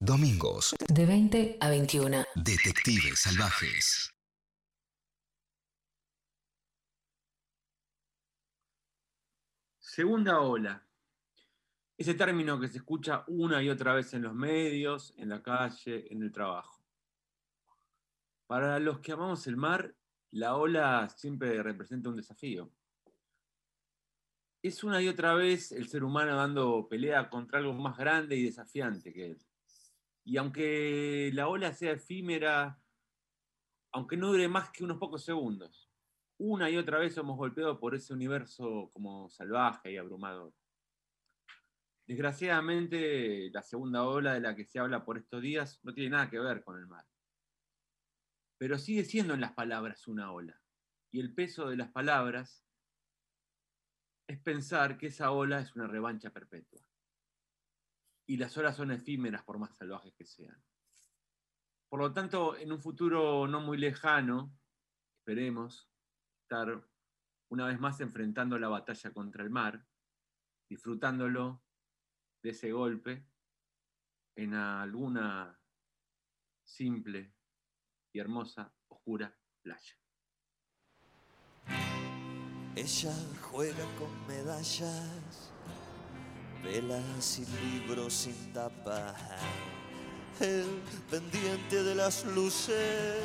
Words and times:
Domingos. 0.00 0.76
De 0.88 1.06
20 1.06 1.58
a 1.60 1.70
21. 1.70 2.24
Detectives 2.36 3.18
salvajes. 3.18 4.14
Segunda 9.80 10.40
ola. 10.40 10.86
Ese 11.96 12.14
término 12.14 12.60
que 12.60 12.68
se 12.68 12.78
escucha 12.78 13.24
una 13.26 13.60
y 13.60 13.70
otra 13.70 13.92
vez 13.92 14.14
en 14.14 14.22
los 14.22 14.34
medios, 14.34 15.14
en 15.16 15.30
la 15.30 15.42
calle, 15.42 16.06
en 16.12 16.22
el 16.22 16.30
trabajo. 16.30 16.80
Para 18.46 18.78
los 18.78 19.00
que 19.00 19.10
amamos 19.10 19.48
el 19.48 19.56
mar, 19.56 19.96
la 20.30 20.54
ola 20.54 21.08
siempre 21.08 21.60
representa 21.60 22.08
un 22.08 22.16
desafío. 22.18 22.70
Es 24.62 24.84
una 24.84 25.02
y 25.02 25.08
otra 25.08 25.34
vez 25.34 25.72
el 25.72 25.88
ser 25.88 26.04
humano 26.04 26.36
dando 26.36 26.86
pelea 26.88 27.28
contra 27.28 27.58
algo 27.58 27.72
más 27.72 27.98
grande 27.98 28.36
y 28.36 28.44
desafiante 28.44 29.12
que 29.12 29.32
él. 29.32 29.47
Y 30.28 30.36
aunque 30.36 31.30
la 31.32 31.48
ola 31.48 31.72
sea 31.72 31.92
efímera, 31.92 32.78
aunque 33.92 34.18
no 34.18 34.28
dure 34.28 34.46
más 34.46 34.68
que 34.68 34.84
unos 34.84 34.98
pocos 34.98 35.24
segundos, 35.24 35.90
una 36.36 36.68
y 36.68 36.76
otra 36.76 36.98
vez 36.98 37.14
somos 37.14 37.38
golpeados 37.38 37.78
por 37.78 37.94
ese 37.94 38.12
universo 38.12 38.90
como 38.92 39.30
salvaje 39.30 39.90
y 39.90 39.96
abrumador. 39.96 40.52
Desgraciadamente, 42.06 43.48
la 43.50 43.62
segunda 43.62 44.04
ola 44.04 44.34
de 44.34 44.40
la 44.40 44.54
que 44.54 44.66
se 44.66 44.78
habla 44.78 45.02
por 45.02 45.16
estos 45.16 45.40
días 45.40 45.80
no 45.82 45.94
tiene 45.94 46.10
nada 46.10 46.28
que 46.28 46.38
ver 46.38 46.62
con 46.62 46.78
el 46.78 46.86
mar. 46.86 47.06
Pero 48.58 48.76
sigue 48.76 49.04
siendo 49.04 49.32
en 49.32 49.40
las 49.40 49.52
palabras 49.52 50.06
una 50.08 50.30
ola. 50.30 50.60
Y 51.10 51.20
el 51.20 51.32
peso 51.32 51.70
de 51.70 51.78
las 51.78 51.90
palabras 51.90 52.66
es 54.26 54.38
pensar 54.40 54.98
que 54.98 55.06
esa 55.06 55.30
ola 55.30 55.60
es 55.60 55.74
una 55.74 55.86
revancha 55.86 56.28
perpetua. 56.28 56.87
Y 58.28 58.36
las 58.36 58.56
olas 58.56 58.76
son 58.76 58.90
efímeras 58.90 59.42
por 59.42 59.58
más 59.58 59.74
salvajes 59.76 60.14
que 60.14 60.26
sean. 60.26 60.62
Por 61.88 62.00
lo 62.00 62.12
tanto, 62.12 62.56
en 62.56 62.70
un 62.70 62.80
futuro 62.80 63.48
no 63.48 63.60
muy 63.60 63.78
lejano, 63.78 64.54
esperemos 65.18 65.90
estar 66.42 66.86
una 67.48 67.66
vez 67.66 67.80
más 67.80 68.00
enfrentando 68.00 68.58
la 68.58 68.68
batalla 68.68 69.12
contra 69.12 69.42
el 69.42 69.50
mar, 69.50 69.86
disfrutándolo 70.68 71.62
de 72.42 72.50
ese 72.50 72.72
golpe 72.72 73.26
en 74.36 74.54
alguna 74.54 75.58
simple 76.62 77.34
y 78.12 78.18
hermosa, 78.18 78.72
oscura 78.88 79.34
playa. 79.62 79.96
Ella 82.76 83.12
juega 83.42 83.84
con 83.98 84.26
medallas, 84.28 85.47
velas 86.62 87.38
y 87.38 87.46
libros 87.66 88.12
sin 88.12 88.52
tapa. 88.52 89.14
El 90.40 90.82
pendiente 91.10 91.82
de 91.82 91.94
las 91.94 92.24
luces, 92.26 93.16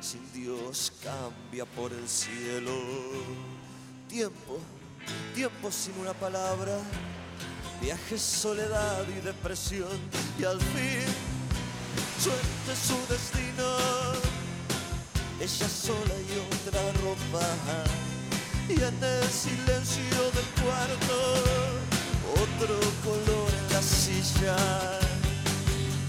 sin 0.00 0.32
Dios 0.32 0.92
cambia 1.02 1.64
por 1.64 1.92
el 1.92 2.08
cielo. 2.08 2.72
Tiempo, 4.08 4.58
tiempo 5.34 5.70
sin 5.70 5.98
una 5.98 6.12
palabra, 6.12 6.78
viajes, 7.80 8.22
soledad 8.22 9.04
y 9.08 9.20
depresión. 9.20 9.98
Y 10.38 10.44
al 10.44 10.60
fin, 10.60 11.06
suerte 12.20 12.76
su 12.76 13.12
destino. 13.12 14.34
Ella 15.40 15.68
sola 15.68 16.14
y 16.28 16.68
otra 16.68 16.80
ropa 17.02 17.44
y 18.68 18.74
en 18.74 19.04
el 19.04 19.28
silencio 19.28 20.30
del 20.32 20.64
cuarto 20.64 21.73
otro 22.44 22.76
color 23.04 23.48
en 23.58 23.72
la 23.72 23.82
silla. 23.82 24.56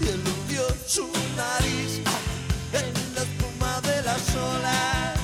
Y 0.00 0.08
él 0.08 0.22
hundió 0.26 0.62
su 0.86 1.06
nariz 1.36 2.00
en 2.72 3.14
la 3.14 3.22
espuma 3.22 3.80
de 3.82 4.02
las 4.02 4.34
olas. 4.34 5.14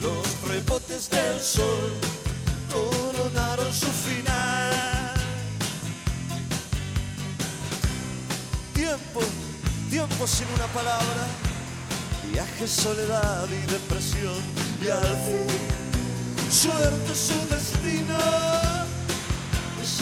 Los 0.00 0.48
rebotes 0.48 1.10
del 1.10 1.40
sol 1.40 1.92
coronaron 2.72 3.72
su 3.72 3.90
final. 4.06 5.14
Tiempo 8.74 9.20
tiempo 9.90 10.26
sin 10.26 10.46
una 10.54 10.66
palabra. 10.68 11.26
Viaje 12.32 12.66
soledad 12.66 13.46
y 13.48 13.70
depresión. 13.70 14.40
Y 14.82 14.88
al 14.88 15.16
fin 15.26 15.80
suerte 16.50 17.14
su 17.14 17.38
destino 17.54 18.79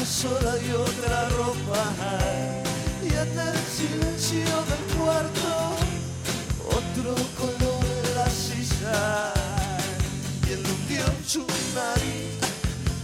esa 0.03 0.28
sola 0.28 0.54
y 0.62 0.70
otra 0.72 1.28
ropa. 1.31 1.84
Y 3.03 3.09
en 3.09 3.38
el 3.38 3.59
silencio 3.76 4.54
del 4.70 4.98
cuarto 4.98 5.76
otro 6.69 7.14
color 7.38 7.84
en 8.04 8.14
la 8.14 8.31
silla. 8.31 9.32
Y 10.47 10.53
él 10.53 10.64
hundió 10.64 11.04
su 11.26 11.47
nariz 11.75 12.38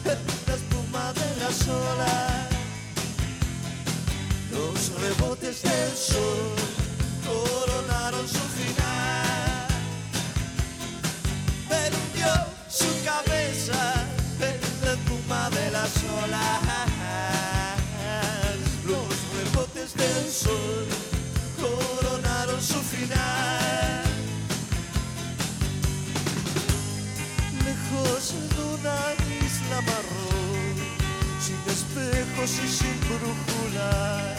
en 0.05 0.19
la 0.47 0.55
espuma 0.55 1.13
de 1.13 1.43
las 1.43 1.69
olas 1.69 2.45
los 4.55 5.01
rebotes 5.01 5.63
del 5.63 5.97
sol 5.97 6.55
coronaron 7.27 8.27
su 8.29 8.45
final. 8.59 9.67
Él 11.71 11.93
hundió 12.01 12.33
su 12.69 12.87
cabeza 13.05 13.95
en 14.41 14.61
la 14.85 14.93
espuma 14.93 15.51
de 15.51 15.71
las 15.71 15.93
olas. 16.23 16.64
Del 19.97 20.31
sol 20.31 20.87
coronaron 21.61 22.61
su 22.61 22.81
final. 22.81 24.05
Lejos 27.65 28.35
de 28.57 28.63
una 28.75 28.99
isla 29.45 29.81
marrón, 29.83 30.77
sin 31.41 31.61
espejos 31.73 32.51
y 32.65 32.69
sin 32.69 32.99
brújula. 33.09 34.37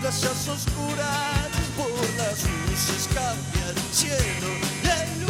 Playas 0.00 0.48
oscuras 0.48 1.48
por 1.76 1.90
las 2.18 2.42
luces 2.42 3.08
cambian 3.14 3.76
el 3.76 3.94
cielo 3.94 4.50
y 4.82 4.88
el 4.88 5.22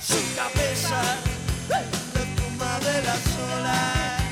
su 0.00 0.20
cabeza 0.36 1.00
la 1.68 1.80
espuma 1.80 2.78
de 2.80 3.02
las 3.02 3.24
olas. 3.52 4.22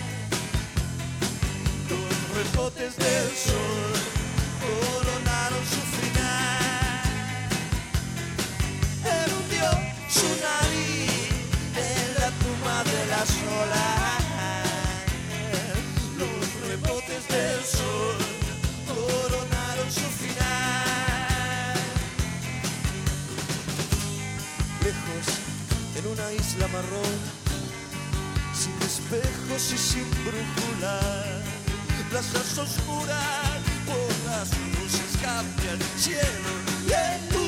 Los 1.90 2.36
rebotes 2.36 2.96
del 2.96 3.28
sol 3.36 4.21
una 26.22 26.32
isla 26.32 26.68
marrón, 26.68 27.18
sin 28.54 28.74
espejos 28.82 29.72
y 29.72 29.78
sin 29.78 30.10
brújula. 30.24 31.00
Plazas 32.10 32.58
oscuras 32.58 33.60
por 33.86 34.30
las 34.30 34.50
luces 34.58 35.16
cambian 35.22 35.80
el 35.80 36.00
cielo 36.00 37.41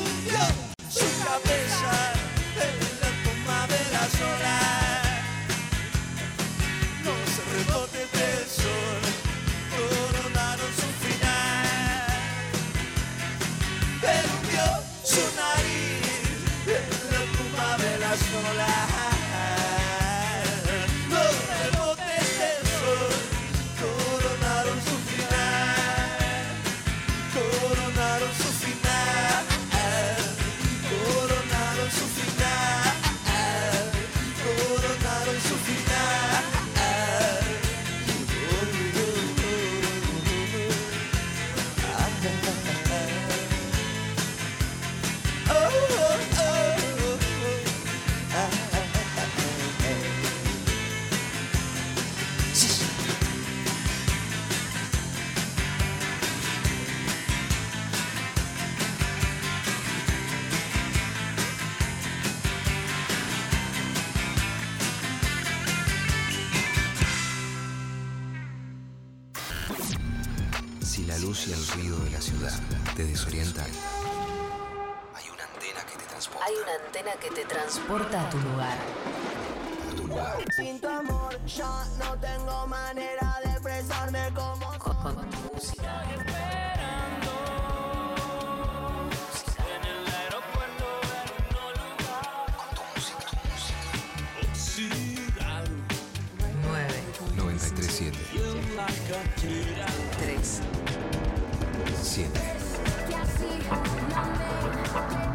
Hay 76.45 76.53
una 76.61 76.75
antena 76.75 77.13
que 77.13 77.31
te 77.31 77.43
transporta 77.43 78.21
a 78.21 78.29
tu 78.29 78.37
lugar. 78.37 78.77
a 78.77 79.95
tu 79.95 80.07
lugar. 80.07 80.37
Sin 80.55 80.79
tu 80.79 80.87
amor 80.87 81.43
ya 81.47 81.85
no 81.97 82.15
tengo 82.19 82.67
manera 82.67 83.39
de 83.43 83.49
expresarme 83.49 84.31
como 84.35 84.67
Con, 84.77 84.95
con 84.95 85.29
tu 85.31 85.37
música. 85.51 86.03
Con 86.05 86.19
tu 86.19 86.29
música. 86.29 86.45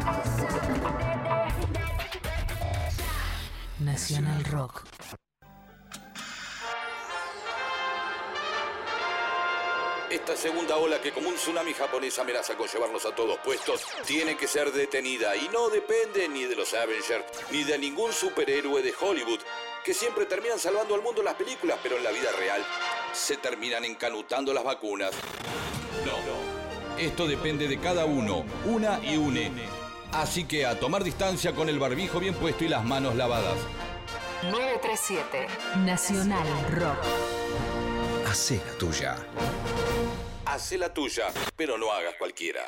9, 0.03 0.21
937 0.37 1.71
3, 1.73 2.71
7 3.77 3.85
Nacional 3.85 4.43
Rock. 4.45 4.83
Esta 10.09 10.35
segunda 10.35 10.75
ola 10.75 10.99
que 11.01 11.11
como 11.11 11.29
un 11.29 11.35
tsunami 11.35 11.73
japonés 11.73 12.19
amenaza 12.19 12.57
con 12.57 12.67
llevarnos 12.67 13.05
a 13.05 13.15
todos 13.15 13.37
puestos, 13.39 13.85
tiene 14.05 14.35
que 14.35 14.47
ser 14.47 14.71
detenida 14.71 15.35
y 15.37 15.47
no 15.49 15.69
depende 15.69 16.27
ni 16.27 16.43
de 16.43 16.55
los 16.55 16.73
Avengers 16.73 17.23
ni 17.49 17.63
de 17.63 17.77
ningún 17.77 18.11
superhéroe 18.11 18.81
de 18.81 18.93
Hollywood, 18.99 19.39
que 19.85 19.93
siempre 19.93 20.25
terminan 20.25 20.59
salvando 20.59 20.95
al 20.95 21.01
mundo 21.01 21.21
en 21.21 21.25
las 21.25 21.35
películas, 21.35 21.79
pero 21.81 21.95
en 21.97 22.03
la 22.03 22.11
vida 22.11 22.31
real 22.37 22.65
se 23.13 23.37
terminan 23.37 23.85
encanutando 23.85 24.53
las 24.53 24.63
vacunas. 24.63 25.11
No, 26.05 26.97
esto 26.97 27.25
depende 27.25 27.67
de 27.67 27.79
cada 27.79 28.05
uno, 28.05 28.45
una 28.65 28.99
y 29.03 29.15
une. 29.15 29.80
Así 30.13 30.43
que 30.43 30.65
a 30.65 30.79
tomar 30.79 31.03
distancia 31.03 31.53
con 31.53 31.69
el 31.69 31.79
barbijo 31.79 32.19
bien 32.19 32.33
puesto 32.33 32.65
y 32.65 32.67
las 32.67 32.83
manos 32.83 33.15
lavadas. 33.15 33.57
937 34.43 35.47
Nacional 35.85 36.47
Rock. 36.71 36.97
Hacé 38.27 38.61
la 38.65 38.77
tuya. 38.77 39.15
Hacé 40.45 40.77
la 40.77 40.93
tuya, 40.93 41.27
pero 41.55 41.77
no 41.77 41.91
hagas 41.91 42.15
cualquiera. 42.17 42.61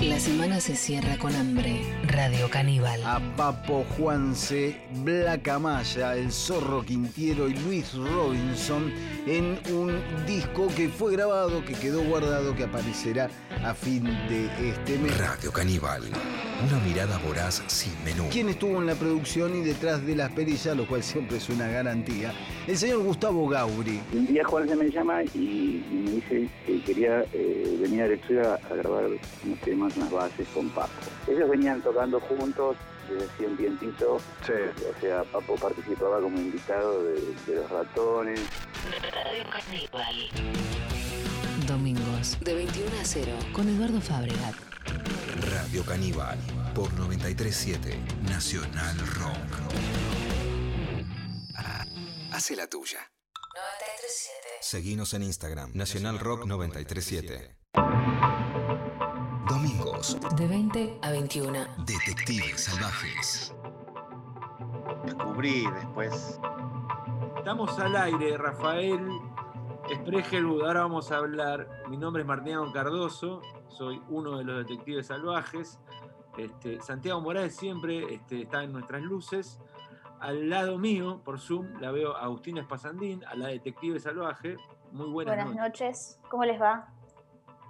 La 0.00 0.20
semana 0.20 0.60
se 0.60 0.76
cierra 0.76 1.18
con 1.18 1.34
hambre. 1.34 1.80
Radio 2.16 2.48
Caníbal. 2.48 3.02
a 3.04 3.20
Papo 3.36 3.84
Juanse, 3.98 4.80
Blacamaya, 5.04 6.16
El 6.16 6.32
Zorro 6.32 6.82
Quintiero 6.82 7.46
y 7.46 7.54
Luis 7.58 7.92
Robinson 7.92 8.90
en 9.26 9.58
un 9.70 10.00
disco 10.26 10.68
que 10.74 10.88
fue 10.88 11.12
grabado, 11.12 11.62
que 11.62 11.74
quedó 11.74 12.02
guardado, 12.04 12.56
que 12.56 12.64
aparecerá 12.64 13.28
a 13.62 13.74
fin 13.74 14.04
de 14.04 14.46
este 14.70 14.98
mes. 14.98 15.18
Radio 15.18 15.52
Caníbal. 15.52 16.04
Una 16.66 16.78
mirada 16.86 17.18
voraz 17.18 17.62
sin 17.66 17.92
menú. 18.02 18.24
¿Quién 18.32 18.48
estuvo 18.48 18.80
en 18.80 18.86
la 18.86 18.94
producción 18.94 19.54
y 19.54 19.60
detrás 19.60 20.06
de 20.06 20.16
las 20.16 20.32
perillas, 20.32 20.74
lo 20.74 20.86
cual 20.86 21.02
siempre 21.02 21.36
es 21.36 21.50
una 21.50 21.68
garantía? 21.68 22.32
El 22.66 22.78
señor 22.78 23.02
Gustavo 23.02 23.46
Gauri. 23.46 24.00
Un 24.14 24.26
día 24.26 24.42
Juan 24.42 24.66
se 24.66 24.74
me 24.74 24.90
llama 24.90 25.22
y 25.34 25.84
me 25.92 26.10
dice 26.12 26.48
que 26.64 26.80
quería 26.80 27.24
eh, 27.34 27.78
venir 27.78 28.04
al 28.04 28.12
estudio 28.12 28.50
a, 28.50 28.54
a 28.54 28.74
grabar 28.74 29.04
unos 29.44 29.60
temas, 29.60 29.94
unas 29.98 30.10
bases 30.10 30.48
con 30.54 30.70
Papo. 30.70 30.88
Ellos 31.28 31.50
venían 31.50 31.82
tocando 31.82 32.05
juntos 32.14 32.76
desde 33.08 33.26
hacía 33.26 33.48
un 33.48 33.56
tiempito. 33.56 34.14
O 34.14 35.00
sea, 35.00 35.24
Papo 35.24 35.56
participaba 35.56 36.20
como 36.20 36.36
invitado 36.38 37.02
de, 37.04 37.20
de 37.46 37.56
los 37.56 37.70
ratones. 37.70 38.40
Radio 39.12 39.44
Caníbal. 39.50 40.30
Domingos 41.66 42.38
de 42.40 42.54
21 42.54 43.00
a 43.00 43.04
0 43.04 43.32
con 43.52 43.68
Eduardo 43.68 44.00
Fabregat. 44.00 44.54
Radio 45.52 45.84
Caníbal. 45.84 46.38
Por 46.74 46.92
937 46.94 47.98
Nacional 48.28 48.98
Rock. 48.98 49.74
Ah, 51.56 51.84
Hacé 52.32 52.54
la 52.54 52.66
tuya. 52.66 52.98
937 53.54 54.48
Seguinos 54.60 55.14
en 55.14 55.22
Instagram. 55.22 55.70
Nacional 55.74 56.18
Rock 56.18 56.44
937. 56.46 57.56
Domingos. 59.48 60.18
de 60.36 60.46
20 60.46 60.98
a 61.02 61.10
21. 61.10 61.58
Detectives 61.84 62.64
salvajes. 62.64 63.54
descubrí 65.04 65.64
después. 65.74 66.40
Estamos 67.36 67.78
al 67.78 67.96
aire, 67.96 68.36
Rafael 68.38 69.08
Spregelwood. 69.94 70.62
Ahora 70.66 70.80
vamos 70.82 71.12
a 71.12 71.18
hablar. 71.18 71.68
Mi 71.88 71.96
nombre 71.96 72.22
es 72.22 72.28
Martiniano 72.28 72.72
Cardoso, 72.72 73.40
soy 73.68 74.02
uno 74.08 74.38
de 74.38 74.44
los 74.44 74.66
detectives 74.66 75.06
salvajes. 75.06 75.78
Este, 76.36 76.80
Santiago 76.80 77.20
Morales 77.20 77.54
siempre 77.54 78.14
este, 78.14 78.42
está 78.42 78.64
en 78.64 78.72
nuestras 78.72 79.02
luces. 79.02 79.60
Al 80.18 80.48
lado 80.50 80.78
mío, 80.78 81.20
por 81.24 81.38
Zoom, 81.38 81.78
la 81.80 81.90
veo 81.92 82.16
a 82.16 82.24
Agustina 82.24 82.62
Espasandín, 82.62 83.24
a 83.26 83.34
la 83.36 83.48
detective 83.48 84.00
salvaje. 84.00 84.56
Muy 84.92 85.08
buenas, 85.10 85.36
Buenas 85.36 85.54
noches. 85.54 86.18
noches, 86.18 86.20
¿cómo 86.30 86.44
les 86.44 86.60
va? 86.60 86.88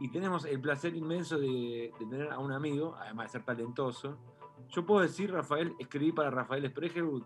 Y 0.00 0.08
tenemos 0.10 0.44
el 0.44 0.60
placer 0.60 0.94
inmenso 0.94 1.38
de, 1.38 1.93
de 1.98 2.06
tener 2.06 2.31
a 2.31 2.38
un 2.38 2.52
amigo, 2.52 2.96
además 3.00 3.26
de 3.26 3.32
ser 3.38 3.44
talentoso. 3.44 4.19
Yo 4.70 4.84
puedo 4.84 5.00
decir, 5.00 5.32
Rafael, 5.32 5.75
escribí 5.78 6.12
para 6.12 6.31
Rafael 6.31 6.69
Spregelwood. 6.69 7.22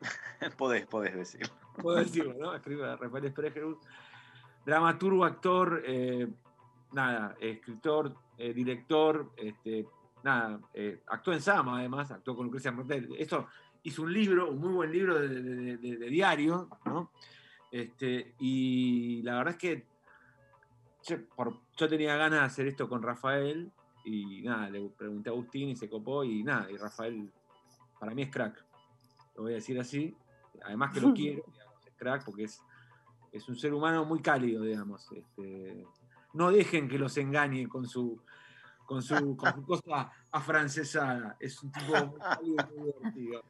podés, 0.56 0.86
podés 0.86 1.14
decir. 1.14 1.48
puedo 1.80 1.98
decirlo, 1.98 2.34
¿no? 2.34 2.54
Escribe 2.54 2.84
a 2.86 2.96
Rafael 2.96 3.30
Spregelwood. 3.30 3.76
Dramaturgo, 4.66 5.24
actor, 5.24 5.82
eh, 5.84 6.28
nada, 6.92 7.36
escritor, 7.40 8.14
eh, 8.36 8.52
director, 8.52 9.30
este, 9.36 9.86
nada, 10.22 10.60
eh, 10.74 11.00
actuó 11.06 11.32
en 11.32 11.40
Sama 11.40 11.78
además, 11.78 12.10
actuó 12.10 12.36
con 12.36 12.46
Lucrecia 12.46 12.72
Martel. 12.72 13.08
Esto 13.18 13.46
hizo 13.84 14.02
un 14.02 14.12
libro, 14.12 14.50
un 14.50 14.58
muy 14.58 14.72
buen 14.72 14.92
libro 14.92 15.18
de- 15.18 15.76
de 15.78 16.08
diario, 16.08 16.68
¿no? 16.84 17.10
Este, 17.70 18.34
y 18.40 19.22
la 19.22 19.36
verdad 19.36 19.52
es 19.54 19.58
que 19.58 19.86
yo, 21.08 21.16
por- 21.34 21.60
yo 21.76 21.88
tenía 21.88 22.16
ganas 22.16 22.40
de 22.40 22.46
hacer 22.46 22.66
esto 22.66 22.88
con 22.88 23.02
Rafael 23.02 23.70
y 24.04 24.42
nada, 24.42 24.70
le 24.70 24.88
pregunté 24.90 25.30
a 25.30 25.32
Agustín 25.32 25.68
y 25.70 25.76
se 25.76 25.88
copó 25.88 26.24
y 26.24 26.42
nada, 26.42 26.70
y 26.70 26.76
Rafael 26.76 27.30
para 27.98 28.14
mí 28.14 28.22
es 28.22 28.30
crack, 28.30 28.64
lo 29.34 29.42
voy 29.42 29.52
a 29.52 29.56
decir 29.56 29.78
así, 29.80 30.16
además 30.62 30.92
que 30.92 31.00
lo 31.00 31.12
quiero, 31.14 31.42
digamos, 31.46 31.86
es 31.86 31.94
crack 31.96 32.24
porque 32.24 32.44
es, 32.44 32.60
es 33.32 33.48
un 33.48 33.56
ser 33.56 33.74
humano 33.74 34.04
muy 34.04 34.20
cálido, 34.20 34.62
digamos. 34.62 35.10
este, 35.12 35.86
no 36.34 36.50
dejen 36.50 36.88
que 36.88 36.98
los 36.98 37.16
engañe 37.16 37.68
con 37.68 37.86
su, 37.86 38.20
con 38.86 39.02
su, 39.02 39.36
con 39.36 39.54
su 39.54 39.64
cosa 39.64 40.12
afrancesada, 40.30 41.36
es 41.40 41.62
un 41.62 41.72
tipo 41.72 42.06
muy 42.06 42.20
cálido 42.20 42.68
y 42.70 42.78
muy 42.78 42.86
divertido. 42.92 43.42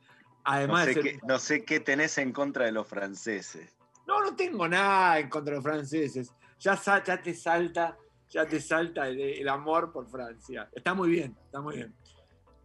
Además 0.44 0.84
sé, 0.86 0.94
qué, 1.00 1.20
no 1.26 1.38
sé 1.38 1.64
qué 1.64 1.80
tenés 1.80 2.16
en 2.18 2.32
contra 2.32 2.64
de 2.64 2.72
los 2.72 2.86
franceses. 2.88 3.76
No, 4.06 4.22
no 4.22 4.34
tengo 4.34 4.66
nada 4.66 5.18
en 5.18 5.28
contra 5.28 5.52
de 5.52 5.56
los 5.58 5.64
franceses. 5.64 6.32
Ya, 6.58 6.76
te 7.22 7.34
salta, 7.34 7.96
ya 8.28 8.46
te 8.46 8.60
salta 8.60 9.08
el, 9.08 9.48
amor 9.48 9.92
por 9.92 10.08
Francia. 10.08 10.68
Está 10.72 10.94
muy 10.94 11.10
bien, 11.10 11.36
está 11.44 11.60
muy 11.60 11.76
bien. 11.76 11.94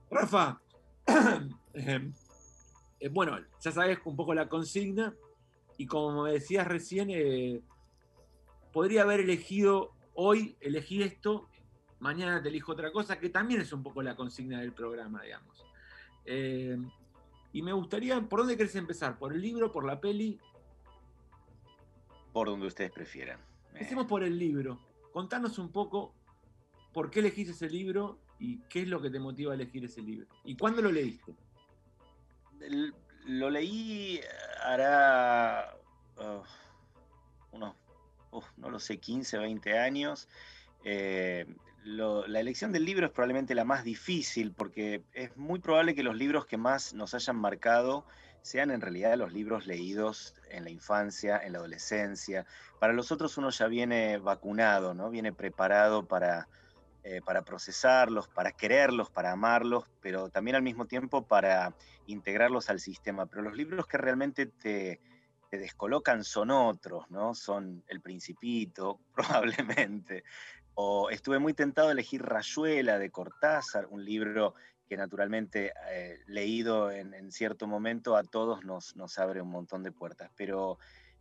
Rafa, 0.10 0.60
eh, 1.74 2.12
eh, 3.00 3.10
bueno, 3.10 3.38
ya 3.62 3.72
sabes 3.72 4.00
un 4.06 4.16
poco 4.16 4.34
la 4.34 4.50
consigna 4.50 5.14
y 5.78 5.86
como 5.86 6.24
me 6.24 6.34
decías 6.34 6.68
recién, 6.68 7.10
eh, 7.12 7.62
podría 8.72 9.04
haber 9.04 9.22
elegido 9.22 9.92
hoy, 10.16 10.56
elegí 10.60 11.04
esto, 11.04 11.50
mañana 12.00 12.42
te 12.42 12.50
elijo 12.50 12.72
otra 12.72 12.92
cosa, 12.92 13.20
que 13.20 13.30
también 13.30 13.62
es 13.62 13.74
un 13.74 13.84
poco 13.84 14.02
la 14.02 14.16
consigna 14.16 14.60
del 14.60 14.74
programa, 14.74 15.22
digamos. 15.22 15.64
Y 17.54 17.62
me 17.62 17.72
gustaría, 17.72 18.20
¿por 18.20 18.40
dónde 18.40 18.58
querés 18.58 18.76
empezar? 18.76 19.20
¿Por 19.20 19.34
el 19.34 19.42
libro, 19.42 19.72
por 19.72 19.86
la 19.86 20.02
peli? 20.02 20.40
Por 22.32 22.48
donde 22.48 22.66
ustedes 22.66 22.92
prefieran. 22.92 23.40
Eh, 23.74 23.78
Empecemos 23.80 24.06
por 24.06 24.24
el 24.24 24.38
libro. 24.38 24.80
Contanos 25.12 25.58
un 25.58 25.72
poco 25.72 26.14
por 26.94 27.10
qué 27.10 27.20
elegiste 27.20 27.52
ese 27.52 27.70
libro 27.70 28.20
y 28.40 28.60
qué 28.70 28.82
es 28.84 28.88
lo 28.88 29.02
que 29.02 29.10
te 29.10 29.20
motiva 29.20 29.52
a 29.52 29.56
elegir 29.56 29.86
ese 29.86 30.02
libro. 30.02 30.28
¿Y 30.44 30.56
cuándo 30.56 30.82
lo 30.82 30.92
leíste? 30.92 31.36
lo 33.26 33.50
leí 33.50 34.22
hará 34.64 35.76
uh, 36.18 36.44
unos, 37.56 37.76
uf, 38.32 38.46
no 38.56 38.70
lo 38.70 38.80
sé, 38.80 39.00
15, 39.00 39.38
20 39.38 39.78
años. 39.78 40.30
Eh, 40.86 41.46
la 41.86 42.40
elección 42.40 42.72
del 42.72 42.86
libro 42.86 43.06
es 43.06 43.12
probablemente 43.12 43.56
la 43.56 43.66
más 43.66 43.84
difícil 43.84 44.54
porque 44.54 45.04
es 45.12 45.36
muy 45.36 45.60
probable 45.60 45.96
que 45.96 46.04
los 46.04 46.16
libros 46.16 46.46
que 46.46 46.56
más 46.56 46.94
nos 46.94 47.14
hayan 47.14 47.36
marcado 47.36 48.06
sean 48.44 48.72
en 48.72 48.82
realidad 48.82 49.16
los 49.18 49.32
libros 49.32 49.66
leídos 49.66 50.36
en 50.52 50.66
la 50.66 50.70
infancia, 50.70 51.40
en 51.44 51.54
la 51.54 51.60
adolescencia. 51.60 52.46
Para 52.78 52.94
los 52.94 53.12
otros 53.12 53.38
uno 53.38 53.50
ya 53.50 53.68
viene 53.68 54.18
vacunado, 54.18 54.94
¿no? 54.94 55.10
Viene 55.10 55.32
preparado 55.32 56.06
para, 56.06 56.50
eh, 57.04 57.22
para 57.26 57.44
procesarlos, 57.44 58.28
para 58.28 58.52
quererlos, 58.52 59.10
para 59.10 59.32
amarlos, 59.32 59.86
pero 60.02 60.30
también 60.30 60.58
al 60.58 60.62
mismo 60.62 60.86
tiempo 60.86 61.26
para 61.26 61.74
integrarlos 62.06 62.70
al 62.70 62.82
sistema. 62.82 63.26
Pero 63.28 63.44
los 63.44 63.56
libros 63.56 63.88
que 63.88 63.98
realmente 63.98 64.46
te, 64.46 65.00
descolocan 65.50 66.24
son 66.24 66.50
otros, 66.52 67.10
¿no? 67.12 67.36
Son 67.36 67.84
El 67.88 68.02
Principito, 68.02 69.00
probablemente. 69.16 70.26
O 70.76 71.10
estuve 71.12 71.40
muy 71.40 71.54
tentado 71.54 71.88
de 71.88 71.94
elegir 71.94 72.24
Rayuela 72.24 72.98
de 72.98 73.10
Cortázar, 73.10 73.86
un 73.90 74.04
libro 74.04 74.56
que 74.88 74.98
naturalmente 74.98 75.74
eh, 75.92 76.20
leído 76.28 76.92
en, 76.92 77.32
cierto 77.32 77.68
momento 77.68 78.16
a 78.16 78.24
todos 78.24 78.64
nos, 78.64 78.96
nos 78.96 79.18
abre 79.18 79.42
un 79.42 79.50
montón 79.50 79.84
de 79.84 79.92
puertas. 79.92 80.32
Pero 80.36 80.78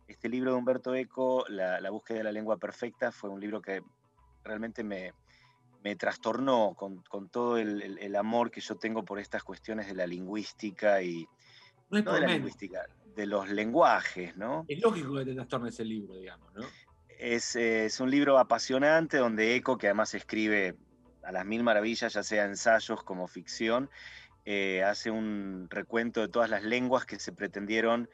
este 0.07 0.29
libro 0.29 0.51
de 0.51 0.57
Humberto 0.57 0.93
Eco, 0.95 1.45
la, 1.47 1.89
búsqueda 1.89 2.19
de 2.19 2.23
la 2.25 2.31
lengua 2.31 2.57
perfecta, 2.57 3.11
fue 3.11 3.29
un 3.29 3.39
libro 3.39 3.61
que 3.61 3.81
realmente 4.43 4.83
me, 4.83 5.13
me 5.83 5.95
trastornó 5.95 6.75
con, 6.75 7.29
todo 7.29 7.57
el, 7.57 8.15
amor 8.15 8.51
que 8.51 8.61
yo 8.61 8.75
tengo 8.75 9.03
por 9.03 9.19
estas 9.19 9.43
cuestiones 9.43 9.87
de 9.87 9.95
la 9.95 10.05
lingüística 10.05 11.01
y 11.01 11.27
no, 11.89 12.13
de 12.13 12.21
la 12.21 12.27
lingüística, 12.27 12.85
de 13.15 13.25
los 13.25 13.49
lenguajes, 13.49 14.35
¿no? 14.35 14.65
Es 14.67 14.81
lógico 14.81 15.15
que 15.15 15.25
te 15.25 15.33
trastorne 15.33 15.69
ese 15.69 15.85
libro, 15.85 16.15
digamos, 16.15 16.53
¿no? 16.53 16.63
Es, 17.19 17.55
es, 17.55 17.99
un 17.99 18.09
libro 18.09 18.37
apasionante 18.37 19.17
donde 19.17 19.55
Eco, 19.55 19.77
que 19.77 19.87
además 19.87 20.13
escribe 20.13 20.75
a 21.23 21.31
las 21.31 21.45
mil 21.45 21.63
maravillas, 21.63 22.13
ya 22.13 22.23
sea 22.23 22.45
ensayos 22.45 23.03
como 23.03 23.27
ficción, 23.27 23.89
eh, 24.45 24.83
hace 24.83 25.09
un 25.09 25.67
recuento 25.69 26.19
de 26.19 26.27
todas 26.27 26.49
las 26.49 26.63
lenguas 26.63 27.05
que 27.05 27.17
se 27.17 27.31
pretendieron 27.31 28.09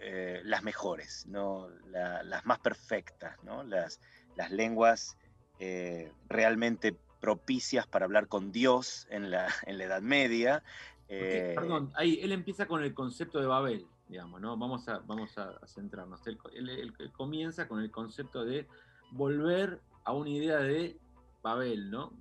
eh, 0.00 0.40
las 0.44 0.62
mejores, 0.64 1.26
¿no? 1.26 1.68
las 1.86 2.44
más 2.46 2.58
perfectas, 2.58 3.36
¿no? 3.44 3.62
las, 3.62 4.00
las 4.36 4.50
lenguas 4.50 5.16
eh, 5.60 6.12
realmente 6.28 6.96
propicias 7.20 7.86
para 7.86 8.06
hablar 8.06 8.26
con 8.26 8.50
Dios 8.50 9.06
en 9.10 9.30
la, 9.30 9.46
en 9.66 9.78
la 9.78 9.84
Edad 9.84 10.02
Media. 10.02 10.64
perdón, 11.06 11.92
ahí 11.94 12.18
él 12.22 12.32
empieza 12.32 12.66
con 12.66 12.82
el 12.82 12.92
concepto 12.92 13.40
de 13.40 13.46
Babel, 13.46 13.86
digamos, 14.08 14.40
¿no? 14.40 14.56
Vamos 14.56 14.88
a, 14.88 14.98
vamos 14.98 15.38
a 15.38 15.60
centrarnos. 15.66 16.20
Él, 16.26 16.92
comienza 17.12 17.68
con 17.68 17.80
el 17.80 17.90
concepto 17.92 18.44
de 18.44 18.66
volver 19.12 19.80
a 20.04 20.12
una 20.12 20.30
idea 20.30 20.58
de 20.58 20.98
Babel, 21.42 21.90
¿no? 21.90 22.12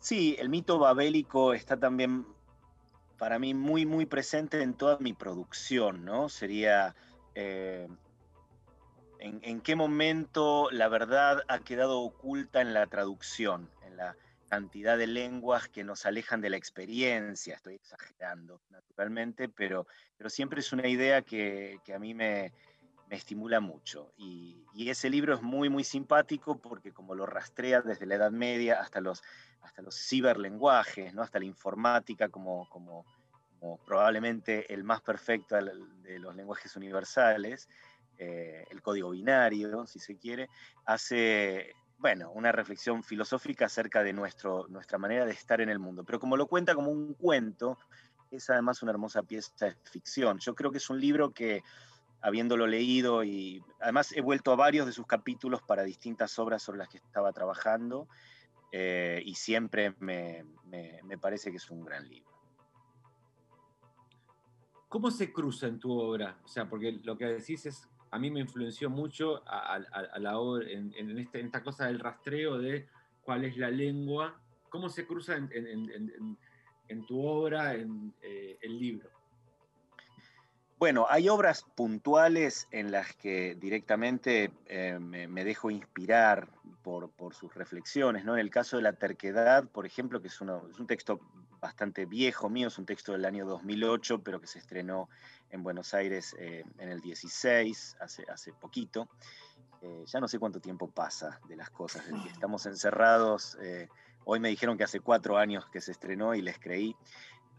Sí, 0.00 0.36
el 0.38 0.48
mito 0.48 0.78
babélico 0.78 1.52
está 1.52 1.78
también 1.78 2.26
para 3.18 3.38
mí 3.38 3.52
muy, 3.52 3.84
muy 3.84 4.06
presente 4.06 4.62
en 4.62 4.74
toda 4.74 4.98
mi 5.00 5.12
producción, 5.12 6.04
¿no? 6.04 6.28
Sería 6.28 6.94
eh, 7.34 7.88
en, 9.18 9.60
qué 9.60 9.76
momento 9.76 10.68
la 10.70 10.88
verdad 10.88 11.42
ha 11.48 11.58
quedado 11.58 12.00
oculta 12.00 12.60
en 12.60 12.74
la 12.74 12.86
traducción, 12.86 13.68
en 13.82 13.96
la 13.96 14.16
cantidad 14.48 14.96
de 14.96 15.06
lenguas 15.06 15.68
que 15.68 15.84
nos 15.84 16.06
alejan 16.06 16.40
de 16.40 16.50
la 16.50 16.56
experiencia. 16.56 17.56
Estoy 17.56 17.74
exagerando, 17.74 18.60
naturalmente, 18.70 19.48
pero, 19.48 19.86
pero 20.16 20.30
siempre 20.30 20.60
es 20.60 20.72
una 20.72 20.88
idea 20.88 21.22
que, 21.22 21.80
a 21.94 21.98
mí 21.98 22.14
me, 22.14 22.52
estimula 23.16 23.60
mucho. 23.60 24.12
Y, 24.16 24.64
y, 24.74 24.90
ese 24.90 25.10
libro 25.10 25.34
es 25.34 25.42
muy, 25.42 25.68
muy 25.68 25.84
simpático 25.84 26.58
porque 26.58 26.92
como 26.92 27.14
lo 27.14 27.26
rastrea 27.26 27.80
desde 27.80 28.06
la 28.06 28.16
Edad 28.16 28.30
Media 28.30 28.80
hasta 28.80 29.00
los 29.00 29.22
hasta 29.62 29.82
los 29.82 29.94
ciberlenguajes, 29.94 31.14
¿no? 31.14 31.22
hasta 31.22 31.38
la 31.38 31.44
informática 31.44 32.28
como, 32.28 32.68
como, 32.68 33.04
probablemente 33.84 34.72
el 34.72 34.84
más 34.84 35.00
perfecto 35.02 35.56
de 35.56 36.18
los 36.20 36.36
lenguajes 36.36 36.76
universales, 36.76 37.68
eh, 38.16 38.64
el 38.70 38.80
código 38.82 39.10
binario, 39.10 39.84
si 39.86 39.98
se 39.98 40.16
quiere, 40.16 40.48
hace 40.84 41.74
bueno, 41.98 42.30
una 42.30 42.52
reflexión 42.52 43.02
filosófica 43.02 43.66
acerca 43.66 44.04
de 44.04 44.12
nuestro, 44.12 44.66
nuestra 44.68 44.98
manera 44.98 45.26
de 45.26 45.32
estar 45.32 45.60
en 45.60 45.68
el 45.68 45.80
mundo. 45.80 46.04
Pero 46.04 46.20
como 46.20 46.36
lo 46.36 46.46
cuenta 46.46 46.76
como 46.76 46.92
un 46.92 47.14
cuento, 47.14 47.76
es 48.30 48.48
además 48.50 48.80
una 48.82 48.92
hermosa 48.92 49.24
pieza 49.24 49.66
de 49.66 49.76
ficción. 49.82 50.38
Yo 50.38 50.54
creo 50.54 50.70
que 50.70 50.78
es 50.78 50.88
un 50.90 51.00
libro 51.00 51.32
que, 51.32 51.64
habiéndolo 52.20 52.66
leído 52.66 53.24
y 53.24 53.62
además 53.80 54.12
he 54.12 54.20
vuelto 54.20 54.52
a 54.52 54.56
varios 54.56 54.86
de 54.86 54.92
sus 54.92 55.06
capítulos 55.06 55.62
para 55.62 55.84
distintas 55.84 56.38
obras 56.38 56.62
sobre 56.62 56.78
las 56.78 56.88
que 56.88 56.98
estaba 56.98 57.32
trabajando, 57.32 58.08
eh, 58.70 59.22
y 59.24 59.34
siempre 59.34 59.94
me, 60.00 60.44
parece 61.20 61.50
que 61.50 61.56
es 61.56 61.70
un 61.70 61.84
gran 61.84 62.08
libro. 62.08 62.28
¿Cómo 64.88 65.10
se 65.10 65.32
cruza 65.32 65.66
en 65.66 65.78
tu 65.78 65.92
obra? 65.92 66.38
O 66.44 66.48
sea, 66.48 66.68
porque 66.68 66.92
lo 67.04 67.16
que 67.16 67.26
decís 67.26 67.66
es, 67.66 67.88
a 68.10 68.18
mí 68.18 68.30
me 68.30 68.40
influenció 68.40 68.88
mucho 68.88 69.42
a, 69.46 69.78
la 70.18 70.34
este, 70.60 71.00
en, 71.00 71.46
esta 71.46 71.62
cosa 71.62 71.86
del 71.86 71.98
rastreo 71.98 72.58
de 72.58 72.88
cuál 73.22 73.44
es 73.44 73.56
la 73.56 73.70
lengua. 73.70 74.40
¿Cómo 74.70 74.88
se 74.88 75.06
cruza 75.06 75.36
en, 75.36 77.06
tu 77.06 77.26
obra, 77.26 77.74
en 77.74 78.14
eh, 78.22 78.58
el 78.62 78.78
libro? 78.78 79.17
Bueno, 80.78 81.06
hay 81.10 81.28
obras 81.28 81.66
puntuales 81.74 82.68
en 82.70 82.92
las 82.92 83.12
que 83.16 83.56
directamente 83.56 84.52
eh, 84.66 84.96
me, 85.00 85.44
dejo 85.44 85.72
inspirar 85.72 86.48
por, 86.84 87.10
sus 87.34 87.52
reflexiones. 87.54 88.24
¿no? 88.24 88.34
En 88.34 88.40
el 88.40 88.50
caso 88.50 88.76
de 88.76 88.82
la 88.82 88.92
terquedad, 88.92 89.64
por 89.64 89.86
ejemplo, 89.86 90.22
que 90.22 90.28
es, 90.28 90.40
un 90.40 90.86
texto 90.86 91.18
bastante 91.60 92.06
viejo 92.06 92.48
mío, 92.48 92.68
es 92.68 92.78
un 92.78 92.86
texto 92.86 93.10
del 93.10 93.24
año 93.24 93.44
2008, 93.44 94.22
pero 94.22 94.40
que 94.40 94.46
se 94.46 94.60
estrenó 94.60 95.08
en 95.50 95.64
Buenos 95.64 95.94
Aires 95.94 96.36
eh, 96.38 96.64
en 96.78 96.88
el 96.88 97.00
16, 97.00 97.96
hace, 98.00 98.24
hace 98.32 98.52
poquito. 98.52 99.08
Eh, 99.82 100.04
ya 100.06 100.20
no 100.20 100.28
sé 100.28 100.38
cuánto 100.38 100.60
tiempo 100.60 100.88
pasa 100.88 101.40
de 101.48 101.56
las 101.56 101.70
cosas, 101.70 102.06
desde 102.06 102.22
que 102.22 102.30
estamos 102.30 102.66
encerrados. 102.66 103.58
hoy 104.24 104.38
me 104.38 104.48
dijeron 104.48 104.78
que 104.78 104.84
hace 104.84 105.00
cuatro 105.00 105.38
años 105.38 105.66
que 105.72 105.80
se 105.80 105.90
estrenó 105.90 106.36
y 106.36 106.42
les 106.42 106.60
creí. 106.60 106.94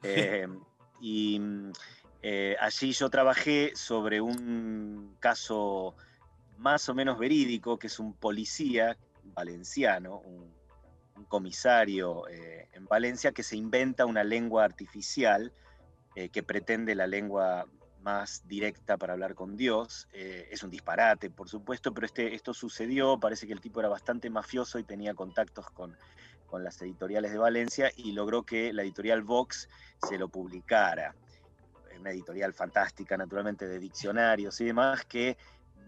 y 1.01 1.41
eh, 2.21 2.57
allí 2.59 2.91
yo 2.91 3.09
trabajé 3.09 3.71
sobre 3.75 4.19
un 4.19 5.15
caso 5.19 5.95
más 6.57 6.89
o 6.89 6.93
menos 6.93 7.17
verídico, 7.17 7.79
que 7.79 7.88
es 7.88 7.99
un 7.99 8.13
policía 8.13 8.97
valenciano, 9.23 10.19
un, 10.19 10.57
comisario 11.27 12.29
eh, 12.29 12.69
en 12.71 12.85
Valencia 12.85 13.33
que 13.33 13.43
se 13.43 13.57
inventa 13.57 14.05
una 14.05 14.23
lengua 14.23 14.63
artificial 14.63 15.51
eh, 16.15 16.29
que 16.29 16.43
pretende 16.43 16.95
la 16.95 17.07
lengua 17.07 17.67
más 18.01 18.47
directa 18.47 18.95
para 18.95 19.13
hablar 19.13 19.35
con 19.35 19.57
Dios. 19.57 20.07
es 20.13 20.63
un 20.63 20.69
disparate, 20.69 21.29
por 21.29 21.49
supuesto, 21.49 21.93
pero 21.93 22.07
este, 22.07 22.33
esto 22.33 22.53
sucedió, 22.53 23.19
parece 23.19 23.47
que 23.47 23.53
el 23.53 23.59
tipo 23.59 23.81
era 23.81 23.89
bastante 23.89 24.29
mafioso 24.29 24.79
y 24.79 24.83
tenía 24.83 25.13
contactos 25.13 25.69
con, 25.71 25.97
con 26.47 26.63
las 26.63 26.81
editoriales 26.81 27.33
de 27.33 27.38
Valencia 27.38 27.91
y 27.97 28.13
logró 28.13 28.43
que 28.43 28.71
la 28.71 28.83
editorial 28.83 29.21
Vox 29.21 29.67
se 30.07 30.17
lo 30.17 30.29
publicara 30.29 31.13
una 32.00 32.12
editorial 32.12 32.53
fantástica, 32.53 33.18
naturalmente, 33.18 33.68
de 33.68 33.79
diccionarios 33.79 34.60
y 34.62 34.65
demás, 34.65 35.06
que 35.06 35.38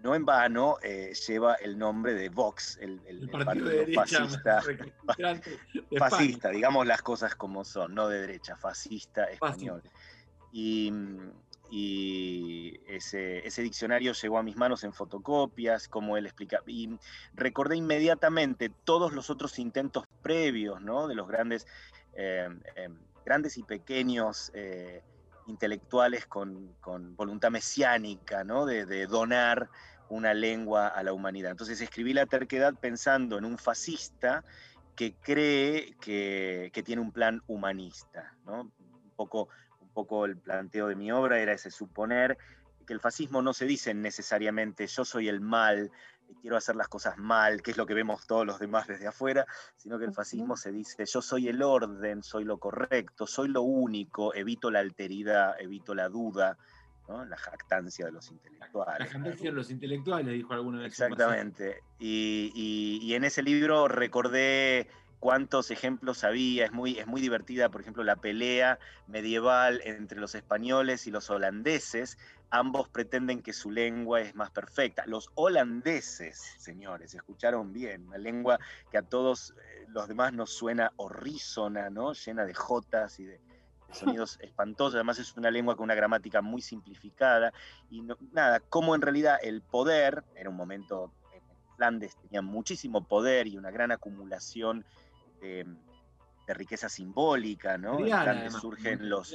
no 0.04 0.16
en 0.16 0.26
vano 0.26 0.78
eh, 0.82 1.14
lleva 1.28 1.56
el 1.56 1.78
nombre 1.78 2.14
de 2.14 2.30
Vox, 2.30 2.78
el, 2.82 3.30
partido, 3.30 3.70
fascista, 3.94 4.62
fascista, 5.98 6.50
digamos 6.50 6.88
las 6.88 7.02
cosas 7.02 7.36
como 7.36 7.64
son, 7.64 7.94
no 7.94 8.08
de 8.08 8.22
derecha, 8.22 8.56
fascista 8.56 9.26
español. 9.26 9.84
Y, 10.52 10.92
ese, 12.86 13.48
ese, 13.48 13.62
diccionario 13.62 14.12
llegó 14.12 14.38
a 14.38 14.44
mis 14.44 14.58
manos 14.58 14.84
en 14.84 14.92
fotocopias, 14.92 15.88
como 15.88 16.18
él 16.18 16.26
explica, 16.26 16.60
y 16.68 16.90
recordé 17.34 17.78
inmediatamente 17.78 18.70
todos 18.84 19.14
los 19.14 19.30
otros 19.30 19.58
intentos 19.58 20.06
previos, 20.22 20.82
¿no? 20.82 21.08
De 21.08 21.16
los 21.16 21.30
grandes, 21.30 21.66
eh, 22.14 22.50
eh, 22.76 22.90
grandes 23.24 23.58
y 23.58 23.64
pequeños 23.64 24.52
intelectuales 25.48 26.26
con, 26.26 26.76
voluntad 27.16 27.52
mesiánica, 27.52 28.44
¿no? 28.44 28.66
De, 28.66 29.08
donar 29.08 29.70
una 30.10 30.34
lengua 30.34 30.88
a 30.88 31.04
la 31.04 31.14
humanidad. 31.14 31.52
Entonces 31.52 31.80
escribí 31.80 32.14
La 32.14 32.26
terquedad 32.26 32.74
pensando 32.76 33.38
en 33.38 33.46
un 33.46 33.58
fascista 33.58 34.44
que 34.96 35.14
cree 35.14 35.96
que, 36.02 36.82
tiene 36.86 37.02
un 37.02 37.12
plan 37.12 37.42
humanista. 37.48 38.34
¿no? 38.46 38.62
Un, 38.62 39.12
poco, 39.16 39.48
un 39.82 39.90
poco 39.90 40.26
el 40.26 40.38
planteo 40.38 40.88
de 40.88 40.96
mi 40.96 41.12
obra 41.12 41.40
era 41.40 41.54
ese 41.54 41.72
suponer 41.72 42.38
que 42.86 42.94
el 42.94 43.00
fascismo 43.00 43.42
no 43.42 43.54
se 43.54 43.66
dice 43.66 43.94
necesariamente 43.94 44.88
yo 44.88 45.06
soy 45.06 45.30
el 45.30 45.40
mal, 45.40 45.92
quiero 46.42 46.58
hacer 46.58 46.76
las 46.76 46.88
cosas 46.88 47.18
mal, 47.18 47.62
que 47.62 47.72
es 47.72 47.78
lo 47.78 47.86
que 47.86 47.94
vemos 47.94 48.26
todos 48.28 48.46
los 48.46 48.60
demás 48.60 48.88
desde 48.88 49.08
afuera, 49.08 49.46
sino 49.78 50.00
que 50.00 50.06
el 50.06 50.14
fascismo 50.14 50.56
se 50.56 50.72
dice, 50.72 51.06
yo 51.06 51.22
soy 51.22 51.48
el 51.48 51.62
orden, 51.62 52.24
soy 52.24 52.44
lo 52.44 52.58
correcto, 52.58 53.28
soy 53.28 53.50
lo 53.50 53.62
único, 53.62 54.34
evito 54.34 54.72
la 54.72 54.80
alteridad, 54.80 55.60
evito 55.60 55.94
la 55.96 56.10
duda, 56.10 56.58
la 57.28 57.38
jactancia 57.38 58.06
de 58.06 58.12
los 58.12 58.32
intelectuales. 58.32 59.00
La 59.00 59.06
jactancia 59.06 59.50
de 59.50 59.56
los 59.56 59.70
intelectuales, 59.70 60.34
dijo 60.34 60.54
alguna 60.54 60.80
vez. 60.80 60.88
Exactamente. 60.88 61.82
Y, 62.00 63.14
en 63.14 63.24
ese 63.24 63.44
libro 63.44 63.88
recordé 63.88 64.88
cuántos 65.22 65.70
ejemplos 65.70 66.24
había, 66.24 66.66
es 66.66 66.72
muy, 66.72 66.98
es 66.98 67.06
muy 67.06 67.22
divertida, 67.22 67.70
por 67.70 67.82
ejemplo, 67.82 68.04
la 68.04 68.16
pelea 68.16 68.80
medieval 69.06 69.80
entre 69.86 70.20
los 70.20 70.34
españoles 70.34 71.06
y 71.06 71.12
los 71.12 71.30
holandeses, 71.30 72.18
ambos 72.50 72.90
pretenden 72.90 73.44
que 73.44 73.54
su 73.54 73.70
lengua 73.70 74.22
es 74.22 74.34
más 74.34 74.50
perfecta. 74.50 75.04
Los 75.06 75.30
holandeses, 75.36 76.56
señores, 76.58 77.14
escucharon 77.14 77.72
bien, 77.72 78.08
una 78.08 78.18
lengua 78.18 78.60
que 78.90 78.98
a 78.98 79.04
todos 79.04 79.52
eh, 79.52 79.86
los 79.90 80.08
demás 80.08 80.34
nos 80.34 80.50
suena 80.50 80.92
horrísona, 80.96 81.92
¿no? 81.92 82.14
Llena 82.14 82.44
de 82.44 82.56
jotas 82.56 83.20
y 83.20 83.26
de, 83.26 83.40
sonidos 83.92 84.40
espantosos, 84.42 84.96
además 84.96 85.20
es 85.20 85.38
una 85.38 85.52
lengua 85.52 85.76
con 85.76 85.84
una 85.84 85.96
gramática 85.96 86.42
muy 86.42 86.64
simplificada, 86.64 87.54
y 87.92 88.02
nada, 88.32 88.60
como 88.60 88.96
en 88.96 89.02
realidad 89.02 89.38
el 89.44 89.62
poder, 89.62 90.24
era 90.36 90.50
un 90.50 90.56
momento, 90.56 91.12
en 91.32 91.44
Flandes 91.76 92.16
tenía 92.16 92.42
muchísimo 92.42 93.04
poder 93.08 93.46
y 93.46 93.58
una 93.58 93.70
gran 93.70 93.92
acumulación 93.92 94.84
de, 95.42 95.66
riqueza 96.48 96.90
simbólica, 96.90 97.78
¿no? 97.78 98.00
en 98.00 98.08
Flandes 98.08 98.54
surgen 98.54 99.10
los... 99.10 99.34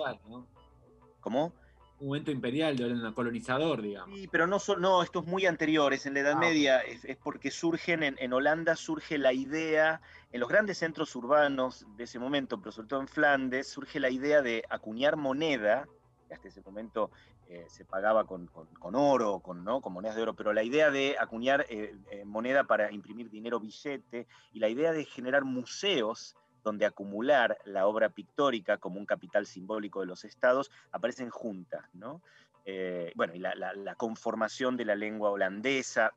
¿Cómo? 1.20 1.52
un 1.98 2.08
momento 2.08 2.30
imperial, 2.30 2.76
de 2.76 3.14
colonizador, 3.14 3.80
digamos. 3.80 4.14
Sí, 4.14 4.28
pero 4.28 4.46
no, 4.46 4.58
no 4.78 5.02
esto 5.02 5.20
es 5.20 5.26
muy 5.26 5.46
anterior, 5.46 5.94
es 5.94 6.04
en 6.04 6.14
la 6.14 6.20
Edad 6.20 6.34
ah, 6.36 6.40
Media, 6.40 6.80
es, 6.80 7.04
porque 7.22 7.50
surgen, 7.50 8.02
en, 8.02 8.32
Holanda 8.32 8.76
surge 8.76 9.16
la 9.16 9.32
idea, 9.32 10.00
en 10.32 10.40
los 10.40 10.48
grandes 10.48 10.78
centros 10.78 11.14
urbanos 11.16 11.86
de 11.96 12.04
ese 12.04 12.18
momento, 12.18 12.60
pero 12.60 12.72
sobre 12.72 12.88
todo 12.88 13.00
en 13.00 13.08
Flandes, 13.08 13.68
surge 13.68 13.98
la 13.98 14.10
idea 14.10 14.42
de 14.42 14.62
acuñar 14.68 15.16
moneda, 15.16 15.88
que 16.28 16.34
hasta 16.34 16.48
ese 16.48 16.60
momento 16.60 17.10
eh, 17.48 17.64
se 17.68 17.84
pagaba 17.84 18.24
con, 18.24 18.50
oro, 18.80 19.38
con, 19.38 19.62
¿no? 19.62 19.80
con 19.80 19.92
monedas 19.92 20.16
de 20.16 20.22
oro, 20.22 20.34
pero 20.34 20.52
la 20.52 20.64
idea 20.64 20.90
de 20.90 21.16
acuñar 21.18 21.64
eh, 21.68 21.94
eh, 22.10 22.24
moneda 22.24 22.64
para 22.64 22.90
imprimir 22.90 23.30
dinero 23.30 23.60
billete 23.60 24.26
y 24.52 24.58
la 24.58 24.68
idea 24.68 24.92
de 24.92 25.04
generar 25.04 25.44
museos 25.44 26.34
donde 26.64 26.86
acumular 26.86 27.56
la 27.64 27.86
obra 27.86 28.08
pictórica 28.08 28.78
como 28.78 28.98
un 28.98 29.06
capital 29.06 29.46
simbólico 29.46 30.00
de 30.00 30.06
los 30.06 30.24
estados, 30.24 30.72
aparecen 30.90 31.30
juntas, 31.30 31.84
¿no? 31.94 32.20
Bueno, 33.14 33.32
y 33.36 33.38
la, 33.38 33.94
conformación 33.96 34.76
de 34.76 34.84
la 34.84 34.96
lengua 34.96 35.30
holandesa, 35.30 36.14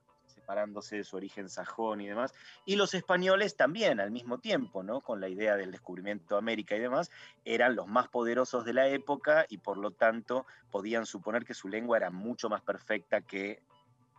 separándose 0.50 0.96
de 0.96 1.04
su 1.04 1.16
origen 1.16 1.48
sajón 1.48 2.02
y 2.02 2.08
demás, 2.08 2.34
y 2.66 2.76
los 2.76 2.96
españoles 2.96 3.56
también 3.56 4.00
al 4.00 4.10
mismo 4.10 4.40
tiempo, 4.40 4.82
¿no? 4.82 5.00
Con 5.02 5.22
la 5.22 5.30
idea 5.30 5.56
del 5.56 5.70
descubrimiento 5.70 6.34
de 6.34 6.40
América 6.40 6.76
y 6.76 6.80
demás, 6.80 7.12
eran 7.46 7.76
los 7.76 7.86
más 7.86 8.08
poderosos 8.08 8.66
de 8.66 8.74
la 8.74 8.88
época 8.88 9.46
y 9.48 9.60
por 9.60 9.78
lo 9.78 9.92
tanto 9.92 10.48
podían 10.72 11.06
suponer 11.06 11.46
que 11.46 11.54
su 11.54 11.68
lengua 11.68 11.98
era 11.98 12.10
mucho 12.10 12.50
más 12.50 12.64
perfecta 12.64 13.22
que 13.22 13.62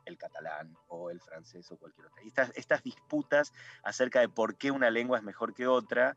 el 0.05 0.17
catalán 0.17 0.77
o 0.87 1.11
el 1.11 1.21
francés 1.21 1.69
o 1.73 1.77
cualquier 1.77 2.07
otra. 2.07 2.23
Y 2.23 2.29
estas, 2.55 2.83
disputas 2.85 3.53
acerca 3.83 4.21
de 4.21 4.29
por 4.29 4.55
qué 4.55 4.71
una 4.71 4.89
lengua 4.89 5.19
es 5.19 5.25
mejor 5.25 5.53
que 5.53 5.67
otra, 5.67 6.17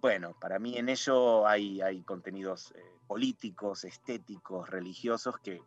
bueno, 0.00 0.34
para 0.40 0.58
mí 0.58 0.76
en 0.78 0.88
ello 0.88 1.46
hay, 1.46 1.80
hay 1.80 2.02
contenidos 2.02 2.72
eh, 2.72 2.82
políticos, 3.06 3.84
estéticos, 3.84 4.68
religiosos 4.68 5.38
que, 5.38 5.62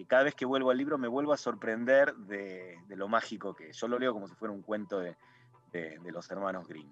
que, 0.00 0.06
cada 0.06 0.24
vez 0.24 0.34
que 0.34 0.46
vuelvo 0.46 0.70
al 0.70 0.78
libro 0.78 0.98
me 0.98 1.08
vuelvo 1.08 1.32
a 1.32 1.36
sorprender 1.36 2.14
de, 2.14 2.78
lo 2.88 3.08
mágico 3.08 3.54
que 3.54 3.70
es. 3.70 3.76
Yo 3.76 3.88
lo 3.88 3.98
leo 3.98 4.12
como 4.12 4.26
si 4.26 4.34
fuera 4.34 4.52
un 4.52 4.62
cuento 4.62 4.98
de, 4.98 5.16
de, 5.72 5.98
los 6.10 6.30
hermanos 6.30 6.66
Grimm. 6.66 6.90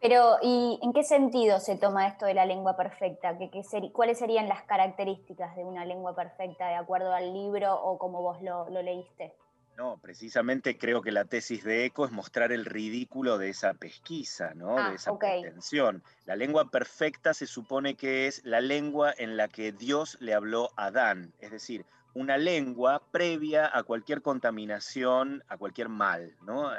Pero, 0.00 0.36
¿y 0.42 0.78
en 0.82 0.92
qué 0.92 1.02
sentido 1.02 1.60
se 1.60 1.78
toma 1.78 2.06
esto 2.06 2.26
de 2.26 2.34
la 2.34 2.44
lengua 2.44 2.76
perfecta? 2.76 3.38
¿Qué, 3.38 3.50
¿Cuáles 3.92 4.18
serían 4.18 4.48
las 4.48 4.62
características 4.64 5.56
de 5.56 5.64
una 5.64 5.84
lengua 5.86 6.14
perfecta 6.14 6.68
de 6.68 6.74
acuerdo 6.74 7.14
al 7.14 7.32
libro 7.32 7.74
o 7.74 7.96
como 7.96 8.20
vos 8.20 8.42
lo, 8.42 8.68
leíste? 8.82 9.34
No, 9.76 9.98
precisamente 10.00 10.78
creo 10.78 11.02
que 11.02 11.10
la 11.10 11.24
tesis 11.24 11.64
de 11.64 11.84
ECO 11.84 12.04
es 12.04 12.12
mostrar 12.12 12.52
el 12.52 12.64
ridículo 12.64 13.38
de 13.38 13.50
esa 13.50 13.74
pesquisa, 13.74 14.54
¿no? 14.54 14.76
de 14.76 14.82
ah, 14.82 14.92
esa 14.94 15.18
pretensión. 15.18 16.02
La 16.26 16.36
lengua 16.36 16.70
perfecta 16.70 17.34
se 17.34 17.46
supone 17.46 17.96
que 17.96 18.28
es 18.28 18.44
la 18.44 18.60
lengua 18.60 19.12
en 19.16 19.36
la 19.36 19.48
que 19.48 19.72
Dios 19.72 20.16
le 20.20 20.32
habló 20.32 20.70
a 20.76 20.86
Adán, 20.86 21.32
es 21.40 21.50
decir, 21.50 21.84
una 22.14 22.38
lengua 22.38 23.02
previa 23.10 23.68
a 23.76 23.82
cualquier 23.82 24.22
contaminación, 24.22 25.42
a 25.48 25.56
cualquier 25.56 25.88
mal, 25.88 26.36
¿no? 26.42 26.70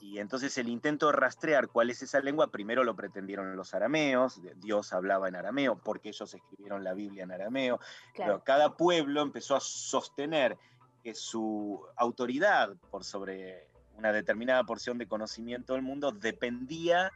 Y 0.00 0.18
entonces 0.18 0.56
el 0.58 0.68
intento 0.68 1.06
de 1.06 1.12
rastrear 1.12 1.68
cuál 1.68 1.90
es 1.90 2.02
esa 2.02 2.20
lengua, 2.20 2.48
primero 2.48 2.82
lo 2.82 2.96
pretendieron 2.96 3.56
los 3.56 3.74
arameos, 3.74 4.40
Dios 4.56 4.92
hablaba 4.92 5.28
en 5.28 5.36
arameo, 5.36 5.76
porque 5.76 6.08
ellos 6.08 6.34
escribieron 6.34 6.82
la 6.82 6.92
Biblia 6.92 7.24
en 7.24 7.32
arameo, 7.32 7.80
pero 8.16 8.42
cada 8.44 8.76
pueblo 8.76 9.22
empezó 9.22 9.56
a 9.56 9.60
sostener 9.60 10.58
que 11.02 11.14
su 11.14 11.84
autoridad 11.96 12.76
por 12.90 13.04
sobre 13.04 13.68
una 13.96 14.12
determinada 14.12 14.64
porción 14.64 14.98
de 14.98 15.06
conocimiento 15.06 15.74
del 15.74 15.82
mundo 15.82 16.12
dependía 16.12 17.12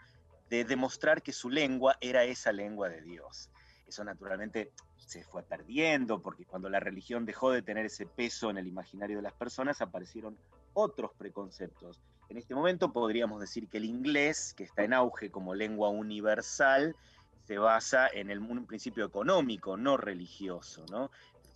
de 0.51 0.65
demostrar 0.65 1.23
que 1.23 1.33
su 1.33 1.51
lengua 1.51 1.97
era 2.01 2.25
esa 2.25 2.53
lengua 2.53 2.89
de 2.89 3.03
Dios. 3.03 3.51
Eso 3.87 4.05
naturalmente 4.05 4.73
se 4.97 5.23
fue 5.23 5.43
perdiendo, 5.43 6.21
porque 6.21 6.45
cuando 6.45 6.69
la 6.69 6.81
religión 6.81 7.25
dejó 7.25 7.51
de 7.51 7.63
tener 7.63 7.87
ese 7.87 8.07
peso 8.07 8.51
en 8.51 8.59
el 8.59 8.67
imaginario 8.67 9.17
de 9.17 9.23
las 9.23 9.33
personas, 9.33 9.81
aparecieron 9.81 10.37
otros 10.75 11.13
preconceptos 11.17 12.01
en 12.29 12.39
este 12.39 12.55
momento 12.55 12.93
podríamos 12.93 13.41
decir 13.41 13.69
que 13.69 13.79
el 13.79 13.85
inglés, 13.85 14.55
que 14.57 14.65
está 14.65 14.83
en 14.83 14.93
auge 14.93 15.31
como 15.31 15.55
lengua 15.55 15.89
universal, 15.89 16.97
se 17.45 17.59
basa 17.59 18.09
en 18.09 18.31
el, 18.31 18.41
un 18.41 18.67
principio 18.67 19.05
económico, 19.05 19.77
no 19.77 19.97
religioso. 19.97 20.85
¿no? 20.91 21.11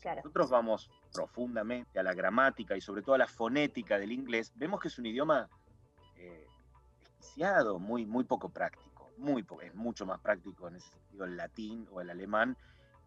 Nosotros 0.05 0.51
vamos 0.51 0.91
profundamente 1.13 1.99
a 1.99 2.03
la 2.03 2.15
gramática 2.15 2.77
y 2.77 2.81
sobre 2.81 3.03
todo 3.03 3.15
a 3.15 3.19
la 3.19 3.27
fonética 3.27 3.99
del 3.99 4.13
inglés, 4.13 4.53
vemos 4.57 4.81
que 4.81 4.89
es 4.89 4.99
un 4.99 5.07
idioma 5.07 5.49
eh, 6.17 6.47
muy, 7.79 8.07
muy 8.07 8.25
poco 8.25 8.49
práctico, 8.49 9.11
muy 9.19 9.45
es 9.63 9.75
mucho 9.75 10.07
más 10.07 10.21
práctico 10.21 10.69
en 10.69 10.77
ese 10.77 10.89
sentido 10.91 11.25
el 11.25 11.37
latín 11.37 11.87
o 11.91 12.01
el 12.01 12.11
alemán 12.11 12.57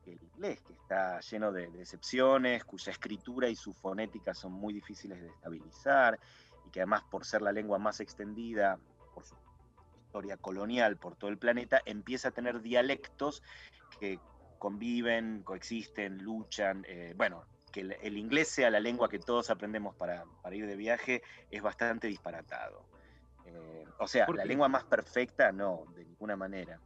que 0.03 0.13
el 0.13 0.23
inglés, 0.23 0.61
que 0.61 0.73
está 0.73 1.19
lleno 1.21 1.51
de, 1.51 1.69
de 1.69 1.81
excepciones, 1.81 2.65
cuya 2.65 2.91
escritura 2.91 3.47
y 3.47 3.55
su 3.55 3.73
fonética 3.73 4.33
son 4.33 4.51
muy 4.51 4.73
difíciles 4.73 5.21
de 5.21 5.29
estabilizar 5.29 6.19
y 6.67 6.71
que 6.71 6.81
además 6.81 7.03
por 7.09 7.25
ser 7.25 7.41
la 7.41 7.53
lengua 7.53 7.79
más 7.79 8.01
extendida, 8.01 8.77
por 9.13 9.23
su 9.23 9.35
historia 10.13 10.37
colonial 10.37 10.97
por 10.97 11.15
todo 11.15 11.29
el 11.31 11.37
planeta, 11.37 11.81
empieza 11.85 12.27
a 12.27 12.31
tener 12.31 12.61
dialectos 12.61 13.41
que 13.99 14.19
conviven, 14.59 15.41
coexisten, 15.43 16.19
luchan. 16.19 16.85
Eh, 16.87 17.13
bueno, 17.17 17.45
que 17.73 17.81
el, 17.81 18.17
inglés 18.17 18.47
sea 18.47 18.69
la 18.69 18.79
lengua 18.79 19.09
que 19.09 19.19
todos 19.19 19.49
aprendemos 19.49 19.95
para, 19.95 20.23
ir 20.51 20.65
de 20.65 20.77
viaje 20.77 21.23
es 21.51 21.61
bastante 21.61 22.07
disparatado. 22.07 22.85
Eh, 23.45 23.85
o 23.99 24.07
sea, 24.07 24.27
la 24.33 24.45
lengua 24.45 24.69
más 24.69 24.85
perfecta, 24.85 25.51
no, 25.51 25.85
de 25.95 26.05
ninguna 26.05 26.37
manera. 26.37 26.79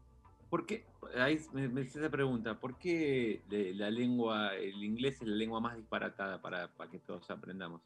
¿Por 0.50 0.66
qué? 0.66 0.86
Ahí 1.16 1.40
me, 1.52 1.68
me 1.68 1.82
esa 1.82 2.10
pregunta, 2.10 2.58
¿por 2.60 2.78
qué 2.80 3.44
la 3.76 3.92
lengua, 3.92 4.56
el 4.56 4.82
inglés 4.82 5.22
es 5.22 5.28
la 5.28 5.36
lengua 5.36 5.60
más 5.60 5.76
disparatada 5.76 6.42
para, 6.42 6.70
para 6.70 6.90
que 6.90 7.00
todos 7.00 7.30
aprendamos? 7.30 7.82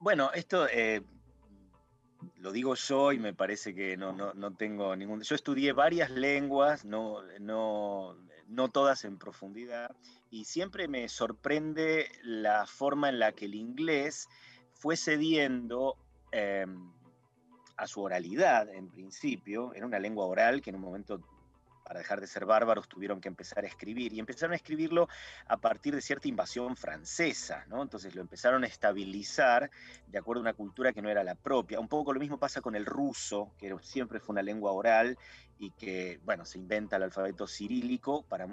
Bueno, 0.00 0.30
esto 0.32 0.66
eh, 0.68 1.02
lo 2.36 2.52
digo 2.52 2.74
yo 2.74 3.12
y 3.12 3.18
me 3.18 3.34
parece 3.34 3.74
que 3.74 3.96
no, 3.96 4.12
no, 4.12 4.56
tengo 4.56 4.96
ningún... 4.96 5.22
Yo 5.22 5.34
estudié 5.34 5.72
varias 5.72 6.10
lenguas, 6.10 6.84
no, 6.84 7.22
no, 7.40 8.16
no 8.46 8.68
todas 8.70 9.04
en 9.04 9.18
profundidad, 9.18 9.94
y 10.30 10.44
siempre 10.44 10.88
me 10.88 11.08
sorprende 11.08 12.10
la 12.22 12.66
forma 12.66 13.08
en 13.08 13.18
la 13.18 13.32
que 13.32 13.46
el 13.46 13.54
inglés 13.54 14.28
fue 14.72 14.96
cediendo 14.96 15.96
em, 16.32 16.92
a 17.76 17.86
su 17.86 18.02
oralidad 18.02 18.68
en 18.68 18.88
principio, 18.88 19.72
era 19.74 19.86
una 19.86 19.98
lengua 19.98 20.26
oral 20.26 20.60
que 20.60 20.70
en 20.70 20.76
un 20.76 20.82
momento 20.82 21.20
para 21.88 22.00
dejar 22.00 22.20
de 22.20 22.26
ser 22.26 22.44
bárbaros 22.44 22.86
tuvieron 22.86 23.18
que 23.18 23.28
empezar 23.28 23.64
a 23.64 23.66
escribir 23.66 24.12
y 24.12 24.20
empezaron 24.20 24.52
a 24.52 24.56
escribirlo 24.56 25.08
a 25.46 25.56
partir 25.56 25.94
de 25.94 26.02
cierta 26.02 26.28
invasión 26.28 26.76
francesa, 26.76 27.64
¿no? 27.66 27.82
Entonces 27.82 28.14
lo 28.14 28.20
empezaron 28.20 28.62
a 28.62 28.66
estabilizar 28.66 29.70
de 30.06 30.18
acuerdo 30.18 30.40
a 30.40 30.42
una 30.42 30.52
cultura 30.52 30.92
que 30.92 31.00
no 31.00 31.08
era 31.08 31.24
la 31.24 31.34
propia. 31.34 31.80
Un 31.80 31.88
poco 31.88 32.12
lo 32.12 32.20
mismo 32.20 32.38
pasa 32.38 32.60
con 32.60 32.76
el 32.76 32.84
ruso, 32.84 33.52
que 33.56 33.74
siempre 33.80 34.20
fue 34.20 34.34
una 34.34 34.42
lengua 34.42 34.72
oral 34.72 35.16
y 35.58 35.70
que, 35.70 36.20
bueno, 36.24 36.44
se 36.44 36.58
inventa 36.58 36.96
el 36.96 37.04
alfabeto 37.04 37.46
cirílico 37.46 38.22
para, 38.22 38.46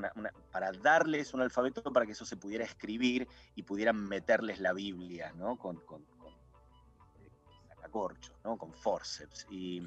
darles 0.81 1.33
un 1.33 1.41
alfabeto 1.41 1.83
para 1.91 2.05
que 2.05 2.13
eso 2.13 2.25
se 2.25 2.37
pudiera 2.37 2.63
escribir 2.63 3.27
y 3.53 3.63
pudieran 3.63 4.01
meterles 4.01 4.61
la 4.61 4.71
Biblia, 4.71 5.33
¿no? 5.35 5.57
Con, 5.57 5.75
con, 5.81 6.05
con 6.05 6.33
¿no? 8.45 8.57
con 8.57 8.73
forceps. 8.73 9.45
Y 9.49 9.81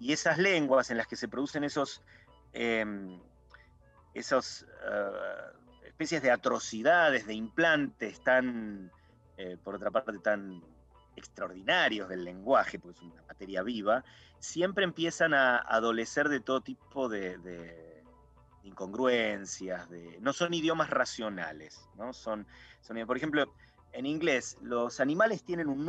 esas 0.00 0.38
lenguas 0.38 0.90
en 0.90 0.96
las 0.96 1.06
que 1.06 1.14
se 1.14 1.28
producen 1.28 1.62
esos 1.62 2.02
Em, 2.52 3.20
esas 4.14 4.66
eh, 4.82 5.86
especies 5.86 6.22
de 6.22 6.30
atrocidades, 6.30 7.26
de 7.26 7.34
implantes 7.34 8.20
tan, 8.22 8.90
eh, 9.36 9.56
por 9.62 9.76
otra 9.76 9.90
parte, 9.90 10.18
tan 10.18 10.62
extraordinarios 11.16 12.08
del 12.08 12.24
lenguaje, 12.24 12.78
porque 12.78 12.98
es 12.98 13.12
una 13.12 13.22
materia 13.22 13.62
viva, 13.62 14.04
siempre 14.38 14.84
empiezan 14.84 15.34
a 15.34 15.58
adolecer 15.58 16.28
de 16.28 16.40
todo 16.40 16.60
tipo 16.60 17.08
de, 17.08 18.02
incongruencias, 18.62 19.88
no 20.20 20.32
son 20.32 20.54
idiomas 20.54 20.90
racionales, 20.90 21.88
¿no? 21.96 22.12
Son, 22.12 22.46
son, 22.80 23.06
por 23.06 23.16
ejemplo, 23.16 23.52
en 23.92 24.06
inglés, 24.06 24.56
los 24.60 25.00
animales 25.00 25.42
tienen 25.42 25.68
un, 25.68 25.84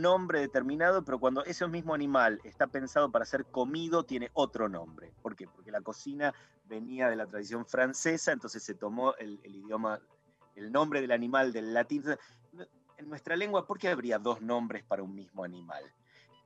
nombre 0.00 0.40
determinado, 0.40 1.04
pero 1.04 1.18
cuando 1.18 1.44
ese 1.44 1.66
mismo 1.66 1.94
animal 1.94 2.40
está 2.44 2.66
pensado 2.66 3.10
para 3.10 3.24
ser 3.24 3.46
comido, 3.46 4.04
tiene 4.04 4.30
otro 4.34 4.68
nombre. 4.68 5.12
¿Por 5.22 5.34
qué? 5.36 5.46
Porque 5.48 5.70
la 5.70 5.80
cocina 5.80 6.34
venía 6.66 7.08
de 7.08 7.16
la 7.16 7.26
tradición 7.26 7.64
francesa, 7.64 8.32
entonces 8.32 8.62
se 8.62 8.74
tomó 8.74 9.14
el, 9.16 9.40
idioma, 9.44 10.00
el 10.54 10.70
nombre 10.70 11.00
del 11.00 11.12
animal 11.12 11.52
del 11.52 11.72
latín. 11.72 12.04
En 12.98 13.08
nuestra 13.08 13.36
lengua, 13.36 13.66
¿por 13.66 13.78
qué 13.78 13.88
habría 13.88 14.18
dos 14.18 14.42
nombres 14.42 14.84
para 14.84 15.02
un 15.02 15.14
mismo 15.14 15.42
animal? 15.42 15.82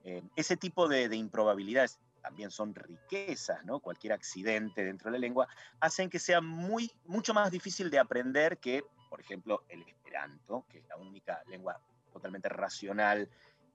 Eh, 0.05 0.23
ese 0.37 0.57
tipo 0.57 0.89
de, 0.89 1.15
improbabilidades 1.17 1.99
también 2.23 2.51
son 2.51 2.75
riquezas, 2.75 3.65
¿no? 3.65 3.81
Cualquier 3.81 4.13
accidente 4.13 4.85
dentro 4.85 5.11
de 5.11 5.19
la 5.19 5.21
lengua, 5.21 5.49
hacen 5.81 6.09
que 6.09 6.19
sea 6.19 6.41
muy, 6.41 6.93
mucho 7.07 7.35
más 7.35 7.51
difícil 7.51 7.91
de 7.91 7.99
aprender 7.99 8.59
que, 8.59 8.85
por 9.09 9.21
ejemplo, 9.21 9.65
el 9.69 9.83
esperanto, 10.11 10.65
que 10.69 10.79
es 10.79 10.89
la 10.89 10.97
única 10.97 11.43
lengua 11.47 11.79
totalmente 12.13 12.49
racional 12.49 13.29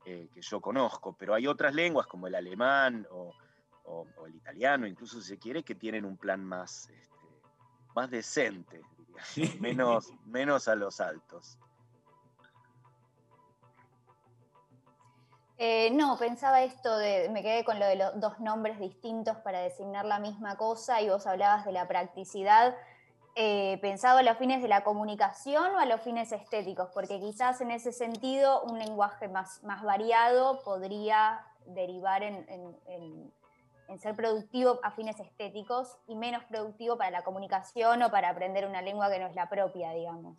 eh, 0.06 0.28
que 0.34 0.42
yo 0.42 0.60
conozco, 0.60 1.16
pero 1.18 1.34
hay 1.34 1.48
otras 1.48 1.74
lenguas 1.74 2.08
como 2.08 2.28
el 2.28 2.36
alemán 2.36 3.08
o, 3.12 3.34
el 4.26 4.36
italiano, 4.36 4.88
incluso 4.88 5.22
si 5.22 5.28
se 5.28 5.38
quiere, 5.38 5.64
que 5.64 5.76
tienen 5.76 6.06
un 6.06 6.18
plan 6.18 6.44
más, 6.44 6.90
este, 6.90 7.28
más 7.94 8.10
decente, 8.10 8.82
menos, 9.60 10.12
menos 10.26 10.68
a 10.68 10.76
los 10.76 11.00
altos. 11.00 11.60
Eh, 15.58 15.92
no, 15.92 16.18
pensaba 16.18 16.64
esto 16.64 16.98
de, 16.98 17.30
me 17.30 17.44
quedé 17.44 17.64
con 17.64 17.80
lo 17.80 17.86
de 17.86 17.96
los 17.96 18.20
dos 18.20 18.40
nombres 18.40 18.80
distintos 18.80 19.38
para 19.38 19.60
designar 19.60 20.04
la 20.06 20.20
misma 20.20 20.58
cosa 20.58 21.00
y 21.00 21.10
vos 21.10 21.28
hablabas 21.28 21.64
de 21.64 21.72
la 21.72 21.88
practicidad. 21.88 22.76
Eh, 23.36 23.78
pensaba 23.82 24.22
a 24.22 24.24
los 24.24 24.38
fines 24.38 24.62
de 24.62 24.70
la 24.70 24.84
comunicación 24.84 25.76
o 25.76 25.78
a 25.78 25.86
los 25.86 26.02
fines 26.02 26.32
estéticos, 26.32 26.90
porque 26.94 27.20
quizás 27.20 27.60
en 27.60 27.72
ese 27.72 27.92
sentido 27.92 28.64
un 28.64 28.80
lenguaje 28.80 29.28
más, 29.28 29.62
más 29.64 29.84
variado 29.84 30.64
podría 30.64 31.46
derivar 31.66 32.24
en, 32.24 32.46
en 33.88 34.00
ser 34.00 34.16
productivo 34.16 34.80
a 34.84 34.92
fines 34.92 35.20
estéticos 35.20 35.98
y 36.08 36.16
menos 36.16 36.44
productivo 36.46 36.98
para 36.98 37.12
la 37.12 37.24
comunicación 37.24 38.02
o 38.04 38.10
para 38.10 38.30
aprender 38.30 38.66
una 38.66 38.82
lengua 38.82 39.10
que 39.10 39.20
no 39.20 39.28
es 39.28 39.36
la 39.36 39.50
propia, 39.50 39.92
digamos. 39.92 40.38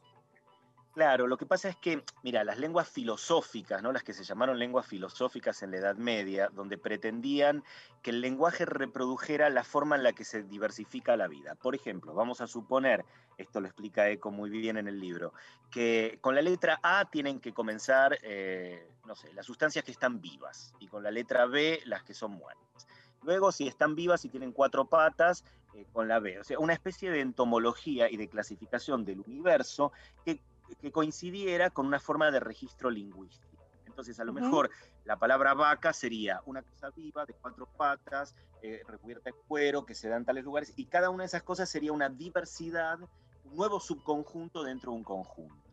Claro, 0.97 1.27
lo 1.27 1.37
que 1.37 1.45
pasa 1.45 1.69
es 1.69 1.77
que, 1.77 2.03
mira, 2.23 2.43
las 2.43 2.59
lenguas 2.59 2.89
filosóficas, 2.89 3.83
¿no? 3.83 3.93
las 3.93 4.03
que 4.03 4.15
se 4.15 4.25
llamaron 4.25 4.59
lenguas 4.59 4.87
filosóficas 4.87 5.63
en 5.63 5.73
la 5.73 5.77
Edad 5.77 5.97
Media, 5.97 6.49
donde 6.55 6.79
pretendían 6.79 7.63
que 8.01 8.13
el 8.13 8.23
lenguaje 8.23 8.65
reprodujera 8.65 9.51
la 9.51 9.63
forma 9.63 9.97
en 9.97 10.03
la 10.03 10.15
que 10.15 10.25
se 10.25 10.43
diversifica 10.45 11.15
la 11.19 11.29
vida. 11.29 11.55
Por 11.55 11.75
ejemplo, 11.75 12.15
vamos 12.15 12.41
a 12.41 12.47
suponer, 12.47 13.05
esto 13.37 13.61
lo 13.61 13.67
explica 13.67 14.09
Eco 14.09 14.31
muy 14.31 14.49
bien 14.49 14.79
en 14.79 14.89
el 14.89 14.99
libro, 14.99 15.35
que 15.71 16.19
con 16.23 16.35
la 16.35 16.41
letra 16.41 16.81
A 16.83 17.05
tienen 17.11 17.41
que 17.41 17.53
comenzar, 17.53 18.19
eh, 18.23 18.89
no 19.05 19.15
sé, 19.15 19.31
las 19.35 19.45
sustancias 19.45 19.85
que 19.85 19.93
están 19.93 20.23
vivas, 20.23 20.73
y 20.79 20.87
con 20.87 21.03
la 21.03 21.11
letra 21.11 21.45
B 21.45 21.79
las 21.85 22.05
que 22.05 22.15
son 22.15 22.31
muertas. 22.31 22.89
Luego, 23.23 23.53
si 23.53 23.69
están 23.69 23.97
vivas 23.97 24.25
y 24.25 24.31
tienen 24.31 24.53
cuatro 24.53 24.87
patas, 24.87 25.45
eh, 25.75 25.85
con 25.93 26.09
la 26.09 26.21
B. 26.21 26.41
O 26.41 26.45
sea, 26.45 26.59
una 26.59 26.73
especie 26.73 27.11
de 27.11 27.21
entomología 27.21 28.11
y 28.11 28.17
de 28.17 28.29
clasificación 28.29 29.05
del 29.05 29.21
universo 29.21 29.93
que 30.25 30.41
que 30.81 30.93
coincidiera 30.93 31.71
con 31.71 31.87
una 31.87 32.01
forma 32.01 32.31
de 32.31 32.41
registro 32.41 32.91
lingüístico. 32.91 33.47
Entonces, 33.87 34.21
a 34.21 34.25
lo 34.25 34.35
mejor 34.35 34.71
la 35.05 35.17
palabra 35.17 35.55
vaca 35.55 35.93
sería 35.93 36.43
una 36.45 36.61
cosa 36.61 36.91
viva 36.91 37.25
de 37.25 37.33
cuatro 37.33 37.67
patas, 37.79 38.35
eh, 38.61 38.83
recubierta 38.87 39.31
de 39.31 39.37
cuero, 39.49 39.87
que 39.87 39.95
se 39.95 40.09
da 40.09 40.17
en 40.17 40.25
tales 40.27 40.45
lugares, 40.45 40.73
y 40.77 40.85
cada 40.85 41.09
una 41.09 41.23
de 41.23 41.29
esas 41.29 41.43
cosas 41.43 41.71
sería 41.71 41.93
una 41.93 42.11
diversidad, 42.11 42.99
un 43.01 43.57
nuevo 43.57 43.81
subconjunto 43.81 44.63
dentro 44.65 44.91
de 44.93 44.99
un 44.99 45.05
conjunto. 45.05 45.67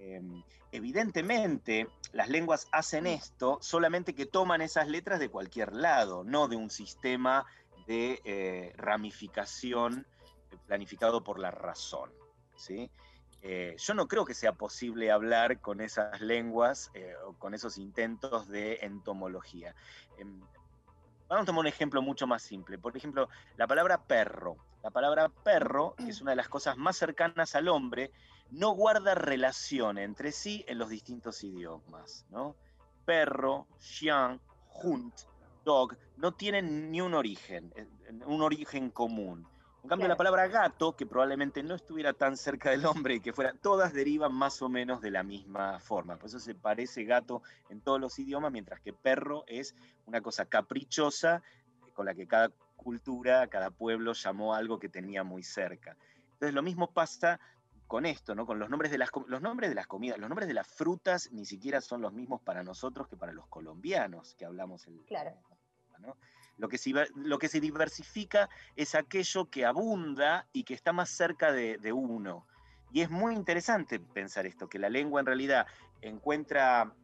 Em, 0.00 0.42
evidentemente, 0.72 1.88
las 2.12 2.28
lenguas 2.28 2.66
hacen 2.72 3.06
esto 3.06 3.58
solamente 3.60 4.14
que 4.14 4.26
toman 4.26 4.60
esas 4.60 4.88
letras 4.88 5.20
de 5.20 5.28
cualquier 5.28 5.74
lado, 5.74 6.24
no 6.24 6.48
de 6.48 6.56
un 6.56 6.70
sistema 6.70 7.46
de 7.86 8.20
eh, 8.24 8.72
ramificación 8.76 10.06
planificado 10.66 11.22
por 11.22 11.38
la 11.38 11.52
razón. 11.52 12.10
¿sí? 12.56 12.90
Eh, 13.48 13.76
yo 13.78 13.94
no 13.94 14.08
creo 14.08 14.24
que 14.24 14.34
sea 14.34 14.54
posible 14.54 15.12
hablar 15.12 15.60
con 15.60 15.80
esas 15.80 16.20
lenguas 16.20 16.90
eh, 16.94 17.14
o 17.24 17.34
con 17.34 17.54
esos 17.54 17.78
intentos 17.78 18.48
de 18.48 18.80
entomología. 18.82 19.72
Em, 20.18 20.40
vamos 21.28 21.44
a 21.44 21.46
tomar 21.46 21.60
un 21.60 21.68
ejemplo 21.68 22.02
mucho 22.02 22.26
más 22.26 22.42
simple. 22.42 22.76
Por 22.76 22.96
ejemplo, 22.96 23.28
la 23.56 23.68
palabra 23.68 24.02
perro. 24.02 24.56
La 24.82 24.90
palabra 24.90 25.28
perro, 25.28 25.94
que 25.96 26.08
es 26.10 26.20
una 26.20 26.32
de 26.32 26.36
las 26.36 26.48
cosas 26.48 26.76
más 26.76 26.96
cercanas 26.96 27.54
al 27.54 27.68
hombre, 27.68 28.10
no 28.50 28.72
guarda 28.72 29.14
relación 29.14 29.98
entre 29.98 30.32
sí 30.32 30.64
en 30.66 30.78
los 30.78 30.88
distintos 30.88 31.44
idiomas. 31.44 32.26
¿no? 32.30 32.56
Perro, 33.04 33.68
chien, 33.78 34.40
hunt, 34.82 35.14
dog, 35.64 35.96
no 36.16 36.32
tienen 36.32 36.90
ni 36.90 37.00
un 37.00 37.14
origen, 37.14 37.72
eh, 37.76 37.86
un 38.26 38.42
origen 38.42 38.90
común. 38.90 39.46
En 39.86 39.90
cambio, 39.90 40.08
la 40.08 40.16
palabra 40.16 40.48
gato, 40.48 40.96
que 40.96 41.06
probablemente 41.06 41.62
no 41.62 41.76
estuviera 41.76 42.12
tan 42.12 42.36
cerca 42.36 42.70
del 42.70 42.84
hombre 42.86 43.14
y 43.14 43.20
que 43.20 43.32
fuera, 43.32 43.52
todas 43.52 43.92
derivan 43.92 44.34
más 44.34 44.60
o 44.60 44.68
menos 44.68 45.00
de 45.00 45.12
la 45.12 45.22
misma 45.22 45.78
forma. 45.78 46.16
Por 46.16 46.28
eso 46.28 46.40
se 46.40 46.56
parece 46.56 47.04
gato 47.04 47.40
en 47.70 47.80
todos 47.80 48.00
los 48.00 48.18
idiomas, 48.18 48.50
mientras 48.50 48.80
que 48.80 48.92
perro 48.92 49.44
es 49.46 49.76
una 50.06 50.20
cosa 50.22 50.46
caprichosa 50.46 51.40
con 51.94 52.04
la 52.04 52.14
que 52.14 52.26
cada 52.26 52.50
cultura, 52.74 53.46
cada 53.46 53.70
pueblo 53.70 54.12
llamó 54.12 54.54
algo 54.54 54.80
que 54.80 54.88
tenía 54.88 55.22
muy 55.22 55.44
cerca. 55.44 55.96
Entonces, 56.32 56.52
lo 56.52 56.64
mismo 56.64 56.90
pasa 56.90 57.38
con 57.86 58.06
esto, 58.06 58.34
¿no? 58.34 58.44
Con 58.44 58.58
los 58.58 58.68
nombres 58.68 58.90
de 58.90 58.98
las 58.98 59.10
los 59.28 59.40
nombres 59.40 59.70
de 59.70 59.76
las 59.76 59.86
comidas, 59.86 60.18
los 60.18 60.28
nombres 60.28 60.48
de 60.48 60.54
las 60.54 60.66
frutas 60.66 61.30
ni 61.30 61.46
siquiera 61.46 61.80
son 61.80 62.00
los 62.00 62.12
mismos 62.12 62.40
para 62.40 62.64
nosotros 62.64 63.06
que 63.06 63.16
para 63.16 63.32
los 63.32 63.46
colombianos 63.46 64.34
que 64.34 64.46
hablamos 64.46 64.84
el 64.88 65.04
claro. 65.06 65.30
¿no? 66.00 66.16
Lo 66.58 66.68
que, 66.68 66.78
se, 66.78 66.92
lo 67.14 67.38
que 67.38 67.48
se 67.48 67.60
diversifica 67.60 68.48
es 68.76 68.94
aquello 68.94 69.50
que 69.50 69.66
abunda 69.66 70.46
y 70.52 70.64
que 70.64 70.74
está 70.74 70.92
más 70.92 71.10
cerca 71.10 71.52
de, 71.52 71.92
uno. 71.92 72.46
Y 72.92 73.02
es 73.02 73.10
muy 73.10 73.34
interesante 73.34 74.00
pensar 74.00 74.46
esto, 74.46 74.68
que 74.68 74.78
la 74.78 74.88
lengua 74.88 75.20
en 75.20 75.26
realidad 75.26 75.66
encuentra, 76.00 76.94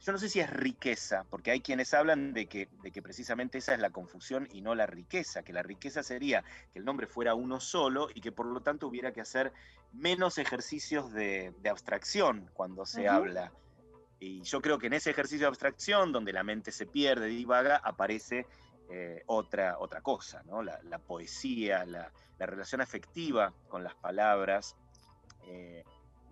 yo 0.00 0.12
no 0.12 0.18
sé 0.18 0.28
si 0.28 0.40
es 0.40 0.50
riqueza, 0.50 1.24
porque 1.30 1.52
hay 1.52 1.60
quienes 1.60 1.94
hablan 1.94 2.32
de 2.32 2.46
que, 2.46 2.68
de 2.82 2.90
que 2.90 3.00
precisamente 3.00 3.58
esa 3.58 3.74
es 3.74 3.80
la 3.80 3.90
confusión 3.90 4.48
y 4.52 4.60
no 4.60 4.74
la 4.74 4.86
riqueza, 4.86 5.44
que 5.44 5.52
la 5.52 5.62
riqueza 5.62 6.02
sería 6.02 6.42
que 6.72 6.80
el 6.80 6.84
nombre 6.84 7.06
fuera 7.06 7.34
uno 7.34 7.60
solo 7.60 8.08
y 8.12 8.20
que 8.20 8.32
por 8.32 8.46
lo 8.46 8.60
tanto 8.60 8.88
hubiera 8.88 9.12
que 9.12 9.20
hacer 9.20 9.52
menos 9.92 10.38
ejercicios 10.38 11.12
de, 11.12 11.54
abstracción 11.70 12.50
cuando 12.54 12.86
se 12.86 13.08
habla. 13.08 13.52
Y 14.18 14.42
yo 14.42 14.60
creo 14.60 14.78
que 14.78 14.86
en 14.86 14.94
ese 14.94 15.10
ejercicio 15.10 15.44
de 15.44 15.48
abstracción, 15.48 16.12
donde 16.12 16.32
la 16.32 16.42
mente 16.42 16.72
se 16.72 16.86
pierde, 16.86 17.26
divaga, 17.26 17.76
aparece 17.76 18.46
eh, 18.88 19.24
otra, 19.26 19.78
otra 19.80 20.00
cosa, 20.00 20.42
¿no? 20.44 20.62
la, 20.62 20.98
poesía, 20.98 21.84
la, 21.84 22.12
relación 22.38 22.80
afectiva 22.80 23.52
con 23.68 23.82
las 23.82 23.94
palabras, 23.96 24.76
eh, 25.48 25.82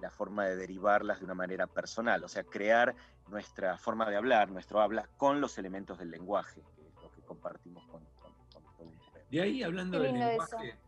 la 0.01 0.11
forma 0.11 0.45
de 0.45 0.55
derivarlas 0.55 1.19
de 1.19 1.25
una 1.25 1.35
manera 1.35 1.67
personal, 1.67 2.23
o 2.23 2.29
sea, 2.29 2.45
crear 2.45 2.95
nuestra 3.29 3.77
forma 3.77 4.09
de 4.09 4.17
hablar, 4.17 4.51
nuestro 4.51 4.81
habla, 4.81 5.09
con 5.17 5.40
los 5.40 5.59
elementos 5.59 5.99
del 5.99 6.12
lenguaje, 6.12 6.62
que 6.77 6.87
es 6.87 6.95
lo 7.03 7.11
que 7.11 7.23
compartimos 7.23 7.85
con, 7.87 8.05
todo 8.51 8.69
el 8.81 9.31
De 9.31 9.40
ahí, 9.40 9.62
hablando 9.64 9.99
del 9.99 10.12
lenguaje... 10.12 10.79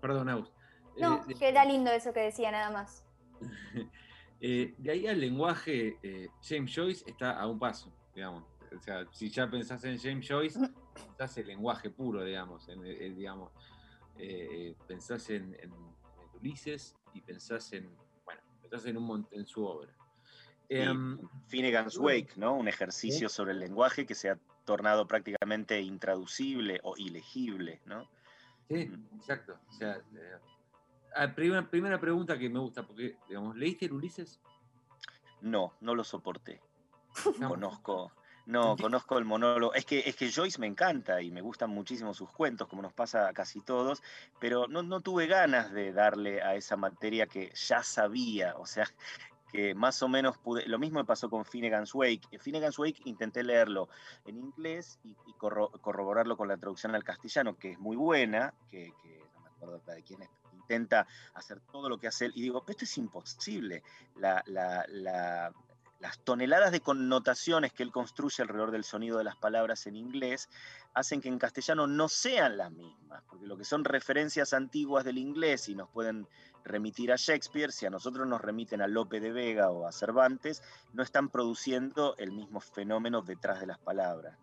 Perdón, 0.00 0.28
Aus. 0.30 0.52
No, 0.96 1.22
eh, 1.28 1.34
que 1.34 1.48
era 1.48 1.66
lindo 1.66 1.90
eso 1.90 2.14
que 2.14 2.20
decía 2.20 2.50
nada 2.50 2.70
más. 2.70 3.04
de 4.40 4.90
ahí 4.90 5.06
al 5.06 5.20
lenguaje, 5.20 6.30
James 6.42 6.72
Joyce 6.74 7.04
está 7.06 7.38
a 7.38 7.46
un 7.46 7.58
paso, 7.58 7.92
digamos 8.14 8.55
o 8.74 8.80
sea, 8.80 9.06
si 9.12 9.28
ya 9.30 9.48
pensás 9.48 9.84
en 9.84 9.98
James 9.98 10.26
Joyce, 10.26 10.58
pensás 10.94 11.36
en 11.38 11.46
lenguaje 11.46 11.90
puro, 11.90 12.24
digamos, 12.24 12.68
en, 12.68 12.82
digamos 13.14 13.52
eh, 14.18 14.74
pensás 14.86 15.28
en, 15.30 15.56
Ulises 16.34 16.94
y 17.14 17.22
pensás 17.22 17.72
en, 17.72 17.90
bueno, 18.24 18.42
pensás 18.60 18.86
en, 18.86 18.98
un, 18.98 19.26
en 19.30 19.46
su 19.46 19.64
obra. 19.64 19.92
Em, 20.68 21.18
Finnegan's 21.46 21.96
Wake, 21.96 22.34
¿no? 22.36 22.54
Un 22.56 22.68
ejercicio 22.68 23.28
sobre 23.28 23.52
el 23.52 23.60
lenguaje 23.60 24.04
que 24.04 24.14
se 24.14 24.30
ha 24.30 24.38
tornado 24.64 25.06
prácticamente 25.06 25.80
intraducible 25.80 26.80
o 26.82 26.96
ilegible, 26.96 27.80
¿no? 27.86 28.08
Sí, 28.68 28.92
exacto. 29.16 29.58
O 29.68 29.72
sea, 29.72 29.96
eh, 29.96 31.28
primera, 31.34 31.70
primera 31.70 32.00
pregunta 32.00 32.38
que 32.38 32.50
me 32.50 32.58
gusta, 32.58 32.86
porque, 32.86 33.16
digamos, 33.28 33.56
¿leíste 33.56 33.86
el 33.86 33.92
Ulises? 33.92 34.40
No, 35.40 35.74
no 35.80 35.94
lo 35.94 36.04
soporté. 36.04 36.60
Conozco, 37.38 38.12
no, 38.46 38.76
conozco 38.76 39.18
el 39.18 39.24
monólogo. 39.24 39.74
Es 39.74 39.84
que, 39.84 39.98
es 40.06 40.14
que 40.14 40.30
Joyce 40.30 40.60
me 40.60 40.68
encanta 40.68 41.20
y 41.20 41.32
me 41.32 41.40
gustan 41.40 41.70
muchísimo 41.70 42.14
sus 42.14 42.30
cuentos, 42.30 42.68
como 42.68 42.80
nos 42.80 42.92
pasa 42.92 43.28
a 43.28 43.32
casi 43.32 43.60
todos, 43.60 44.02
pero 44.38 44.68
no, 44.68 44.84
no 44.84 45.00
tuve 45.00 45.26
ganas 45.26 45.72
de 45.72 45.92
darle 45.92 46.40
a 46.42 46.54
esa 46.54 46.76
materia 46.76 47.26
que 47.26 47.52
ya 47.54 47.82
sabía. 47.82 48.54
O 48.56 48.64
sea, 48.64 48.86
que 49.52 49.74
más 49.74 50.00
o 50.02 50.08
menos 50.08 50.38
pude. 50.38 50.64
Lo 50.66 50.78
mismo 50.78 51.00
me 51.00 51.04
pasó 51.04 51.28
con 51.28 51.44
Finnegan's 51.44 51.92
Wake. 51.92 52.38
Finnegan's 52.38 52.78
Wake 52.78 53.02
intenté 53.04 53.42
leerlo 53.42 53.88
en 54.24 54.38
inglés 54.38 55.00
y, 55.02 55.16
corroborarlo 55.34 56.36
con 56.36 56.46
la 56.46 56.56
traducción 56.56 56.94
al 56.94 57.02
castellano, 57.02 57.56
que 57.58 57.72
es 57.72 57.78
muy 57.80 57.96
buena, 57.96 58.54
que, 58.70 58.92
no 59.34 59.40
me 59.40 59.48
acuerdo 59.48 59.80
de 59.92 60.02
quién 60.04 60.22
es, 60.22 60.30
intenta 60.54 61.06
hacer 61.34 61.60
todo 61.72 61.88
lo 61.88 61.98
que 61.98 62.06
hace 62.06 62.26
él. 62.26 62.32
Y 62.36 62.42
digo, 62.42 62.64
esto 62.68 62.84
es 62.84 62.96
imposible. 62.96 63.82
la, 64.14 64.42
la, 64.46 65.52
las 65.98 66.18
toneladas 66.18 66.72
de 66.72 66.80
connotaciones 66.80 67.72
que 67.72 67.82
él 67.82 67.90
construye 67.90 68.42
alrededor 68.42 68.70
del 68.70 68.84
sonido 68.84 69.18
de 69.18 69.24
las 69.24 69.36
palabras 69.36 69.86
en 69.86 69.96
inglés 69.96 70.48
hacen 70.94 71.20
que 71.20 71.28
en 71.28 71.38
castellano 71.38 71.86
no 71.86 72.08
sean 72.08 72.56
las 72.56 72.70
mismas, 72.70 73.22
porque 73.28 73.46
lo 73.46 73.56
que 73.56 73.64
son 73.64 73.84
referencias 73.84 74.52
antiguas 74.52 75.04
del 75.04 75.18
inglés 75.18 75.68
y 75.68 75.74
nos 75.74 75.88
pueden 75.90 76.26
remitir 76.64 77.12
a 77.12 77.16
Shakespeare, 77.16 77.72
si 77.72 77.86
a 77.86 77.90
nosotros 77.90 78.26
nos 78.26 78.40
remiten 78.40 78.82
a 78.82 78.88
Lope 78.88 79.20
de 79.20 79.32
Vega 79.32 79.70
o 79.70 79.86
a 79.86 79.92
Cervantes, 79.92 80.62
no 80.92 81.02
están 81.02 81.28
produciendo 81.28 82.14
el 82.18 82.32
mismo 82.32 82.60
fenómeno 82.60 83.22
detrás 83.22 83.60
de 83.60 83.66
las 83.66 83.78
palabras. 83.78 84.36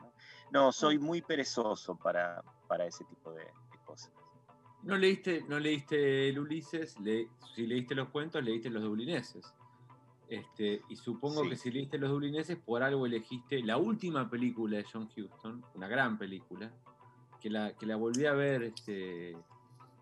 No, 0.52 0.72
soy 0.72 1.00
muy 1.00 1.22
perezoso 1.22 1.96
para, 1.96 2.44
para 2.68 2.86
ese 2.86 3.04
tipo 3.06 3.34
de, 3.34 3.46
cosas. 3.86 4.12
No 4.84 4.98
leíste, 4.98 5.44
no 5.48 5.60
leíste 5.60 6.30
el 6.30 6.40
Ulises, 6.40 6.96
si 7.56 7.68
leíste 7.68 7.96
los 7.96 8.10
cuentos, 8.10 8.44
leíste 8.44 8.70
los 8.70 8.84
dublineses. 8.84 9.54
Este, 10.28 10.82
y 10.90 10.96
supongo 10.96 11.48
que 11.48 11.56
si 11.56 11.70
leíste 11.72 11.98
los 11.98 12.10
dublineses, 12.10 12.58
por 12.58 12.82
algo 12.82 13.06
elegiste 13.06 13.62
la 13.62 13.78
última 13.78 14.30
película 14.30 14.78
de 14.78 14.86
John 14.92 15.10
Huston, 15.16 15.64
una 15.76 15.88
gran 15.88 16.18
película, 16.18 16.72
que 17.40 17.50
la, 17.50 17.76
que 17.76 17.86
la 17.86 17.98
volví 17.98 18.26
a 18.26 18.34
ver, 18.34 18.64
este, 18.64 19.36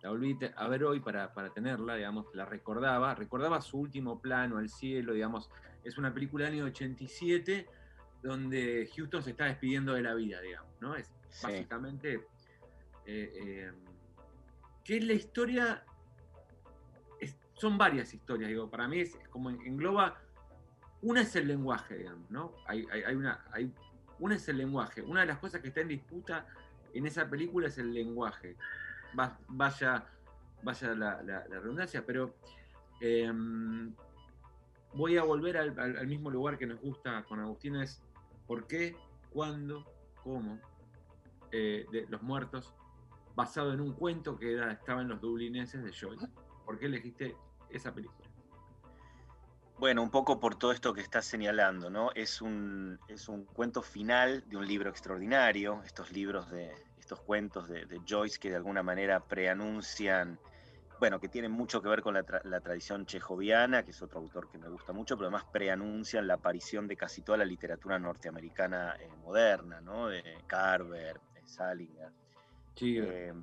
la 0.01 0.09
volví 0.09 0.37
a 0.55 0.67
ver 0.67 0.83
hoy 0.83 0.99
para, 0.99 1.33
para, 1.33 1.49
tenerla, 1.49 1.95
digamos, 1.95 2.27
la 2.33 2.45
recordaba, 2.45 3.15
recordaba 3.15 3.61
su 3.61 3.79
último 3.79 4.21
plano 4.21 4.57
al 4.57 4.69
cielo, 4.69 5.13
digamos, 5.13 5.49
es 5.83 5.97
una 5.97 6.13
película 6.13 6.45
del 6.45 6.55
año 6.55 6.65
87 6.65 7.67
donde 8.21 8.89
Houston 8.95 9.23
se 9.23 9.31
está 9.31 9.45
despidiendo 9.45 9.93
de 9.93 10.01
la 10.03 10.13
vida, 10.13 10.39
digamos, 10.41 10.71
¿no? 10.79 10.95
Es 10.95 11.11
básicamente 11.41 12.27
eh, 13.05 13.67
em, 13.67 13.75
que 14.83 14.97
es 14.97 15.03
la 15.03 15.13
historia, 15.13 15.83
son 17.61 17.77
varias 17.77 18.11
historias, 18.11 18.49
digo, 18.49 18.71
para 18.71 18.87
mí 18.87 19.01
es, 19.01 19.15
como 19.29 19.51
engloba, 19.51 20.17
una 21.03 21.21
es 21.21 21.35
el 21.35 21.47
lenguaje, 21.47 21.95
digamos, 21.95 22.31
¿no? 22.31 22.55
Hay, 22.65 22.87
una, 23.15 23.45
hay, 23.51 23.71
una 24.17 24.35
es 24.35 24.49
el 24.49 24.57
lenguaje, 24.57 25.03
una 25.03 25.21
de 25.21 25.27
las 25.27 25.37
cosas 25.37 25.61
que 25.61 25.67
está 25.67 25.81
en 25.81 25.89
disputa 25.89 26.47
en 26.95 27.05
esa 27.05 27.29
película 27.29 27.67
es 27.67 27.77
el 27.77 27.93
lenguaje, 27.93 28.57
vaya, 29.47 30.07
vaya 30.63 30.95
la, 30.95 31.43
redundancia, 31.49 32.03
pero 32.03 32.33
em, 32.99 33.93
voy 34.95 35.17
a 35.17 35.23
volver 35.23 35.57
al, 35.57 36.07
mismo 36.07 36.31
lugar 36.31 36.57
que 36.57 36.65
nos 36.65 36.81
gusta 36.81 37.23
con 37.25 37.39
Agustín, 37.39 37.75
es 37.75 38.01
por 38.47 38.65
qué, 38.65 38.95
cuándo, 39.29 39.85
cómo, 40.23 40.59
eh, 41.51 41.85
los 42.09 42.23
muertos 42.23 42.73
basado 43.35 43.71
en 43.71 43.81
un 43.81 43.93
cuento 43.93 44.39
que 44.39 44.59
estaba 44.71 45.03
en 45.03 45.09
los 45.09 45.21
dublineses 45.21 45.83
de 45.83 45.93
Joyce. 45.93 46.27
¿Por 46.65 46.79
qué 46.79 46.87
elegiste 46.87 47.35
esa 47.71 47.93
película? 47.93 48.29
Bueno, 49.77 50.03
un 50.03 50.11
poco 50.11 50.39
por 50.39 50.55
todo 50.55 50.71
esto 50.71 50.93
que 50.93 51.01
estás 51.01 51.25
señalando, 51.25 51.89
¿no? 51.89 52.11
Es 52.13 52.39
un, 52.41 52.99
es 53.07 53.27
un 53.27 53.45
cuento 53.45 53.81
final 53.81 54.43
de 54.47 54.57
un 54.57 54.67
libro 54.67 54.91
extraordinario, 54.91 55.81
estos 55.83 56.11
libros 56.11 56.51
de, 56.51 56.71
estos 56.99 57.19
cuentos 57.21 57.67
de, 57.67 58.01
Joyce 58.07 58.39
que 58.39 58.49
de 58.51 58.55
alguna 58.55 58.83
manera 58.83 59.19
preanuncian, 59.19 60.39
bueno, 60.99 61.19
que 61.19 61.27
tienen 61.27 61.51
mucho 61.51 61.81
que 61.81 61.89
ver 61.89 62.01
con 62.01 62.13
la, 62.13 62.61
tradición 62.61 63.05
chejoviana, 63.05 63.83
que 63.83 63.91
es 63.91 64.01
otro 64.01 64.19
autor 64.19 64.49
que 64.49 64.57
me 64.57 64.69
gusta 64.69 64.93
mucho, 64.93 65.17
pero 65.17 65.27
además 65.27 65.45
preanuncian 65.51 66.27
la 66.27 66.35
aparición 66.35 66.87
de 66.87 66.95
casi 66.95 67.21
toda 67.21 67.39
la 67.39 67.45
literatura 67.45 67.97
norteamericana 67.99 68.95
eh, 68.99 69.09
moderna, 69.23 69.81
¿no? 69.81 70.07
De 70.07 70.23
Carver, 70.47 71.19
de 71.33 71.47
Salinger. 71.47 72.11
Eh, 72.79 73.33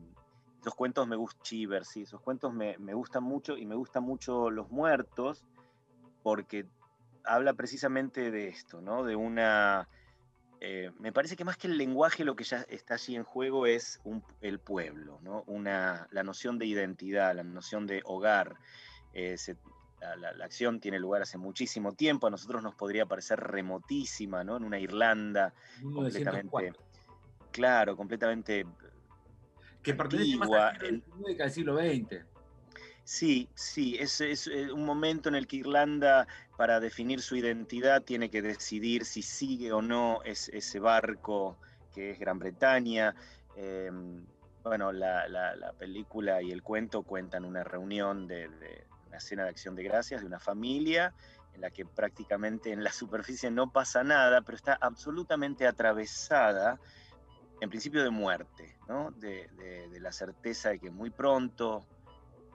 cuentos 0.75 1.07
me 1.07 1.17
gustan, 1.17 1.43
Chiver, 1.43 1.85
sí, 1.85 2.03
esos 2.03 2.21
cuentos 2.21 2.53
me, 2.53 2.77
gustan 2.95 3.23
mucho 3.23 3.57
y 3.57 3.67
me 3.67 3.75
gustan 3.75 4.03
mucho 4.03 4.51
Los 4.51 4.71
Muertos 4.71 5.45
porque 6.23 6.67
habla 7.25 7.55
precisamente 7.55 8.31
de 8.31 8.49
esto, 8.49 8.81
¿no? 8.81 9.05
De 9.05 9.17
una... 9.17 9.89
Eh, 10.61 10.91
me 10.99 11.13
parece 11.13 11.37
que 11.37 11.45
más 11.45 11.57
que 11.57 11.69
el 11.69 11.79
lenguaje 11.79 12.25
lo 12.25 12.35
que 12.35 12.43
ya 12.43 12.63
está 12.69 12.95
allí 12.95 13.15
en 13.15 13.23
juego 13.23 13.67
es 13.67 14.01
el 14.41 14.59
pueblo, 14.59 15.21
¿no? 15.23 15.45
Una, 15.47 16.09
la 16.11 16.25
noción 16.25 16.59
de 16.59 16.67
identidad, 16.67 17.35
la 17.35 17.45
noción 17.45 17.87
de 17.87 18.03
hogar. 18.05 18.57
Eh, 19.13 19.37
la, 20.01 20.45
acción 20.45 20.81
tiene 20.81 20.99
lugar 20.99 21.23
hace 21.23 21.39
muchísimo 21.39 21.93
tiempo, 21.93 22.27
a 22.27 22.31
nosotros 22.31 22.63
nos 22.63 22.75
podría 22.75 23.07
parecer 23.07 23.39
remotísima, 23.41 24.45
¿no? 24.45 24.57
En 24.57 24.65
una 24.65 24.79
Irlanda 24.79 25.55
completamente... 25.83 26.73
Claro, 27.51 27.97
completamente 27.97 28.67
que 29.83 29.95
pertenece 29.95 30.37
más 30.37 30.51
al 30.51 31.51
siglo 31.51 31.77
XX. 31.77 32.25
Sí, 33.05 33.49
sí, 33.55 33.97
es, 33.99 34.21
es, 34.21 34.49
eh, 34.49 34.71
un 34.71 34.85
momento 34.85 35.31
en 35.31 35.35
el 35.35 35.47
que 35.47 35.57
Irlanda, 35.57 36.27
para 36.59 36.79
definir 36.79 37.23
su 37.23 37.37
identidad, 37.37 38.03
tiene 38.03 38.29
que 38.29 38.43
decidir 38.43 39.07
si 39.07 39.23
sigue 39.23 39.73
o 39.73 39.81
no 39.81 40.21
ese 40.25 40.79
barco 40.79 41.57
que 41.95 42.11
es 42.11 42.19
Gran 42.19 42.39
Bretaña. 42.39 43.15
Em, 43.57 44.27
bueno, 44.63 44.93
la, 44.93 45.73
película 45.79 46.43
y 46.43 46.53
el 46.53 46.63
cuento 46.63 47.03
cuentan 47.03 47.47
una 47.47 47.65
reunión 47.65 48.27
de, 48.27 48.49
de, 48.49 48.85
una 49.07 49.21
cena 49.21 49.45
de 49.45 49.49
acción 49.49 49.75
de 49.75 49.85
gracias 49.85 50.21
de 50.21 50.27
una 50.27 50.39
familia 50.39 51.15
en 51.55 51.63
la 51.63 51.71
que 51.71 51.87
prácticamente 51.87 52.73
en 52.73 52.85
la 52.85 52.93
superficie 52.93 53.51
no 53.51 53.73
pasa 53.73 54.05
nada, 54.05 54.43
pero 54.43 54.57
está 54.57 54.77
absolutamente 54.81 55.67
atravesada 55.67 56.79
en 57.61 57.69
principio 57.69 58.03
de 58.03 58.11
muerte, 58.11 58.77
¿no? 58.89 59.11
de, 59.13 59.49
la 60.01 60.13
certeza 60.13 60.71
de 60.71 60.79
que 60.79 60.91
muy 60.91 61.11
pronto 61.11 61.85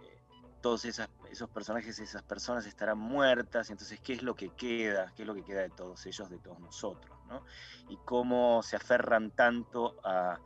eh, 0.01 0.21
todos 0.61 0.85
esos 0.85 1.49
personajes, 1.49 1.99
esas 1.99 2.23
personas 2.23 2.65
estarán 2.65 2.97
muertas, 2.97 3.69
entonces, 3.69 3.99
¿qué 3.99 4.13
es 4.13 4.23
lo 4.23 4.35
que 4.35 4.49
queda? 4.49 5.11
¿Qué 5.15 5.23
es 5.23 5.27
lo 5.27 5.35
que 5.35 5.43
queda 5.43 5.61
de 5.61 5.69
todos 5.69 6.05
ellos, 6.05 6.29
de 6.29 6.39
todos 6.39 6.59
nosotros? 6.59 7.17
¿no? 7.27 7.43
Y 7.89 7.97
cómo 8.05 8.63
se 8.63 8.77
aferran 8.77 9.31
tanto 9.31 9.97
a 10.03 10.39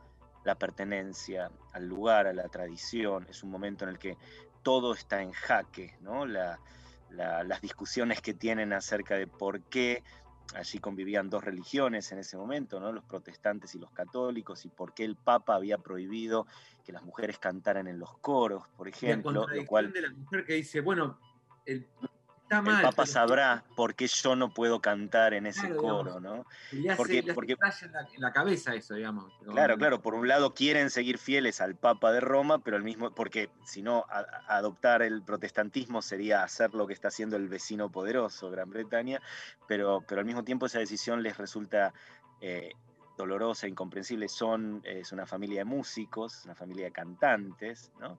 la 0.44 0.54
pertenencia, 0.56 1.50
al 1.72 1.86
lugar, 1.86 2.26
a 2.26 2.32
la 2.32 2.48
tradición. 2.48 3.26
Es 3.28 3.42
un 3.42 3.50
momento 3.50 3.84
en 3.84 3.90
el 3.90 3.98
que 3.98 4.16
todo 4.62 4.92
está 4.92 5.22
en 5.22 5.32
jaque, 5.32 5.96
¿no? 6.00 6.26
las 6.26 6.58
discusiones 7.62 8.20
que 8.20 8.34
tienen 8.34 8.72
acerca 8.72 9.14
de 9.14 9.26
por 9.26 9.62
qué 9.62 10.02
allí 10.54 10.78
convivían 10.78 11.30
dos 11.30 11.44
religiones 11.44 12.10
en 12.12 12.18
ese 12.18 12.36
momento, 12.36 12.80
¿no? 12.80 12.92
los 12.92 13.04
protestantes 13.04 13.74
y 13.74 13.78
los 13.78 13.90
católicos, 13.90 14.64
y 14.64 14.68
por 14.68 14.94
qué 14.94 15.04
el 15.04 15.16
Papa 15.16 15.54
había 15.54 15.78
prohibido 15.78 16.46
que 16.84 16.92
las 16.92 17.02
mujeres 17.02 17.38
cantaran 17.38 17.86
en 17.86 17.98
los 17.98 18.16
coros, 18.18 18.64
por 18.76 18.88
ejemplo. 18.88 19.46
lo 19.46 19.66
cual, 19.66 19.92
de 19.92 20.02
la 20.02 20.10
mujer 20.10 20.44
que 20.44 20.54
dice, 20.54 20.80
bueno, 20.80 21.18
el 21.66 21.86
el 22.50 22.82
Papa 22.82 23.06
sabrá 23.06 23.64
por 23.76 23.94
qué 23.94 24.06
yo 24.06 24.36
no 24.36 24.52
puedo 24.52 24.80
cantar 24.80 25.34
en 25.34 25.46
ese 25.46 25.74
coro, 25.76 26.20
¿no? 26.20 26.46
porque, 26.96 27.22
porque 27.34 27.52
en 27.52 28.22
la, 28.22 28.32
cabeza 28.32 28.74
eso, 28.74 28.94
digamos. 28.94 29.32
Claro, 29.44 29.76
claro. 29.76 30.00
Por 30.00 30.14
un 30.14 30.28
lado 30.28 30.54
quieren 30.54 30.90
seguir 30.90 31.18
fieles 31.18 31.60
al 31.60 31.74
Papa 31.74 32.12
de 32.12 32.20
Roma, 32.20 32.58
pero 32.58 32.76
al 32.76 32.82
mismo, 32.82 33.14
porque 33.14 33.50
si 33.64 33.82
no, 33.82 34.06
adoptar 34.46 35.02
el 35.02 35.22
protestantismo 35.22 36.02
sería 36.02 36.42
hacer 36.42 36.74
lo 36.74 36.86
que 36.86 36.94
está 36.94 37.08
haciendo 37.08 37.36
el 37.36 37.48
vecino 37.48 37.90
poderoso, 37.90 38.50
Gran 38.50 38.70
Bretaña, 38.70 39.20
pero, 39.66 40.02
pero 40.06 40.20
al 40.20 40.26
mismo 40.26 40.44
tiempo 40.44 40.66
esa 40.66 40.78
decisión 40.78 41.22
les 41.22 41.36
resulta 41.36 41.92
eh, 42.40 42.72
dolorosa, 43.16 43.68
incomprensible. 43.68 44.28
Son, 44.28 44.80
es 44.84 45.12
una 45.12 45.26
familia 45.26 45.60
de 45.60 45.64
músicos, 45.66 46.44
una 46.44 46.54
familia 46.54 46.86
de 46.86 46.92
cantantes, 46.92 47.92
¿no? 48.00 48.18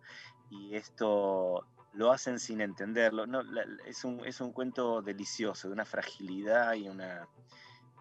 Y 0.52 0.76
esto 0.76 1.66
lo 2.00 2.14
hacen 2.14 2.40
sin 2.40 2.62
entenderlo. 2.62 3.28
No, 3.28 3.42
es, 3.86 4.06
un, 4.06 4.26
es, 4.26 4.40
un, 4.40 4.54
cuento 4.54 5.02
delicioso, 5.02 5.68
de 5.68 5.74
una 5.74 5.84
fragilidad 5.84 6.74
y 6.76 6.88
una... 6.88 7.28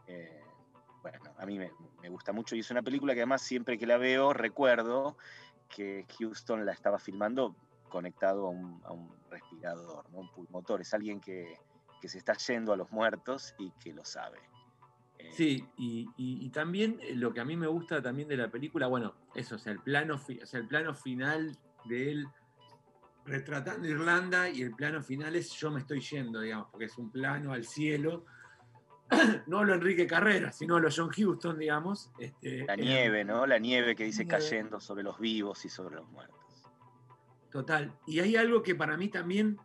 Eh, 0.06 0.40
bueno, 1.02 1.18
a 1.36 1.44
mí 1.44 1.58
me, 1.58 1.72
gusta 2.08 2.32
mucho 2.32 2.54
y 2.54 2.60
es 2.60 2.70
una 2.70 2.82
película 2.82 3.12
que 3.12 3.20
además 3.20 3.42
siempre 3.42 3.76
que 3.76 3.88
la 3.88 3.98
veo 3.98 4.32
recuerdo 4.32 5.16
que 5.68 6.06
Houston 6.16 6.64
la 6.64 6.72
estaba 6.72 7.00
filmando 7.00 7.56
conectado 7.88 8.46
a 8.46 8.50
un, 8.50 9.10
respirador, 9.30 10.08
¿no? 10.12 10.20
un 10.20 10.30
pulmotor. 10.30 10.80
Es 10.80 10.94
alguien 10.94 11.20
que, 11.20 11.58
se 12.00 12.18
está 12.18 12.34
yendo 12.34 12.72
a 12.72 12.76
los 12.76 12.92
muertos 12.92 13.56
y 13.58 13.72
que 13.82 13.92
lo 13.92 14.04
sabe. 14.04 14.38
Eh, 15.18 15.32
sí, 15.32 15.68
y, 15.76 16.48
también 16.50 17.00
eh, 17.02 17.16
lo 17.16 17.34
que 17.34 17.40
a 17.40 17.44
mí 17.44 17.56
me 17.56 17.66
gusta 17.66 18.00
también 18.00 18.28
de 18.28 18.36
la 18.36 18.48
película, 18.48 18.86
bueno, 18.86 19.16
eso, 19.34 19.56
o 19.56 19.58
sea, 19.58 19.72
el 19.72 19.80
plano, 19.80 20.14
o 20.14 20.46
sea, 20.46 20.60
el 20.60 20.68
plano 20.68 20.94
final 20.94 21.58
de 21.86 22.12
él 22.12 22.28
retratando 23.28 23.86
Irlanda 23.86 24.48
y 24.48 24.62
el 24.62 24.72
plano 24.72 25.02
final 25.02 25.36
es 25.36 25.52
yo 25.52 25.70
me 25.70 25.80
estoy 25.80 26.00
yendo, 26.00 26.40
digamos, 26.40 26.68
porque 26.70 26.86
es 26.86 26.98
un 26.98 27.10
plano 27.10 27.52
al 27.52 27.64
cielo, 27.64 28.24
no 29.46 29.64
lo 29.64 29.74
Enrique 29.74 30.06
Carrera, 30.06 30.52
sino 30.52 30.78
lo 30.78 30.88
John 30.94 31.10
Houston, 31.10 31.58
digamos. 31.58 32.10
Este, 32.18 32.64
la 32.64 32.76
nieve, 32.76 33.24
¿no? 33.24 33.46
La 33.46 33.58
nieve 33.58 33.94
que 33.94 34.04
dice 34.04 34.26
cayendo 34.26 34.80
sobre 34.80 35.02
los 35.02 35.18
vivos 35.18 35.64
y 35.64 35.68
sobre 35.68 35.96
los 35.96 36.08
muertos. 36.10 36.36
Total. 37.50 37.92
Y 38.06 38.20
hay 38.20 38.36
algo 38.36 38.62
que 38.62 38.74
para 38.74 38.96
mí 38.96 39.08
también 39.08 39.58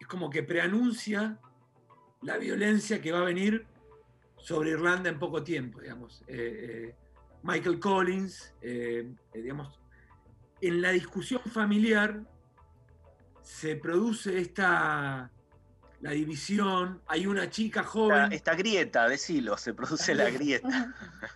es 0.00 0.06
como 0.06 0.30
que 0.30 0.42
preanuncia 0.42 1.40
la 2.22 2.38
violencia 2.38 3.00
que 3.00 3.12
va 3.12 3.20
a 3.20 3.24
venir 3.24 3.66
sobre 4.36 4.70
Irlanda 4.70 5.10
en 5.10 5.18
poco 5.18 5.42
tiempo, 5.42 5.80
digamos. 5.80 6.22
Eh, 6.28 6.36
eh, 6.88 6.94
Michael 7.42 7.78
Collins, 7.78 8.54
eh, 8.60 9.12
digamos, 9.34 9.80
en 10.60 10.80
la 10.80 10.90
discusión 10.90 11.40
familiar, 11.42 12.22
se 13.46 13.76
produce 13.76 14.40
esta, 14.40 15.30
la 16.00 16.10
división, 16.10 17.00
hay 17.06 17.28
una 17.28 17.48
chica 17.48 17.84
joven. 17.84 18.32
Esta, 18.32 18.56
grieta, 18.56 19.08
decilo, 19.08 19.56
se 19.56 19.72
produce 19.72 20.16
la 20.16 20.28
grieta. 20.30 20.92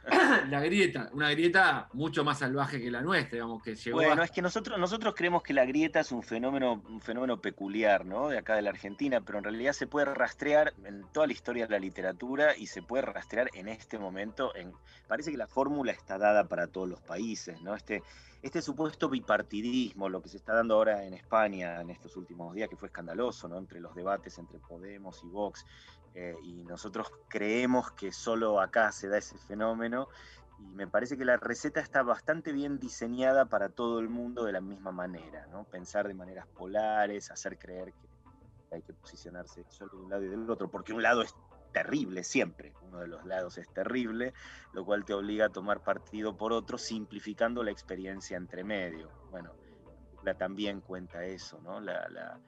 la 0.51 0.61
grieta, 0.61 1.09
una 1.13 1.31
grieta 1.31 1.89
mucho 1.93 2.25
más 2.25 2.41
salvaje 2.41 2.81
que 2.81 2.91
la 2.91 3.01
nuestra, 3.01 3.37
digamos, 3.37 3.63
que 3.63 3.77
llegó 3.77 3.99
Bueno, 3.99 4.25
es 4.25 4.33
que 4.33 4.43
nosotros, 4.43 4.77
nosotros 4.77 5.15
creemos 5.17 5.45
que 5.45 5.55
la 5.55 5.65
grieta 5.65 6.01
es 6.01 6.11
un 6.11 6.25
fenómeno, 6.25 6.83
un 6.89 7.01
fenómeno 7.01 7.41
peculiar, 7.41 8.05
¿no? 8.05 8.29
De 8.29 8.39
acá 8.39 8.57
de 8.57 8.63
la 8.63 8.71
Argentina, 8.71 9.21
pero 9.21 9.39
en 9.39 9.45
realidad 9.45 9.73
se 9.73 9.87
puede 9.87 10.07
rastrear 10.07 10.75
en 10.85 11.05
toda 11.13 11.29
la 11.29 11.33
historia 11.33 11.69
de 11.69 11.75
la 11.75 11.79
literatura 11.79 12.57
y 12.57 12.67
se 12.67 12.83
puede 12.83 13.03
rastrear 13.03 13.51
en 13.55 13.69
este 13.69 14.01
momento. 14.01 14.53
En, 14.57 14.73
parece 15.07 15.31
que 15.31 15.37
la 15.37 15.47
fórmula 15.47 15.93
está 15.93 16.19
dada 16.19 16.49
para 16.49 16.67
todos 16.67 16.89
los 16.89 17.01
países, 17.01 17.61
¿no? 17.63 17.77
Este, 17.77 18.03
este 18.43 18.63
supuesto 18.63 19.09
bipartidismo, 19.09 20.09
lo 20.09 20.23
que 20.23 20.29
se 20.29 20.39
está 20.39 20.55
dando 20.55 20.75
ahora 20.75 21.05
en 21.05 21.15
España 21.15 21.81
en 21.81 21.91
estos 21.91 22.17
últimos 22.17 22.55
días, 22.55 22.69
que 22.69 22.77
fue 22.77 22.89
escandaloso, 22.89 23.49
¿no? 23.49 23.59
Entre 23.59 23.81
los 23.81 23.95
debates 23.95 24.39
entre 24.39 24.59
Podemos 24.59 25.23
y 25.25 25.29
Vox, 25.29 25.67
eh, 26.15 26.35
y 26.43 26.65
nosotros 26.65 27.11
creemos 27.29 27.93
que 27.93 28.13
solo 28.13 28.61
acá 28.61 28.93
se 28.93 29.09
da 29.09 29.19
ese 29.19 29.37
fenómeno, 29.39 30.09
y 30.59 30.65
me 30.65 30.87
parece 30.87 31.17
que 31.17 31.25
la 31.25 31.37
receta 31.37 31.81
está 31.81 32.03
bastante 32.03 32.53
bien 32.53 32.79
diseñada 32.79 33.47
para 33.47 33.69
todo 33.69 33.99
el 33.99 34.09
mundo 34.09 34.45
de 34.45 34.53
la 34.53 34.61
misma 34.61 34.91
manera, 34.91 35.47
¿no? 35.47 35.65
Pensar 35.65 36.09
de 36.09 36.15
maneras 36.15 36.47
polares, 36.47 37.31
hacer 37.31 37.59
creer 37.59 37.93
que 37.93 38.75
hay 38.75 38.83
que 38.83 38.93
posicionarse 38.93 39.65
solo 39.69 39.93
de 39.93 40.03
un 40.05 40.11
lado 40.11 40.25
y 40.25 40.29
del 40.29 40.49
otro, 40.49 40.71
porque 40.71 40.93
un 40.93 41.03
lado 41.03 41.23
es 41.23 41.35
terrible 41.73 42.25
siempre, 42.25 42.73
uno 42.83 43.01
de 43.01 43.09
los 43.09 43.25
lados 43.25 43.59
es 43.59 43.69
terrible, 43.73 44.33
lo 44.73 44.85
cual 44.85 45.05
te 45.05 45.15
obliga 45.15 45.47
a 45.47 45.49
tomar 45.49 45.83
partido 45.83 46.37
por 46.37 46.53
otro, 46.53 46.79
simplificando 46.79 47.63
la 47.63 47.71
experiencia 47.71 48.37
entre 48.37 48.65
medio. 48.65 49.11
Bueno, 49.31 49.53
la 50.25 50.35
también 50.35 50.81
cuenta 50.81 51.25
eso, 51.25 51.61
¿no? 51.63 51.81
La, 51.81 52.39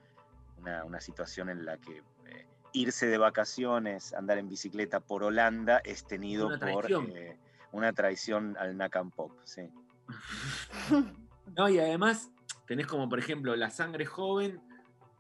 una, 0.59 1.01
situación 1.01 1.49
en 1.49 1.65
la 1.65 1.77
que 1.79 1.99
eh, 2.27 2.47
irse 2.73 3.07
de 3.07 3.19
vacaciones, 3.19 4.15
andar 4.15 4.39
en 4.39 4.49
bicicleta 4.49 5.01
por 5.01 5.25
Holanda 5.25 5.81
es 5.85 6.07
tenido 6.07 6.51
por 6.61 6.91
eh, 6.91 7.37
una 7.73 7.93
traición 7.93 8.57
al 8.59 8.77
Nakam 8.77 9.11
Pop, 9.11 9.33
sí. 9.45 9.69
no, 11.57 11.69
y 11.69 11.79
además 11.81 12.31
tenés 12.67 12.87
como, 12.87 13.09
por 13.09 13.19
ejemplo, 13.19 13.57
la 13.57 13.71
sangre 13.71 14.07
joven 14.07 14.61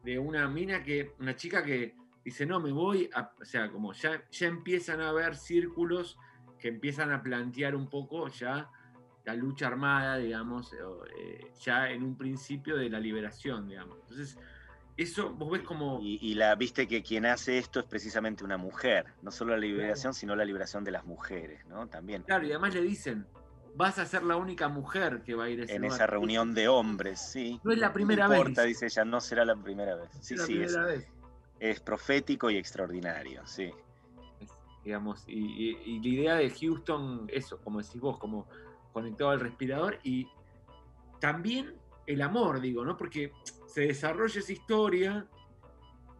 de 0.04 0.18
una 0.18 0.48
mina 0.48 0.82
que, 0.82 1.12
una 1.18 1.36
chica 1.36 1.64
que 1.64 1.94
dice, 2.24 2.46
no, 2.46 2.60
me 2.60 2.72
voy, 2.72 3.10
o 3.40 3.44
sea, 3.44 3.70
como 3.70 3.92
ya, 3.92 4.22
ya 4.30 4.46
empiezan 4.46 5.00
a 5.00 5.08
haber 5.08 5.36
círculos 5.36 6.18
que 6.58 6.68
empiezan 6.68 7.10
a 7.10 7.22
plantear 7.22 7.74
un 7.74 7.88
poco 7.88 8.28
ya 8.28 8.70
la 9.24 9.34
lucha 9.34 9.68
armada, 9.68 10.16
digamos, 10.18 10.72
eh, 10.72 11.52
ya 11.60 11.90
en 11.90 12.02
un 12.02 12.16
principio 12.16 12.76
de 12.76 12.88
la 12.88 12.98
liberación, 12.98 13.68
digamos. 13.68 13.98
Entonces, 14.00 14.36
eso 14.96 15.30
vos 15.30 15.50
ves 15.50 15.62
como... 15.62 15.98
Y, 16.02 16.34
la 16.34 16.54
viste 16.54 16.86
que 16.86 17.02
quien 17.02 17.26
hace 17.26 17.58
esto 17.58 17.80
es 17.80 17.86
precisamente 17.86 18.44
una 18.44 18.56
mujer, 18.56 19.06
no 19.22 19.30
solo 19.30 19.52
la 19.52 19.58
liberación, 19.58 20.12
sino 20.14 20.36
la 20.36 20.44
liberación 20.44 20.84
de 20.84 20.90
las 20.90 21.04
mujeres, 21.04 21.64
¿no? 21.66 21.88
También. 21.88 22.22
Claro, 22.24 22.46
y 22.46 22.50
además 22.50 22.74
le 22.74 22.82
dicen, 22.82 23.26
vas 23.74 23.98
a 23.98 24.06
ser 24.06 24.22
la 24.22 24.36
única 24.36 24.68
mujer 24.68 25.22
que 25.24 25.34
va 25.34 25.44
a 25.44 25.48
ir 25.50 25.70
En 25.70 25.84
esa 25.84 26.06
reunión 26.06 26.54
de 26.54 26.68
hombres, 26.68 27.20
sí. 27.20 27.60
No 27.64 27.72
es 27.72 27.78
la 27.78 27.92
primera 27.92 28.28
no 28.28 28.36
importa, 28.36 28.62
dice 28.62 28.86
ella, 28.86 29.04
no 29.04 29.20
será 29.20 29.44
la 29.44 29.56
primera 29.56 29.94
vez. 29.94 30.10
Sí, 30.20 30.36
sí, 30.36 30.60
es, 30.62 30.76
es 31.62 31.78
profético 31.78 32.50
y 32.50 32.56
extraordinario, 32.56 33.46
sí. 33.46 33.70
digamos, 34.84 35.22
y, 35.28 36.00
la 36.00 36.08
idea 36.08 36.34
de 36.34 36.50
Houston, 36.50 37.26
eso, 37.28 37.60
como 37.60 37.80
decís 37.80 38.00
vos, 38.00 38.18
como 38.18 38.48
conectado 38.92 39.30
al 39.30 39.38
respirador 39.38 40.00
y 40.02 40.26
también 41.20 41.76
el 42.06 42.20
amor, 42.20 42.60
digo, 42.60 42.84
¿no? 42.84 42.96
Porque 42.96 43.32
se 43.68 43.82
desarrolla 43.82 44.40
esa 44.40 44.52
historia 44.52 45.28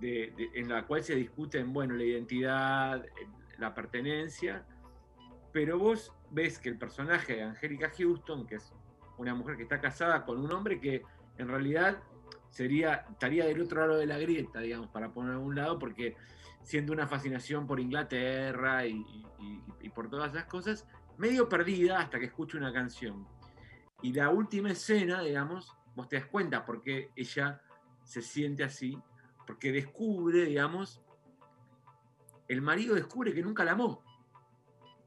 en 0.01 0.69
la 0.69 0.87
cual 0.87 1.03
se 1.03 1.17
discuten, 1.17 1.73
bueno, 1.73 1.95
la 1.95 2.05
identidad, 2.05 3.05
la 3.59 3.75
pertenencia, 3.75 4.65
pero 5.51 5.77
vos 5.77 6.13
ves 6.31 6.61
que 6.61 6.69
el 6.69 6.79
personaje 6.79 7.35
de 7.35 7.43
Angélica 7.43 7.91
Houston, 7.99 8.47
que 8.47 8.57
es 8.57 8.73
una 9.19 9.35
mujer 9.35 9.57
que 9.57 9.65
está 9.65 9.81
casada 9.81 10.25
con 10.25 10.39
un 10.39 10.53
hombre 10.53 10.81
que 10.81 11.03
en 11.37 11.49
realidad 11.49 12.01
sería, 12.53 13.07
estaría 13.11 13.47
del 13.47 13.63
otro 13.63 13.81
lado 13.81 13.99
de 13.99 14.07
la 14.07 14.19
grieta, 14.19 14.61
digamos, 14.61 14.89
para 14.89 15.13
poner 15.13 15.35
a 15.35 15.39
un 15.39 15.55
lado, 15.57 15.79
porque 15.79 16.17
siendo 16.63 16.93
una 16.93 17.09
fascinación 17.09 17.67
por 17.67 17.81
Inglaterra 17.81 18.87
y, 18.87 19.03
por 19.95 20.09
todas 20.09 20.33
esas 20.33 20.45
cosas, 20.45 20.87
medio 21.17 21.49
perdida 21.49 21.99
hasta 21.99 22.19
que 22.19 22.27
escucha 22.27 22.59
una 22.59 22.73
canción. 22.73 23.27
Y 24.03 24.13
la 24.13 24.29
última 24.29 24.71
escena, 24.71 25.23
digamos, 25.23 25.75
vos 25.97 26.09
te 26.09 26.17
das 26.17 26.27
cuenta 26.27 26.65
por 26.65 26.83
qué 26.83 27.11
ella 27.17 27.63
se 28.05 28.21
siente 28.21 28.65
así, 28.65 28.99
porque 29.47 29.73
descubre, 29.73 30.45
digamos, 30.45 31.03
el 32.49 32.61
marido 32.61 32.95
descubre 32.95 33.33
que 33.33 33.43
nunca 33.43 33.65
la 33.65 33.73
amó 33.73 34.05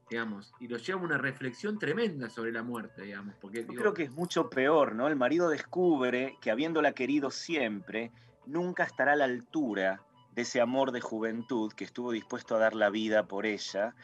digamos, 0.08 0.52
y 0.60 0.68
lo 0.68 0.76
lleva 0.78 1.00
a 1.00 1.04
una 1.04 1.18
reflexión 1.18 1.78
tremenda 1.78 2.30
sobre 2.30 2.52
la 2.52 2.62
muerte, 2.62 3.02
digamos. 3.02 3.34
Porque, 3.40 3.64
Yo 3.64 3.74
creo 3.74 3.94
que 3.94 4.04
es 4.04 4.10
mucho 4.10 4.48
peor, 4.48 4.94
¿no? 4.94 5.08
El 5.08 5.16
marido 5.16 5.48
descubre 5.48 6.36
que 6.40 6.50
habiéndola 6.50 6.92
querido 6.92 7.30
siempre, 7.30 8.12
nunca 8.46 8.84
estará 8.84 9.12
a 9.12 9.16
la 9.16 9.24
altura 9.24 10.02
de 10.34 10.42
ese 10.42 10.60
amor 10.60 10.92
de 10.92 11.00
juventud 11.00 11.72
que 11.72 11.84
estuvo 11.84 12.12
dispuesto 12.12 12.56
a 12.56 12.58
dar 12.58 12.74
la 12.74 12.90
vida 12.90 13.26
por 13.26 13.46
ella 13.46 13.94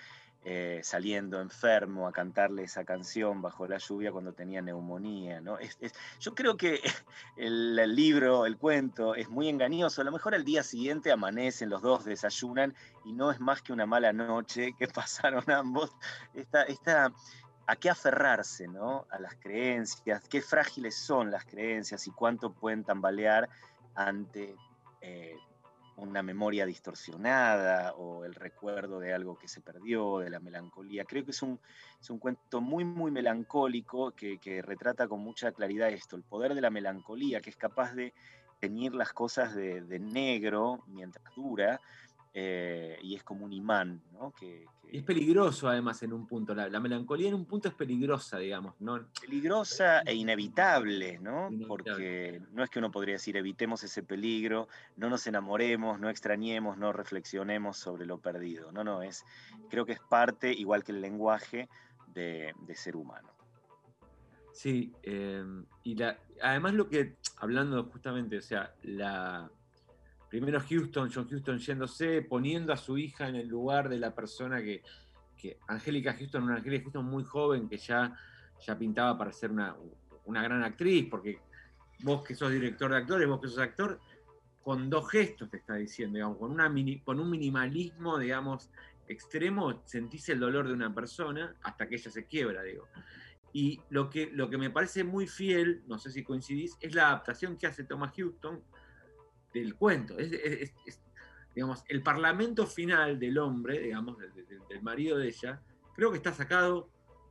eh, 0.45 0.81
saliendo 0.83 1.41
enfermo 1.41 2.09
a 2.09 2.13
cantarle 2.13 2.65
esa 2.65 2.85
canción 2.85 3.41
bajo 3.41 3.69
la 3.69 3.79
lluvia 3.79 4.11
cuando 4.11 4.33
tenía 4.33 4.61
neumonía. 4.61 5.41
¿no? 5.41 5.57
yo 6.19 6.35
creo 6.35 6.57
que 6.57 6.81
el, 7.37 7.95
libro, 7.95 8.45
el 8.45 8.57
cuento, 8.57 9.15
es 9.15 9.29
muy 9.29 9.49
engañoso. 9.49 10.01
A 10.01 10.05
lo 10.05 10.11
mejor 10.11 10.35
al 10.35 10.45
día 10.45 10.65
siguiente 10.65 11.13
amanecen, 11.13 11.71
los 11.71 11.81
dos 11.81 12.05
desayunan 12.05 12.75
y 13.05 13.13
no 13.13 13.31
es 13.31 13.39
más 13.39 13.63
que 13.63 13.73
una 13.73 13.87
mala 13.87 14.13
noche 14.13 14.75
que 14.77 14.89
pasaron 14.89 15.49
ambos. 15.49 15.93
Esta, 16.35 17.13
a 17.67 17.77
qué 17.77 17.91
aferrarse, 17.91 18.67
¿no? 18.67 19.07
A 19.11 19.21
las 19.21 19.37
creencias, 19.37 20.29
qué 20.29 20.43
frágiles 20.43 20.97
son 20.97 21.31
las 21.31 21.45
creencias 21.45 22.07
y 22.09 22.11
cuánto 22.11 22.53
pueden 22.53 22.83
tambalear 22.83 23.49
ante 23.95 24.57
eh, 25.01 25.37
una 25.97 26.23
memoria 26.23 26.67
distorsionada 26.67 27.93
o 27.95 28.25
el 28.25 28.35
recuerdo 28.35 28.99
de 28.99 29.13
algo 29.13 29.39
que 29.39 29.49
se 29.49 29.61
perdió, 29.61 30.19
de 30.19 30.31
la 30.31 30.41
melancolía. 30.41 31.05
Creo 31.05 31.25
que 31.25 31.33
es 31.33 31.43
un, 31.43 31.61
es 32.01 32.11
un 32.11 32.19
cuento 32.19 32.61
muy, 32.61 32.85
muy 32.85 33.11
melancólico 33.11 34.13
que, 34.13 34.63
retrata 34.63 35.09
con 35.09 35.21
mucha 35.21 35.53
claridad 35.53 35.91
esto, 35.91 36.17
el 36.17 36.23
poder 36.23 36.55
de 36.55 36.61
la 36.61 36.71
melancolía, 36.71 37.41
que 37.41 37.51
es 37.51 37.57
capaz 37.57 37.95
de 37.95 38.13
teñir 38.61 38.95
las 38.95 39.13
cosas 39.13 39.55
de, 39.55 39.81
de 39.83 39.99
negro 39.99 40.85
mientras 40.87 41.35
dura, 41.35 41.81
eh, 42.35 42.99
y 43.03 43.15
es 43.15 43.23
como 43.23 43.45
un 43.45 43.53
imán, 43.53 44.03
¿no? 44.13 44.33
Que, 44.33 44.65
es 44.91 45.03
peligroso 45.03 45.69
además 45.69 46.03
en 46.03 46.13
un 46.13 46.27
punto, 46.27 46.55
la, 46.55 46.69
melancolía 46.79 47.29
en 47.29 47.35
un 47.35 47.47
punto 47.47 47.69
es 47.69 47.75
peligrosa, 47.75 48.39
digamos, 48.39 48.75
¿no? 48.79 49.07
Peligrosa 49.21 50.01
e 50.01 50.15
inevitable, 50.15 51.19
¿no? 51.19 51.49
Porque 51.67 52.43
no 52.53 52.63
es 52.63 52.69
que 52.69 52.79
uno 52.79 52.91
podría 52.91 53.15
decir 53.15 53.37
evitemos 53.39 53.83
ese 53.85 54.03
peligro, 54.03 54.69
no 54.97 55.09
nos 55.09 55.27
enamoremos, 55.27 55.99
no 55.99 56.11
extrañemos, 56.11 56.77
no 56.77 56.93
reflexionemos 56.93 57.79
sobre 57.79 58.05
lo 58.05 58.19
perdido, 58.19 58.71
no, 58.71 58.85
no, 58.85 59.03
es, 59.03 59.25
creo 59.71 59.87
que 59.87 59.93
es 59.93 60.01
parte, 60.01 60.53
igual 60.53 60.85
que 60.85 60.93
el 60.93 61.01
lenguaje, 61.01 61.69
de, 62.13 62.55
ser 62.75 62.97
humano. 62.97 63.29
Sí, 64.53 64.93
em, 65.03 65.65
y 65.83 65.95
la, 65.95 66.19
además 66.43 66.75
lo 66.75 66.89
que, 66.89 67.17
hablando 67.39 67.85
justamente, 67.85 68.37
o 68.37 68.43
sea, 68.43 68.75
la 68.83 69.51
primero 70.33 70.63
Houston, 70.67 71.11
John 71.15 71.29
Houston 71.29 71.59
yéndose, 71.59 72.23
poniendo 72.23 72.73
a 72.73 72.79
su 72.79 72.97
hija 72.97 73.29
en 73.29 73.37
el 73.37 73.49
lugar 73.49 73.91
de 73.91 73.99
la 73.99 74.15
persona 74.15 74.63
que, 74.63 74.83
que 75.37 75.59
Angélica 75.69 76.15
Houston, 76.15 76.45
una 76.45 76.57
Angélica 76.57 76.85
Houston 76.85 77.05
muy 77.05 77.23
joven 77.23 77.69
que 77.69 77.77
ya, 77.77 78.17
ya 78.67 78.79
pintaba 78.79 79.19
para 79.19 79.31
ser 79.31 79.51
una, 79.51 79.77
gran 80.25 80.63
actriz, 80.63 81.07
porque 81.11 81.39
vos 82.03 82.25
que 82.25 82.35
sos 82.35 82.51
director 82.51 82.91
de 82.91 82.97
actores, 82.97 83.29
vos 83.29 83.43
que 83.43 83.49
sos 83.49 83.59
actor, 83.59 84.01
con 84.63 84.89
dos 84.89 85.11
gestos 85.11 85.51
te 85.51 85.59
está 85.59 85.75
diciendo, 85.75 86.17
digamos, 86.17 86.39
con, 86.39 86.51
una 86.51 86.73
con 87.05 87.21
un 87.21 87.29
minimalismo, 87.29 88.19
digamos, 88.19 88.71
extremo, 89.09 89.83
sentís 89.85 90.31
el 90.31 90.41
dolor 90.41 90.67
de 90.67 90.73
una 90.73 90.95
persona 90.95 91.55
hasta 91.63 91.87
que 91.87 91.97
ella 91.97 92.11
se 92.11 92.25
quiebra, 92.25 92.63
digo. 92.63 92.89
Y 93.53 93.83
lo 93.91 94.09
que, 94.09 94.31
lo 94.33 94.49
que 94.49 94.57
me 94.57 94.71
parece 94.71 95.05
muy 95.05 95.27
fiel, 95.27 95.83
no 95.89 95.99
sé 95.99 96.11
si 96.11 96.25
coincidís, 96.25 96.79
es 96.81 96.95
la 96.95 97.09
adaptación 97.09 97.59
que 97.59 97.67
hace 97.67 97.85
Thomas 97.85 98.15
Houston 98.17 98.63
del 99.53 99.75
cuento. 99.75 100.19
Es, 100.19 100.73
digamos, 101.55 101.85
el 101.89 102.03
parlamento 102.03 102.67
final 102.67 103.19
del 103.19 103.39
hombre, 103.39 103.79
digamos, 103.79 104.17
del, 104.19 104.83
marido 104.83 105.19
de 105.19 105.29
ella, 105.29 105.61
creo 105.95 106.11
que 106.11 106.17
está 106.17 106.33
sacado 106.33 106.89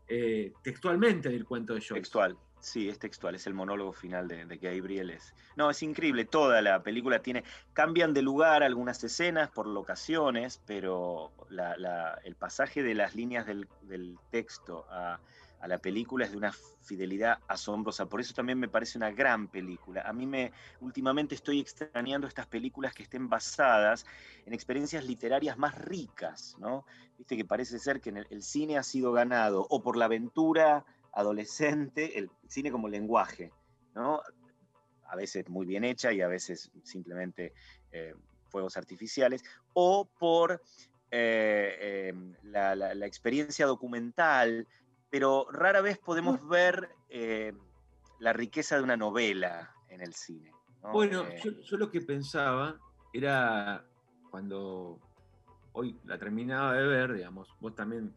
eh, 0.07 0.53
textualmente 0.61 1.29
del 1.29 1.45
cuento 1.45 1.73
de 1.73 1.79
Joyce. 1.79 1.95
Textual, 1.95 2.37
sí, 2.59 2.87
es 2.87 2.99
textual, 2.99 3.35
es 3.35 3.47
el 3.47 3.53
monólogo 3.53 3.93
final 3.93 4.27
de, 4.27 4.45
de 4.45 4.57
Gabriel. 4.57 5.09
Es, 5.09 5.33
no, 5.55 5.69
es 5.69 5.81
increíble, 5.83 6.25
toda 6.25 6.61
la 6.61 6.83
película 6.83 7.19
tiene, 7.19 7.43
cambian 7.73 8.13
de 8.13 8.21
lugar 8.21 8.63
algunas 8.63 9.03
escenas 9.03 9.49
por 9.49 9.67
locaciones, 9.67 10.61
pero 10.65 11.31
el 12.23 12.35
pasaje 12.35 12.83
de 12.83 12.95
las 12.95 13.15
líneas 13.15 13.45
del, 13.47 13.67
texto 14.29 14.85
a, 14.89 15.19
a 15.61 15.67
la 15.67 15.77
película 15.77 16.25
es 16.25 16.31
de 16.31 16.37
una 16.37 16.51
fidelidad 16.81 17.37
asombrosa. 17.47 18.07
Por 18.07 18.19
eso 18.19 18.33
también 18.33 18.59
me 18.59 18.67
parece 18.67 18.97
una 18.97 19.11
gran 19.11 19.47
película. 19.47 20.01
A 20.01 20.11
mí 20.11 20.25
me 20.25 20.51
últimamente 20.79 21.35
estoy 21.35 21.59
extrañando 21.59 22.27
estas 22.27 22.47
películas 22.47 22.95
que 22.95 23.03
estén 23.03 23.29
basadas 23.29 24.05
en 24.45 24.53
experiencias 24.53 25.05
literarias 25.05 25.59
más 25.59 25.77
ricas, 25.77 26.55
¿no? 26.59 26.85
Viste 27.17 27.37
que 27.37 27.45
parece 27.45 27.77
ser 27.77 28.01
que 28.01 28.09
el, 28.09 28.41
cine 28.41 28.79
ha 28.79 28.83
sido 28.83 29.11
ganado 29.11 29.67
o 29.69 29.83
por 29.83 29.97
la 29.97 30.05
aventura 30.05 30.83
adolescente, 31.13 32.17
el 32.17 32.31
cine 32.47 32.71
como 32.71 32.89
lenguaje, 32.89 33.51
¿no? 33.93 34.19
A 35.05 35.15
veces 35.15 35.47
muy 35.47 35.67
bien 35.67 35.83
hecha 35.83 36.11
y 36.11 36.21
a 36.21 36.27
veces 36.27 36.71
simplemente 36.83 37.53
eh, 37.91 38.15
fuegos 38.49 38.77
artificiales, 38.77 39.43
o 39.73 40.09
por 40.17 40.63
eh, 41.11 42.09
em, 42.09 42.33
la 42.43 43.05
experiencia 43.05 43.67
documental, 43.67 44.67
pero 45.11 45.45
rara 45.51 45.81
vez 45.81 45.99
podemos 45.99 46.47
ver 46.47 46.89
eh, 47.09 47.53
la 48.19 48.31
riqueza 48.33 48.77
de 48.77 48.83
una 48.83 48.95
novela 48.95 49.75
en 49.89 50.01
el 50.01 50.13
cine. 50.13 50.51
Bueno, 50.81 51.25
eh, 51.27 51.61
yo, 51.63 51.77
lo 51.77 51.91
que 51.91 52.01
pensaba 52.01 52.79
era 53.13 53.85
cuando 54.31 54.99
hoy 55.73 55.99
la 56.05 56.17
terminaba 56.17 56.73
de 56.73 56.87
ver, 56.87 57.13
digamos, 57.13 57.53
vos 57.59 57.75
también, 57.75 58.15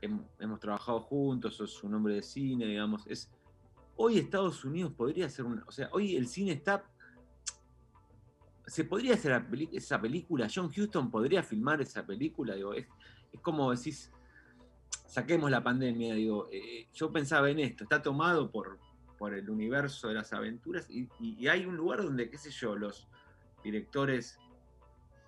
hemos, 0.00 0.60
trabajado 0.60 1.00
juntos, 1.00 1.56
sos 1.56 1.82
un 1.82 1.94
hombre 1.94 2.14
de 2.14 2.22
cine, 2.22 2.64
digamos, 2.66 3.04
es, 3.08 3.28
hoy 3.96 4.18
Estados 4.18 4.64
Unidos 4.64 4.92
podría 4.92 5.28
ser 5.28 5.46
una, 5.46 5.64
o 5.66 5.72
sea, 5.72 5.88
hoy 5.92 6.16
el 6.16 6.28
cine 6.28 6.52
está, 6.52 6.84
se 8.66 8.84
podría 8.84 9.14
hacer 9.14 9.44
esa 9.72 10.00
película, 10.00 10.48
John 10.52 10.66
Huston 10.66 11.10
podría 11.10 11.42
filmar 11.42 11.80
esa 11.80 12.06
película, 12.06 12.54
digo, 12.54 12.72
es, 12.72 12.86
es 13.32 13.40
como 13.40 13.72
decís, 13.72 14.12
saquemos 15.06 15.50
la 15.50 15.62
pandemia, 15.62 16.14
digo, 16.14 16.48
eh, 16.52 16.88
yo 16.92 17.12
pensaba 17.12 17.50
en 17.50 17.60
esto, 17.60 17.84
está 17.84 18.02
tomado 18.02 18.50
por, 18.50 18.78
por 19.18 19.34
el 19.34 19.48
universo 19.48 20.08
de 20.08 20.14
las 20.14 20.32
aventuras 20.32 20.88
y, 20.90 21.08
hay 21.48 21.64
un 21.64 21.76
lugar 21.76 22.02
donde, 22.02 22.28
qué 22.28 22.38
sé 22.38 22.50
yo, 22.50 22.76
los 22.76 23.08
directores, 23.62 24.38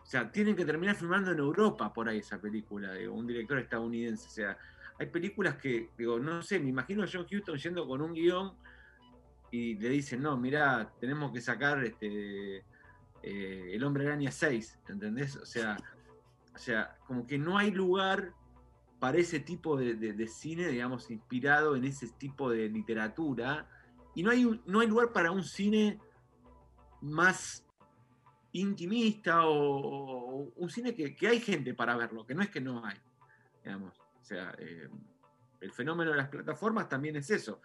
o 0.02 0.06
sea, 0.06 0.30
tienen 0.30 0.56
que 0.56 0.64
terminar 0.64 0.96
filmando 0.96 1.30
en 1.32 1.38
Europa 1.38 1.92
por 1.92 2.08
ahí 2.08 2.18
esa 2.18 2.40
película, 2.40 2.94
digo, 2.94 3.14
un 3.14 3.26
director 3.26 3.58
estadounidense, 3.58 4.26
o 4.26 4.30
sea, 4.30 4.58
hay 4.98 5.06
películas 5.06 5.56
que, 5.56 5.90
digo, 5.96 6.18
no 6.18 6.42
sé, 6.42 6.58
me 6.58 6.68
imagino 6.68 7.04
a 7.04 7.06
John 7.10 7.26
Huston 7.30 7.56
yendo 7.56 7.86
con 7.86 8.00
un 8.02 8.14
guion 8.14 8.52
y 9.50 9.74
le 9.76 9.88
dicen, 9.90 10.20
no, 10.20 10.36
mira, 10.36 10.92
tenemos 11.00 11.32
que 11.32 11.40
sacar 11.40 11.82
este, 11.84 12.64
eh, 13.22 13.70
El 13.72 13.84
Hombre 13.84 14.06
Araña 14.06 14.32
6, 14.32 14.80
¿entendés? 14.88 15.36
O 15.36 15.46
sea, 15.46 15.76
o 16.54 16.58
sea, 16.58 16.96
como 17.06 17.26
que 17.26 17.38
no 17.38 17.56
hay 17.56 17.70
lugar 17.70 18.32
para 18.98 19.18
ese 19.18 19.40
tipo 19.40 19.76
de, 19.76 20.26
cine, 20.26 20.68
digamos, 20.68 21.10
inspirado 21.10 21.76
en 21.76 21.84
ese 21.84 22.08
tipo 22.08 22.50
de 22.50 22.68
literatura. 22.68 23.68
Y 24.14 24.22
no 24.22 24.30
hay, 24.30 24.60
no 24.66 24.80
hay 24.80 24.88
lugar 24.88 25.12
para 25.12 25.30
un 25.30 25.44
cine 25.44 26.00
más 27.00 27.64
intimista 28.52 29.46
o, 29.46 30.52
un 30.56 30.70
cine 30.70 30.94
que, 30.94 31.28
hay 31.28 31.40
gente 31.40 31.74
para 31.74 31.96
verlo, 31.96 32.26
que 32.26 32.34
no 32.34 32.42
es 32.42 32.50
que 32.50 32.60
no 32.60 32.84
hay. 32.84 32.96
Digamos. 33.64 33.98
O 33.98 34.24
sea, 34.24 34.54
eh, 34.58 34.88
el 35.60 35.72
fenómeno 35.72 36.10
de 36.10 36.16
las 36.16 36.28
plataformas 36.28 36.88
también 36.88 37.16
es 37.16 37.30
eso. 37.30 37.60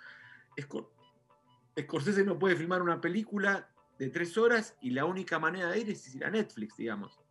Scorsese 1.80 2.24
no 2.24 2.38
puede 2.38 2.56
filmar 2.56 2.82
una 2.82 3.02
película 3.02 3.70
de 3.98 4.10
tres 4.10 4.38
horas 4.38 4.78
y 4.82 4.92
la 4.92 5.06
única 5.06 5.40
manera 5.40 5.70
de 5.70 5.80
ir 5.80 5.90
es 5.90 6.16
ir 6.16 6.26
a 6.26 6.30
Netflix, 6.30 6.78
digamos. 6.78 7.23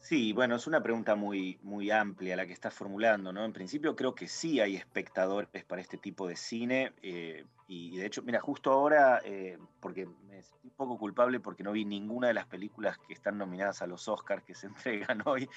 Sí, 0.00 0.32
bueno, 0.32 0.56
es 0.56 0.66
una 0.66 0.82
pregunta 0.82 1.14
muy, 1.14 1.58
muy 1.62 1.90
amplia 1.90 2.34
la 2.34 2.46
que 2.46 2.54
estás 2.54 2.72
formulando, 2.72 3.34
¿no? 3.34 3.44
En 3.44 3.52
principio 3.52 3.94
creo 3.94 4.14
que 4.14 4.28
sí 4.28 4.58
hay 4.58 4.74
espectadores 4.74 5.64
para 5.64 5.82
este 5.82 5.98
tipo 5.98 6.26
de 6.26 6.36
cine 6.36 6.94
eh, 7.02 7.44
y 7.68 7.98
de 7.98 8.06
hecho, 8.06 8.22
mira, 8.22 8.40
justo 8.40 8.72
ahora, 8.72 9.20
eh, 9.24 9.58
porque 9.78 10.06
me 10.26 10.42
sentí 10.42 10.68
un 10.68 10.74
poco 10.74 10.98
culpable 10.98 11.38
porque 11.38 11.62
no 11.62 11.72
vi 11.72 11.84
ninguna 11.84 12.28
de 12.28 12.34
las 12.34 12.46
películas 12.46 12.96
que 13.06 13.12
están 13.12 13.36
nominadas 13.36 13.82
a 13.82 13.86
los 13.86 14.08
Oscars 14.08 14.42
que 14.42 14.54
se 14.54 14.66
entregan 14.68 15.22
hoy, 15.26 15.48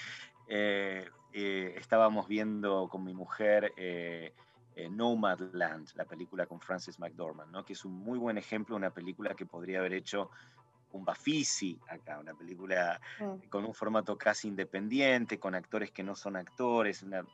eh, 0.50 1.08
estábamos 1.78 2.28
viendo 2.28 2.90
con 2.90 3.04
mi 3.06 3.14
mujer 3.14 3.74
Nomadland, 4.92 5.90
la 5.96 6.06
película 6.06 6.48
con 6.48 6.60
Frances 6.60 7.00
McDormand, 7.00 7.52
¿no? 7.52 7.64
que 7.64 7.74
es 7.74 7.86
un 7.86 7.94
muy 7.94 8.20
buen 8.20 8.38
ejemplo, 8.38 8.76
una 8.76 8.92
película 8.92 9.36
que 9.36 9.46
podría 9.46 9.80
haber 9.80 9.94
hecho 9.94 10.30
un 10.94 11.06
Bafisi 11.06 11.78
acá, 11.90 12.20
una 12.20 12.34
película 12.34 13.00
mm. 13.20 13.50
con 13.50 13.66
un 13.66 13.74
formato 13.74 14.18
casi 14.18 14.48
independiente, 14.48 15.40
con 15.40 15.54
actores 15.56 15.92
que 15.92 16.04
no 16.04 16.16
son 16.16 16.36
actores, 16.36 17.04
la 17.04 17.26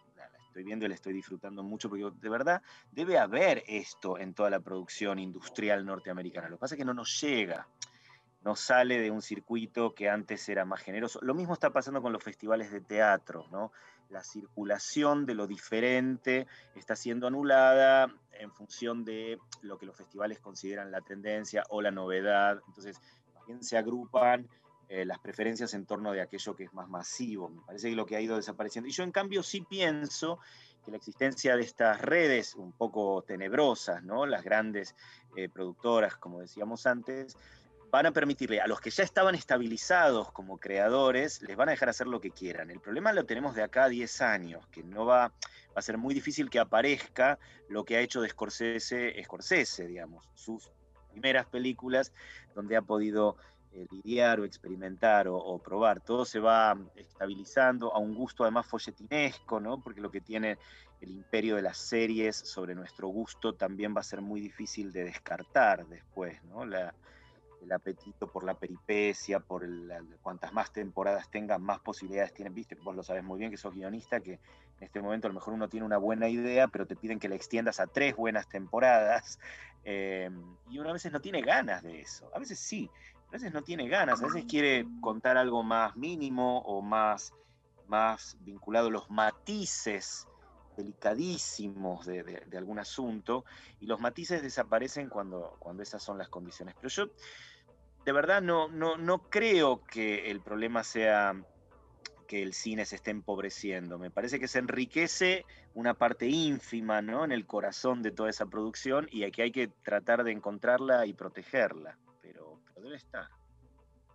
estoy 0.49 0.63
viendo 0.63 0.85
y 0.85 0.89
la 0.89 0.95
estoy 0.95 1.13
disfrutando 1.13 1.63
mucho, 1.63 1.89
porque 1.89 2.09
de 2.19 2.29
verdad 2.29 2.61
debe 2.91 3.17
haber 3.17 3.63
esto 3.67 4.17
en 4.17 4.33
toda 4.33 4.49
la 4.49 4.59
producción 4.59 5.19
industrial 5.19 5.85
norteamericana. 5.85 6.49
Lo 6.49 6.57
que 6.57 6.61
pasa 6.61 6.75
es 6.75 6.79
que 6.79 6.85
no 6.85 6.93
nos 6.93 7.21
llega, 7.21 7.67
no 8.43 8.55
sale 8.55 8.99
de 8.99 9.11
un 9.11 9.21
circuito 9.21 9.93
que 9.93 10.09
antes 10.09 10.47
era 10.49 10.65
más 10.65 10.81
generoso. 10.81 11.19
Lo 11.21 11.35
mismo 11.35 11.53
está 11.53 11.71
pasando 11.71 12.01
con 12.01 12.13
los 12.13 12.23
festivales 12.23 12.71
de 12.71 12.81
teatro, 12.81 13.45
¿no? 13.51 13.71
La 14.09 14.23
circulación 14.23 15.27
de 15.27 15.35
lo 15.35 15.45
diferente 15.45 16.47
está 16.73 16.95
siendo 16.95 17.27
anulada 17.27 18.11
en 18.31 18.51
función 18.51 19.05
de 19.05 19.37
lo 19.61 19.77
que 19.77 19.85
los 19.85 19.95
festivales 19.95 20.39
consideran 20.39 20.89
la 20.89 21.01
tendencia 21.01 21.63
o 21.69 21.81
la 21.81 21.91
novedad. 21.91 22.59
Entonces, 22.67 22.99
se 23.59 23.77
agrupan 23.77 24.47
eh, 24.87 25.05
las 25.05 25.19
preferencias 25.19 25.73
en 25.73 25.85
torno 25.85 26.11
de 26.11 26.21
aquello 26.21 26.55
que 26.55 26.63
es 26.63 26.73
más 26.73 26.89
masivo. 26.89 27.49
Me 27.49 27.61
parece 27.61 27.89
que 27.89 27.95
lo 27.95 28.05
que 28.05 28.15
ha 28.15 28.21
ido 28.21 28.35
desapareciendo. 28.35 28.87
Y 28.89 28.91
yo 28.91 29.03
en 29.03 29.11
cambio 29.11 29.43
sí 29.43 29.61
pienso 29.61 30.39
que 30.83 30.91
la 30.91 30.97
existencia 30.97 31.55
de 31.55 31.61
estas 31.61 32.01
redes 32.01 32.55
un 32.55 32.71
poco 32.71 33.21
tenebrosas, 33.21 34.03
¿no? 34.03 34.25
las 34.25 34.43
grandes 34.43 34.95
eh, 35.35 35.49
productoras, 35.49 36.15
como 36.15 36.41
decíamos 36.41 36.87
antes, 36.87 37.37
van 37.91 38.05
a 38.05 38.11
permitirle 38.11 38.61
a 38.61 38.67
los 38.67 38.81
que 38.81 38.89
ya 38.89 39.03
estaban 39.03 39.35
estabilizados 39.35 40.31
como 40.31 40.57
creadores, 40.57 41.41
les 41.41 41.55
van 41.55 41.69
a 41.69 41.71
dejar 41.71 41.89
hacer 41.89 42.07
lo 42.07 42.21
que 42.21 42.31
quieran. 42.31 42.69
El 42.69 42.79
problema 42.79 43.13
lo 43.13 43.25
tenemos 43.25 43.55
de 43.55 43.63
acá 43.63 43.85
a 43.85 43.89
10 43.89 44.21
años, 44.21 44.67
que 44.67 44.83
no 44.83 45.05
va, 45.05 45.31
a 45.75 45.81
ser 45.81 45.97
muy 45.97 46.13
difícil 46.13 46.49
que 46.49 46.59
aparezca 46.59 47.39
lo 47.69 47.85
que 47.85 47.95
ha 47.95 48.01
hecho 48.01 48.21
de 48.21 48.29
Scorsese, 48.29 49.15
Scorsese, 49.23 49.87
digamos, 49.87 50.27
sus 50.33 50.71
primeras 51.11 51.45
películas 51.45 52.11
donde 52.55 52.75
ha 52.75 52.81
podido 52.81 53.37
eh, 53.71 53.85
lidiar 53.91 54.39
o 54.39 54.45
experimentar 54.45 55.27
o, 55.27 55.59
probar. 55.59 56.01
Todo 56.01 56.25
se 56.25 56.39
va 56.39 56.75
estabilizando 56.95 57.93
a 57.93 57.99
un 57.99 58.15
gusto 58.15 58.43
además 58.43 58.65
folletinesco, 58.65 59.59
¿no? 59.59 59.79
Porque 59.81 60.01
lo 60.01 60.09
que 60.09 60.21
tiene 60.21 60.57
el 61.01 61.11
imperio 61.11 61.55
de 61.55 61.61
las 61.61 61.77
series 61.77 62.35
sobre 62.35 62.73
nuestro 62.73 63.07
gusto 63.09 63.53
también 63.53 63.95
va 63.95 64.01
a 64.01 64.03
ser 64.03 64.21
muy 64.21 64.41
difícil 64.41 64.91
de 64.91 65.03
descartar 65.03 65.85
después, 65.87 66.43
¿no? 66.45 66.65
El 67.61 67.71
apetito 67.71 68.27
por 68.27 68.43
la 68.43 68.53
peripecia, 68.53 69.39
por 69.39 69.65
cuantas 70.21 70.53
más 70.53 70.71
temporadas 70.71 71.29
tengan, 71.29 71.61
más 71.61 71.79
posibilidades 71.79 72.33
tienen. 72.33 72.53
Viste, 72.53 72.75
vos 72.75 72.95
lo 72.95 73.03
sabes 73.03 73.23
muy 73.23 73.39
bien 73.39 73.51
que 73.51 73.57
sos 73.57 73.73
guionista, 73.73 74.19
que 74.21 74.33
en 74.33 74.83
este 74.83 75.01
momento 75.01 75.27
a 75.27 75.29
lo 75.29 75.35
mejor 75.35 75.53
uno 75.53 75.67
tiene 75.67 75.85
una 75.85 75.97
buena 75.97 76.29
idea, 76.29 76.67
pero 76.67 76.85
te 76.85 76.95
piden 76.95 77.19
que 77.19 77.29
la 77.29 77.35
extiendas 77.35 77.79
a 77.79 77.87
tres 77.87 78.15
buenas 78.15 78.47
temporadas. 78.47 79.39
Eh, 79.85 80.29
y 80.69 80.77
uno 80.77 80.89
a 80.89 80.93
veces 80.93 81.09
no 81.09 81.21
tiene 81.21 81.41
ganas 81.41 81.81
de 81.81 82.01
eso. 82.01 82.29
A 82.35 82.39
veces 82.39 82.59
sí, 82.59 82.91
a 83.29 83.31
veces 83.31 83.53
no 83.53 83.61
tiene 83.61 83.87
ganas, 83.87 84.21
a 84.21 84.25
veces 84.25 84.43
quiere 84.43 84.85
contar 84.99 85.37
algo 85.37 85.63
más 85.63 85.95
mínimo 85.95 86.59
o 86.59 86.81
más, 86.81 87.33
más 87.87 88.37
vinculado 88.41 88.89
a 88.89 88.91
los 88.91 89.09
matices 89.09 90.27
delicadísimos 90.79 92.05
de, 92.05 92.43
algún 92.57 92.79
asunto 92.79 93.45
y 93.79 93.85
los 93.85 93.99
matices 93.99 94.41
desaparecen 94.41 95.09
cuando, 95.09 95.55
cuando 95.59 95.83
esas 95.83 96.01
son 96.01 96.17
las 96.17 96.29
condiciones. 96.29 96.75
Pero 96.75 96.89
yo 96.89 97.09
de 98.05 98.11
verdad 98.11 98.41
no, 98.41 98.67
no, 98.69 98.97
no 98.97 99.29
creo 99.29 99.83
que 99.85 100.31
el 100.31 100.41
problema 100.41 100.83
sea 100.83 101.35
que 102.29 102.43
el 102.43 102.53
cine 102.53 102.85
se 102.85 102.95
esté 102.95 103.09
empobreciendo. 103.09 103.97
Me 103.97 104.11
parece 104.11 104.39
que 104.39 104.47
se 104.47 104.59
enriquece 104.59 105.45
una 105.73 105.95
parte 105.95 106.27
ínfima 106.27 107.01
¿no? 107.01 107.25
en 107.25 107.31
el 107.31 107.47
corazón 107.47 108.03
de 108.03 108.11
toda 108.11 108.29
esa 108.29 108.45
producción 108.45 109.07
y 109.11 109.23
aquí 109.23 109.41
hay 109.41 109.51
que 109.51 109.67
tratar 109.67 110.23
de 110.23 110.31
encontrarla 110.31 111.07
y 111.07 111.13
protegerla, 111.13 111.97
pero, 112.21 112.61
debe 112.81 112.97
estar. 112.97 113.27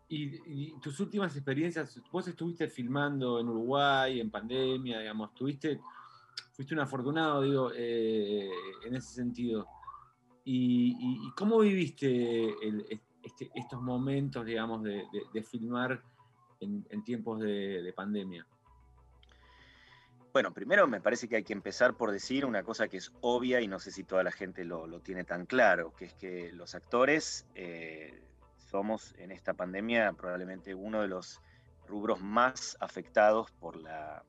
Y, 0.09 0.79
tus 0.79 1.01
últimas 1.01 1.35
experiencias, 1.35 2.01
vos 2.13 2.29
estuviste 2.29 2.69
filmando 2.69 3.41
en 3.41 3.49
Uruguay, 3.49 4.21
en 4.21 4.31
pandemia, 4.31 5.01
digamos, 5.01 5.35
tuviste, 5.35 5.81
fuiste 6.53 6.75
un 6.75 6.81
afortunado, 6.81 7.43
digo, 7.43 7.71
eh, 7.75 8.49
en 8.85 8.95
ese 8.95 9.15
sentido. 9.15 9.67
¿Y, 10.45 11.31
cómo 11.37 11.61
viviste 11.61 12.55
este, 13.23 13.51
estos 13.55 13.81
momentos, 13.81 14.45
digamos, 14.45 14.83
de, 14.83 15.43
filmar 15.43 16.03
en, 16.61 17.03
tiempos 17.03 17.41
de, 17.41 17.93
pandemia? 17.97 18.47
Bueno, 20.33 20.53
primero 20.53 20.87
me 20.87 21.01
parece 21.01 21.29
que 21.29 21.37
hay 21.37 21.45
que 21.45 21.53
empezar 21.53 21.95
por 21.95 22.11
decir 22.11 22.45
una 22.45 22.63
cosa 22.63 22.89
que 22.89 22.99
es 22.99 23.13
obvia 23.21 23.61
y 23.61 23.69
no 23.69 23.79
sé 23.79 23.91
si 23.91 24.05
toda 24.05 24.23
la 24.23 24.33
gente 24.33 24.65
lo, 24.65 25.01
tiene 25.01 25.25
tan 25.25 25.47
claro, 25.47 25.95
que 25.97 26.07
es 26.07 26.15
que 26.15 26.53
los 26.53 26.75
actores 26.75 27.47
eh, 27.55 28.23
somos 28.71 29.15
en 29.19 29.31
esta 29.31 29.55
pandemia 29.55 30.13
probablemente 30.13 30.75
uno 30.75 31.01
de 31.01 31.09
los 31.09 31.41
rubros 31.87 32.21
más 32.21 32.77
afectados 32.81 33.51
por 33.53 33.77
la, 33.77 34.25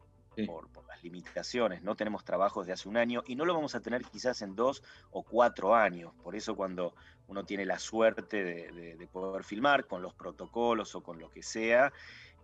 por, 0.45 0.69
las 0.87 1.03
limitaciones. 1.03 1.81
No 1.81 1.95
tenemos 1.95 2.23
trabajos 2.23 2.67
de 2.67 2.73
hace 2.73 2.89
un 2.89 2.97
año 2.97 3.23
y 3.27 3.35
no 3.35 3.45
lo 3.45 3.53
vamos 3.53 3.75
a 3.75 3.79
tener 3.79 4.03
quizás 4.03 4.41
en 4.41 4.55
dos 4.55 4.83
o 5.11 5.23
cuatro 5.23 5.75
años. 5.75 6.13
Por 6.23 6.35
eso 6.35 6.55
cuando 6.55 6.93
uno 7.27 7.43
tiene 7.43 7.65
la 7.65 7.79
suerte 7.79 8.43
de, 8.43 9.07
poder 9.11 9.43
filmar 9.43 9.85
con 9.85 10.01
los 10.01 10.13
protocolos 10.13 10.95
o 10.95 11.01
con 11.01 11.19
lo 11.19 11.29
que 11.29 11.41
sea, 11.41 11.91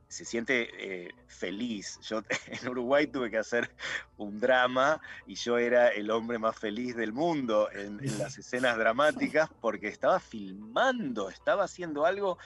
se 0.08 0.26
siente 0.26 0.70
eh, 0.78 1.12
feliz. 1.28 2.00
Yo 2.02 2.22
en 2.48 2.68
Uruguay 2.68 3.08
tuve 3.08 3.32
que 3.32 3.38
hacer 3.38 3.72
un 4.18 4.39
drama 4.39 5.00
y 5.26 5.36
yo 5.36 5.58
era 5.58 5.88
el 5.88 6.12
hombre 6.12 6.38
más 6.38 6.58
feliz 6.58 6.96
del 6.96 7.14
mundo 7.14 7.70
en, 7.72 7.98
las 8.18 8.38
escenas 8.39 8.78
dramáticas 8.78 9.50
porque 9.62 9.88
estaba 9.88 10.20
filmando, 10.20 11.30
estaba 11.30 11.64
haciendo 11.64 12.06
algo 12.06 12.38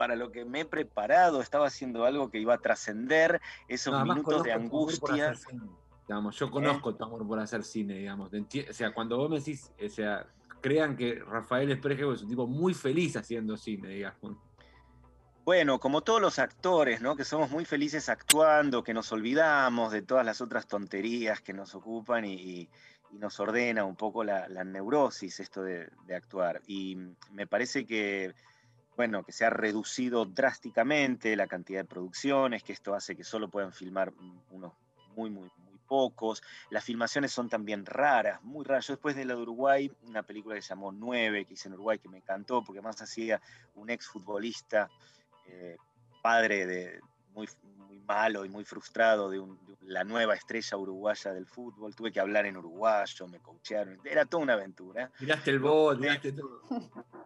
para 0.00 0.16
lo 0.16 0.32
que 0.32 0.46
me 0.46 0.60
he 0.60 0.64
preparado, 0.64 1.42
estaba 1.42 1.66
haciendo 1.66 2.06
algo 2.06 2.30
que 2.30 2.38
iba 2.38 2.54
a 2.54 2.58
trascender 2.58 3.38
esos 3.68 4.02
minutos 4.02 4.42
de 4.44 4.50
angustia. 4.50 5.34
Digamos, 6.08 6.38
yo 6.38 6.50
conozco 6.50 6.94
tu 6.94 7.04
amor 7.04 7.28
por 7.28 7.38
hacer 7.38 7.62
cine, 7.62 7.98
digamos. 7.98 8.30
O 8.32 8.72
sea, 8.72 8.94
cuando 8.94 9.18
vos 9.18 9.28
me 9.28 9.40
decís, 9.40 9.70
o 9.78 9.88
sea, 9.90 10.26
crean 10.62 10.96
que 10.96 11.16
Rafael 11.16 11.70
Esprejo 11.70 12.14
es 12.14 12.22
un 12.22 12.30
tipo 12.30 12.46
muy 12.46 12.72
feliz 12.72 13.14
haciendo 13.18 13.58
cine, 13.58 13.88
digamos. 13.88 14.38
Bueno, 15.44 15.78
como 15.78 16.00
todos 16.00 16.22
los 16.22 16.38
actores, 16.38 17.02
¿no? 17.02 17.14
Que 17.14 17.26
somos 17.26 17.50
muy 17.50 17.66
felices 17.66 18.08
actuando, 18.08 18.82
que 18.82 18.94
nos 18.94 19.12
olvidamos 19.12 19.92
de 19.92 20.00
todas 20.00 20.24
las 20.24 20.40
otras 20.40 20.66
tonterías 20.66 21.42
que 21.42 21.52
nos 21.52 21.74
ocupan 21.74 22.24
y, 22.24 22.70
nos 23.12 23.38
ordena 23.38 23.84
un 23.84 23.96
poco 23.96 24.24
la, 24.24 24.48
neurosis 24.64 25.40
esto 25.40 25.62
de, 25.62 25.90
actuar. 26.16 26.62
Y 26.66 26.96
me 27.32 27.46
parece 27.46 27.84
que 27.84 28.32
bueno, 29.00 29.24
que 29.24 29.32
se 29.32 29.46
ha 29.46 29.50
reducido 29.50 30.26
drásticamente 30.26 31.34
la 31.34 31.46
cantidad 31.46 31.80
de 31.80 31.86
producciones, 31.86 32.62
que 32.62 32.74
esto 32.74 32.94
hace 32.94 33.16
que 33.16 33.24
solo 33.24 33.48
puedan 33.48 33.72
filmar 33.72 34.12
unos 34.50 34.74
muy, 35.16 35.30
muy, 35.30 35.50
muy 35.56 35.78
pocos. 35.88 36.42
Las 36.68 36.84
filmaciones 36.84 37.32
son 37.32 37.48
también 37.48 37.86
raras, 37.86 38.42
muy 38.42 38.62
raras. 38.62 38.86
Yo 38.86 38.92
después 38.92 39.16
de 39.16 39.24
la 39.24 39.34
de 39.34 39.40
Uruguay, 39.40 39.90
una 40.02 40.22
película 40.22 40.54
que 40.54 40.60
se 40.60 40.68
llamó 40.68 40.92
Nueve, 40.92 41.46
que 41.46 41.54
hice 41.54 41.68
en 41.68 41.74
Uruguay, 41.76 41.98
que 41.98 42.10
me 42.10 42.18
encantó, 42.18 42.62
porque 42.62 42.82
más 42.82 43.00
hacía 43.00 43.40
un 43.74 43.88
ex 43.88 44.06
futbolista, 44.06 44.90
eh, 45.46 45.78
padre 46.20 46.66
de, 46.66 47.00
muy, 47.32 47.48
malo 48.06 48.44
y 48.44 48.48
muy 48.48 48.64
frustrado 48.64 49.30
de, 49.30 49.42
la 49.82 50.04
nueva 50.04 50.34
estrella 50.34 50.76
uruguaya 50.76 51.32
del 51.32 51.46
fútbol. 51.46 51.94
Tuve 51.94 52.12
que 52.12 52.20
hablar 52.20 52.46
en 52.46 52.56
uruguayo, 52.56 53.26
me 53.28 53.40
coachearon. 53.40 53.98
Era 54.04 54.24
toda 54.24 54.42
una 54.42 54.52
aventura. 54.54 55.10
Miraste 55.20 55.50
el 55.50 55.58
bot, 55.58 55.98
miraste 55.98 56.32
todo. 56.32 56.62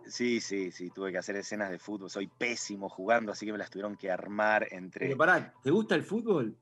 Sí, 0.07 0.41
sí, 0.41 0.71
sí, 0.71 0.91
tuve 0.91 1.13
que 1.13 1.19
hacer 1.19 1.37
escenas 1.37 1.71
de 1.71 1.79
fútbol. 1.79 2.11
Soy 2.11 2.27
pésimo 2.27 2.89
jugando, 2.89 3.33
así 3.33 3.47
que 3.47 3.53
me 3.53 3.59
las 3.59 3.71
tuvieron 3.71 3.97
que 3.97 4.11
armar 4.11 4.67
entre. 4.71 5.07
Pero 5.07 5.17
pará, 5.17 5.55
¿te 5.63 5.71
gusta 5.71 5.95
el 5.95 6.03
fútbol? 6.03 6.57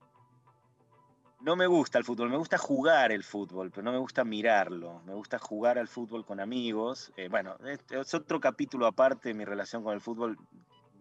No 1.43 1.57
me 1.57 1.67
gusta 1.67 1.99
el 1.99 2.05
fútbol, 2.05 2.31
me 2.31 2.37
gusta 2.37 2.57
jugar 2.57 3.11
el 3.11 3.25
fútbol, 3.25 3.73
pero 3.73 3.83
no 3.83 3.91
me 3.91 3.99
gusta 3.99 4.23
mirarlo. 4.23 5.03
Me 5.05 5.13
gusta 5.13 5.41
jugar 5.41 5.77
al 5.77 5.89
fútbol 5.89 6.25
con 6.25 6.39
amigos. 6.39 7.13
Eh, 7.17 7.29
bueno, 7.29 7.57
es 7.91 8.15
otro 8.15 8.39
capítulo 8.39 8.87
aparte, 8.87 9.35
mi 9.35 9.45
relación 9.45 9.83
con 9.83 9.93
el 9.93 10.01
fútbol 10.01 10.39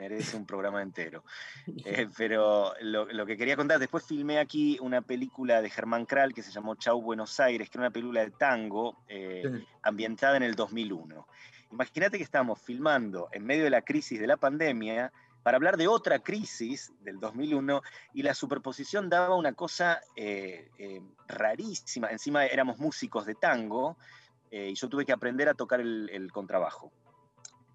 merece 0.02 0.36
un 0.36 0.46
programa 0.46 0.82
entero. 0.82 1.24
Eh, 1.86 2.08
pero 2.18 2.74
lo, 2.82 3.26
que 3.26 3.38
quería 3.38 3.56
contar, 3.56 3.80
después 3.80 4.04
filmé 4.06 4.40
aquí 4.40 4.78
una 4.82 5.02
película 5.02 5.62
de 5.62 5.70
Germán 5.70 6.06
Kral 6.06 6.34
que 6.34 6.44
se 6.44 6.52
llamó 6.52 6.76
Chau 6.76 7.02
Buenos 7.02 7.40
Aires, 7.40 7.70
que 7.70 7.78
era 7.78 7.88
una 7.88 7.94
película 7.94 8.22
de 8.22 8.32
tango 8.32 8.98
eh, 9.08 9.44
ambientada 9.82 10.38
en 10.38 10.44
el 10.44 10.56
2001. 10.56 11.28
Imagínate 11.72 12.18
que 12.18 12.24
estábamos 12.24 12.62
filmando 12.62 13.30
en 13.32 13.46
medio 13.46 13.64
de 13.64 13.70
la 13.70 13.82
crisis 13.82 14.20
de 14.20 14.28
la 14.28 14.38
pandemia 14.38 15.12
para 15.44 15.58
hablar 15.58 15.78
de 15.78 15.88
otra 15.88 16.20
crisis 16.20 16.94
del 17.02 17.20
2001 17.20 17.82
y 18.14 18.24
la 18.24 18.34
superposición 18.34 19.10
daba 19.10 19.36
una 19.36 19.54
cosa 19.54 20.02
eh, 20.16 20.70
rarísima. 21.28 22.10
Encima 22.10 22.46
éramos 22.46 22.78
músicos 22.80 23.26
de 23.26 23.36
tango 23.36 23.98
y 24.52 24.74
yo 24.74 24.90
tuve 24.90 25.06
que 25.06 25.14
aprender 25.14 25.48
a 25.48 25.54
tocar 25.54 25.80
el, 25.80 26.10
el 26.12 26.32
contrabajo. 26.32 26.92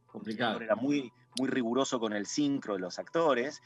Complicado. 0.06 0.60
Era 0.60 0.76
muy, 0.76 1.12
muy 1.38 1.48
riguroso 1.48 2.00
con 2.00 2.12
el 2.12 2.26
sincro 2.26 2.74
de 2.74 2.80
los 2.80 2.98
actores. 2.98 3.62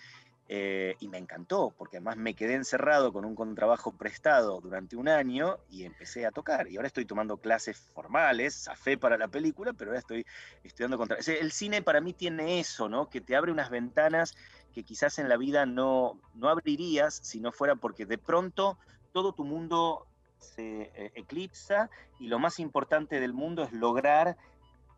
Eh, 0.52 0.96
y 0.98 1.06
me 1.06 1.16
encantó, 1.16 1.72
porque 1.78 1.98
además 1.98 2.16
me 2.16 2.34
quedé 2.34 2.54
encerrado 2.54 3.12
con 3.12 3.24
un 3.24 3.36
contrabajo 3.36 3.92
prestado 3.92 4.60
durante 4.60 4.96
un 4.96 5.06
año 5.06 5.58
y 5.70 5.84
empecé 5.84 6.26
a 6.26 6.32
tocar. 6.32 6.66
Y 6.66 6.74
ahora 6.74 6.88
estoy 6.88 7.04
tomando 7.04 7.36
clases 7.36 7.78
formales, 7.94 8.68
fe 8.74 8.98
para 8.98 9.16
la 9.16 9.28
película, 9.28 9.72
pero 9.72 9.92
ahora 9.92 10.00
estoy 10.00 10.26
estudiando 10.64 10.98
contra. 10.98 11.18
El 11.18 11.52
cine 11.52 11.82
para 11.82 12.00
mí 12.00 12.14
tiene 12.14 12.58
eso, 12.58 12.88
¿no? 12.88 13.08
Que 13.08 13.20
te 13.20 13.36
abre 13.36 13.52
unas 13.52 13.70
ventanas 13.70 14.34
que 14.74 14.82
quizás 14.82 15.20
en 15.20 15.28
la 15.28 15.36
vida 15.36 15.66
no, 15.66 16.20
no 16.34 16.48
abrirías 16.48 17.20
si 17.22 17.38
no 17.38 17.52
fuera 17.52 17.76
porque 17.76 18.04
de 18.04 18.18
pronto 18.18 18.76
todo 19.12 19.32
tu 19.32 19.44
mundo 19.44 20.08
se 20.40 20.90
eh, 20.96 21.12
eclipsa 21.14 21.90
y 22.18 22.26
lo 22.26 22.40
más 22.40 22.58
importante 22.58 23.20
del 23.20 23.32
mundo 23.32 23.62
es 23.62 23.72
lograr 23.72 24.36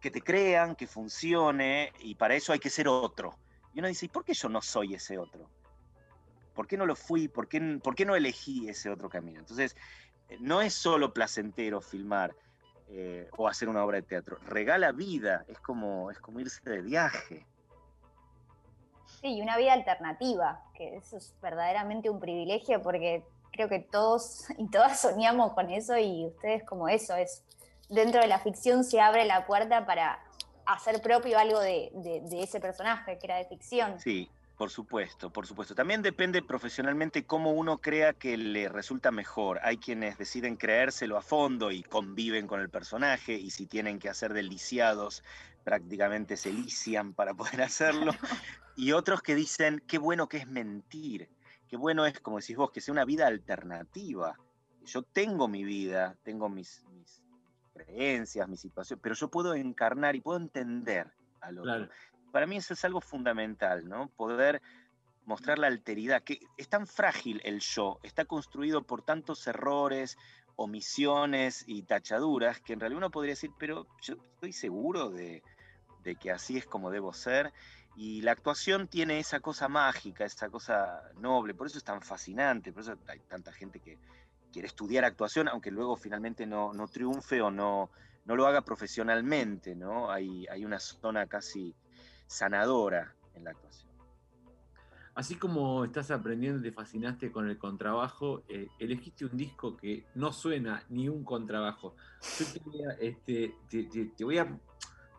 que 0.02 0.10
te 0.10 0.20
crean, 0.20 0.74
que 0.74 0.86
funcione, 0.86 1.92
y 2.00 2.16
para 2.16 2.34
eso 2.34 2.52
hay 2.52 2.58
que 2.58 2.68
ser 2.68 2.88
otro. 2.88 3.38
Y 3.72 3.78
uno 3.78 3.88
dice, 3.88 4.06
¿y 4.06 4.08
por 4.08 4.24
qué 4.24 4.34
yo 4.34 4.48
no 4.48 4.60
soy 4.60 4.94
ese 4.94 5.16
otro? 5.16 5.48
¿Por 6.54 6.66
qué 6.66 6.76
no 6.76 6.84
lo 6.84 6.96
fui? 6.96 7.28
¿Por 7.28 7.48
qué, 7.48 7.78
por 7.82 7.94
qué 7.94 8.04
no 8.04 8.16
elegí 8.16 8.68
ese 8.68 8.90
otro 8.90 9.08
camino? 9.08 9.38
Entonces, 9.38 9.76
eh, 10.28 10.36
no 10.40 10.60
es 10.60 10.74
solo 10.74 11.14
placentero 11.14 11.80
filmar 11.80 12.34
eh, 12.88 13.28
o 13.38 13.48
hacer 13.48 13.68
una 13.68 13.84
obra 13.84 13.98
de 13.98 14.02
teatro, 14.02 14.38
regala 14.44 14.90
vida, 14.90 15.44
es 15.48 15.58
como, 15.60 16.10
es 16.10 16.18
como 16.18 16.40
irse 16.40 16.60
de 16.68 16.82
viaje. 16.82 17.46
Sí, 19.20 19.36
y 19.36 19.40
una 19.40 19.56
vida 19.56 19.72
alternativa, 19.72 20.60
que 20.74 20.96
eso 20.96 21.16
es 21.16 21.32
verdaderamente 21.40 22.10
un 22.10 22.18
privilegio 22.18 22.82
porque 22.82 23.24
creo 23.52 23.68
que 23.68 23.78
todos 23.78 24.46
y 24.58 24.68
todas 24.68 25.00
soñamos 25.00 25.52
con 25.52 25.70
eso 25.70 25.96
y 25.96 26.26
ustedes 26.26 26.64
como 26.64 26.88
eso, 26.88 27.14
es 27.14 27.44
dentro 27.92 28.20
de 28.20 28.26
la 28.26 28.38
ficción 28.38 28.84
se 28.84 29.00
abre 29.00 29.24
la 29.24 29.46
puerta 29.46 29.86
para 29.86 30.18
hacer 30.66 31.00
propio 31.02 31.38
algo 31.38 31.60
de, 31.60 31.92
ese 32.32 32.58
personaje 32.60 33.18
que 33.18 33.26
era 33.26 33.36
de 33.36 33.44
ficción. 33.44 34.00
Sí, 34.00 34.30
por 34.56 34.70
supuesto, 34.70 35.30
por 35.30 35.46
supuesto. 35.46 35.74
También 35.74 36.02
depende 36.02 36.42
profesionalmente 36.42 37.24
cómo 37.24 37.52
uno 37.52 37.78
crea 37.78 38.14
que 38.14 38.36
le 38.36 38.68
resulta 38.68 39.10
mejor. 39.10 39.60
Hay 39.62 39.76
quienes 39.76 40.18
deciden 40.18 40.56
creérselo 40.56 41.16
a 41.18 41.22
fondo 41.22 41.70
y 41.70 41.82
conviven 41.82 42.46
con 42.46 42.60
el 42.60 42.70
personaje 42.70 43.34
y 43.34 43.50
si 43.50 43.66
tienen 43.66 43.98
que 43.98 44.08
hacer 44.08 44.32
deliciados, 44.32 45.22
prácticamente 45.62 46.36
se 46.36 46.52
lician 46.52 47.12
para 47.12 47.34
poder 47.34 47.62
hacerlo. 47.62 48.12
Y 48.74 48.92
otros 48.92 49.20
que 49.20 49.34
dicen, 49.34 49.82
qué 49.86 49.98
bueno 49.98 50.30
que 50.30 50.38
es 50.38 50.46
mentir, 50.46 51.28
qué 51.68 51.76
bueno 51.76 52.06
es, 52.06 52.18
como 52.20 52.38
decís 52.38 52.56
vos, 52.56 52.70
que 52.70 52.80
sea 52.80 52.92
una 52.92 53.04
vida 53.04 53.26
alternativa. 53.26 54.38
Yo 54.86 55.02
tengo 55.02 55.46
mi 55.46 55.62
vida, 55.62 56.16
tengo 56.22 56.48
mis, 56.48 56.82
creencias, 57.72 58.48
mi 58.48 58.56
situación, 58.56 58.98
pero 59.02 59.14
yo 59.14 59.28
puedo 59.28 59.54
encarnar 59.54 60.16
y 60.16 60.20
puedo 60.20 60.38
entender 60.38 61.08
al 61.40 61.58
otro. 61.58 61.88
Para 62.30 62.46
mí 62.46 62.56
eso 62.56 62.74
es 62.74 62.84
algo 62.84 63.00
fundamental, 63.00 63.88
¿no? 63.88 64.08
Poder 64.08 64.62
mostrar 65.24 65.58
la 65.58 65.66
alteridad, 65.66 66.22
que 66.22 66.40
es 66.56 66.68
tan 66.68 66.86
frágil 66.86 67.40
el 67.44 67.60
yo, 67.60 68.00
está 68.02 68.24
construido 68.24 68.82
por 68.82 69.02
tantos 69.02 69.46
errores, 69.46 70.16
omisiones 70.56 71.64
y 71.66 71.82
tachaduras, 71.82 72.60
que 72.60 72.72
en 72.72 72.80
realidad 72.80 72.98
uno 72.98 73.10
podría 73.10 73.32
decir, 73.32 73.50
pero 73.58 73.86
yo 74.00 74.14
estoy 74.34 74.52
seguro 74.52 75.10
de, 75.10 75.42
de 76.02 76.16
que 76.16 76.30
así 76.30 76.56
es 76.56 76.66
como 76.66 76.90
debo 76.90 77.12
ser. 77.12 77.52
Y 77.94 78.22
la 78.22 78.32
actuación 78.32 78.88
tiene 78.88 79.18
esa 79.18 79.40
cosa 79.40 79.68
mágica, 79.68 80.24
esa 80.24 80.48
cosa 80.48 81.02
noble, 81.18 81.54
por 81.54 81.66
eso 81.66 81.76
es 81.76 81.84
tan 81.84 82.00
fascinante, 82.00 82.72
por 82.72 82.82
eso 82.82 82.96
hay 83.06 83.20
tanta 83.20 83.52
gente 83.52 83.80
que, 83.80 83.98
quiere 84.52 84.68
estudiar 84.68 85.04
actuación, 85.04 85.48
aunque 85.48 85.70
luego 85.70 85.96
finalmente 85.96 86.46
no, 86.46 86.72
no 86.72 86.86
triunfe 86.86 87.40
o 87.40 87.50
no, 87.50 87.90
no 88.24 88.36
lo 88.36 88.46
haga 88.46 88.62
profesionalmente, 88.62 89.74
¿no? 89.74 90.10
Hay, 90.10 90.46
hay 90.46 90.64
una 90.64 90.78
zona 90.78 91.26
casi 91.26 91.74
sanadora 92.26 93.14
en 93.34 93.44
la 93.44 93.50
actuación. 93.50 93.92
Así 95.14 95.34
como 95.36 95.84
estás 95.84 96.10
aprendiendo 96.10 96.60
y 96.60 96.70
te 96.70 96.72
fascinaste 96.72 97.30
con 97.30 97.48
el 97.48 97.58
contrabajo, 97.58 98.44
eh, 98.48 98.68
elegiste 98.78 99.26
un 99.26 99.36
disco 99.36 99.76
que 99.76 100.06
no 100.14 100.32
suena 100.32 100.84
ni 100.88 101.08
un 101.08 101.22
contrabajo. 101.22 101.96
Yo 102.38 102.46
te 102.46 102.60
voy, 102.64 102.82
a, 102.84 102.92
este, 102.92 103.54
te, 103.68 104.24
voy 104.24 104.38
a 104.38 104.58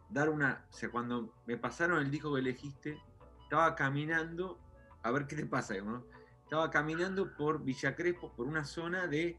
dar 0.10 0.30
una. 0.30 0.66
O 0.72 0.74
sea, 0.74 0.90
cuando 0.90 1.36
me 1.46 1.58
pasaron 1.58 2.00
el 2.00 2.10
disco 2.10 2.34
que 2.34 2.40
elegiste, 2.40 2.98
estaba 3.44 3.76
caminando, 3.76 4.58
a 5.04 5.12
ver 5.12 5.28
qué 5.28 5.36
te 5.36 5.46
pasa, 5.46 5.76
¿no? 5.76 6.04
Estaba 6.44 6.70
caminando 6.70 7.34
por 7.36 7.64
Villa 7.64 7.96
Crespo, 7.96 8.32
por 8.34 8.48
una 8.48 8.64
zona 8.66 9.08
de 9.08 9.38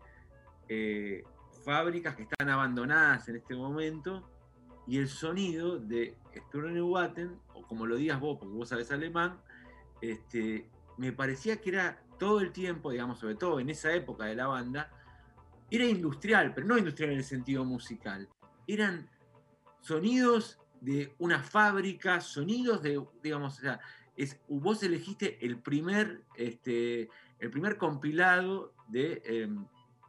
eh, 0.69 1.25
fábricas 1.65 2.17
que 2.17 2.23
están 2.25 2.49
abandonadas 2.49 3.29
en 3.29 3.37
este 3.37 3.55
momento, 3.55 4.29
y 4.87 4.99
el 4.99 5.09
sonido 5.09 5.79
de 5.79 6.17
Watten, 6.53 7.39
o 7.55 7.63
como 7.63 7.87
lo 7.87 7.97
digas 7.97 8.21
vos, 8.21 8.39
porque 8.39 8.55
vos 8.55 8.69
sabés 8.69 8.91
alemán, 8.91 9.41
este, 10.01 10.69
me 10.99 11.13
parecía 11.13 11.61
que 11.61 11.71
era 11.71 12.03
todo 12.19 12.41
el 12.41 12.53
tiempo, 12.53 12.91
digamos, 12.91 13.19
sobre 13.19 13.35
todo 13.35 13.61
en 13.61 13.71
esa 13.71 13.93
época 13.93 14.25
de 14.25 14.35
la 14.35 14.47
banda, 14.47 14.91
era 15.71 15.85
industrial, 15.85 16.53
pero 16.55 16.67
no 16.67 16.79
industrial 16.79 17.13
en 17.13 17.19
el 17.19 17.25
sentido 17.25 17.65
musical. 17.65 18.29
Eran 18.67 19.09
sonidos 19.81 20.59
de 20.81 21.15
una 21.19 21.43
fábrica, 21.43 22.21
sonidos 22.21 22.83
de, 22.83 23.03
digamos, 23.23 23.59
o 23.59 23.61
sea, 23.61 23.81
es, 24.17 24.39
vos 24.49 24.83
elegiste 24.83 25.45
el 25.45 25.59
primer, 25.59 26.23
este, 26.37 27.09
el 27.39 27.51
primer 27.51 27.77
compilado 27.79 28.73
de. 28.89 29.23
em, 29.25 29.65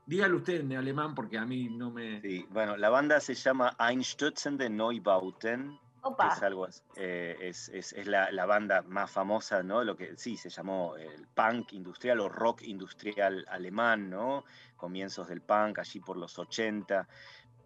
dígalo 0.07 0.37
usted 0.37 0.61
en 0.61 0.73
alemán 0.73 1.15
porque 1.15 1.37
a 1.37 1.45
mí 1.45 1.69
no 1.69 1.91
me. 1.91 2.21
Sí, 2.21 2.45
bueno, 2.51 2.77
la 2.77 2.89
banda 2.89 3.19
se 3.19 3.33
llama 3.33 3.75
Einstürzende 3.79 4.69
Neubauten. 4.69 5.77
que 5.77 5.79
Opa. 6.07 6.27
es 6.27 6.43
algo 6.43 6.67
eh, 6.97 7.35
es, 7.41 7.67
es- 7.69 7.93
es 7.93 8.05
la, 8.05 8.31
la 8.31 8.45
banda 8.45 8.83
más 8.83 9.09
famosa, 9.09 9.63
¿no? 9.63 9.83
Lo 9.83 9.95
que 9.97 10.15
sí 10.17 10.37
se 10.37 10.49
llamó 10.51 10.95
el 10.97 11.25
punk 11.33 11.73
industrial 11.73 12.19
o 12.19 12.29
rock 12.29 12.61
industrial 12.61 13.43
alemán, 13.49 14.11
¿no? 14.11 14.45
Comienzos 14.77 15.27
del 15.27 15.41
punk 15.41 15.79
allí 15.79 15.99
por 16.01 16.17
los 16.17 16.37
80. 16.37 17.07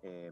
Eh, 0.04 0.32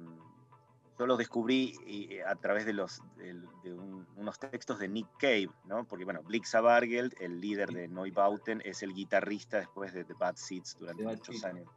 yo 0.97 1.05
los 1.05 1.17
descubrí 1.17 1.73
eh, 1.85 2.23
a 2.25 2.35
través 2.35 2.65
de, 2.65 2.73
los, 2.73 3.01
del- 3.17 3.45
de 3.63 3.73
un- 3.73 4.07
unos 4.15 4.39
textos 4.39 4.79
de 4.79 4.87
Nick 4.87 5.07
Cave, 5.19 5.49
¿no? 5.65 5.85
Porque, 5.85 6.05
bueno, 6.05 6.21
Blixa 6.23 6.59
Bargeld, 6.61 7.13
el 7.19 7.39
líder 7.39 7.69
de 7.69 7.87
Neubauten, 7.87 8.61
es 8.65 8.81
el 8.83 8.93
guitarrista 8.93 9.57
después 9.57 9.93
de 9.93 10.03
The 10.05 10.13
Bad 10.13 10.35
Seeds 10.35 10.77
durante 10.79 11.01
The 11.03 11.05
Bad 11.05 11.17
muchos 11.17 11.35
Seeds. 11.35 11.45
años. 11.45 11.67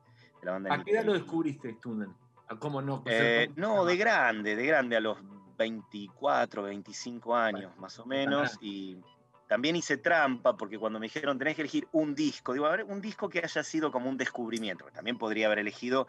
de 0.41 0.47
la 0.47 0.53
banda 0.53 0.73
¿A 0.73 0.77
Nick 0.79 0.87
qué 0.87 0.93
edad 0.93 1.05
lo 1.05 1.13
descubriste, 1.13 1.75
Stunden? 1.75 2.15
¿A 2.49 2.57
¿Cómo 2.59 2.81
no? 2.83 3.03
Eh, 3.07 3.51
no, 3.57 3.85
de 3.85 3.97
grande, 3.97 4.57
de 4.57 4.67
grande, 4.67 4.97
a 4.97 5.01
los 5.01 5.19
24, 5.57 6.63
25 6.65 7.37
años 7.37 7.77
más 7.79 7.99
o 7.99 8.07
menos. 8.07 8.57
Y 8.61 8.99
también 9.47 9.77
hice 9.77 9.99
trampa 9.99 10.57
porque 10.57 10.79
cuando 10.79 10.99
me 10.99 11.07
dijeron 11.07 11.39
tenés 11.39 11.55
que 11.57 11.63
elegir 11.63 11.87
un 11.93 12.15
disco, 12.15 12.53
digo, 12.53 12.67
a 12.67 12.71
ver, 12.71 12.85
un 12.85 13.01
disco 13.01 13.29
que 13.29 13.41
haya 13.41 13.63
sido 13.63 13.93
como 13.93 14.09
un 14.09 14.17
descubrimiento. 14.17 14.87
También 14.93 15.19
podría 15.19 15.47
haber 15.47 15.59
elegido 15.61 16.09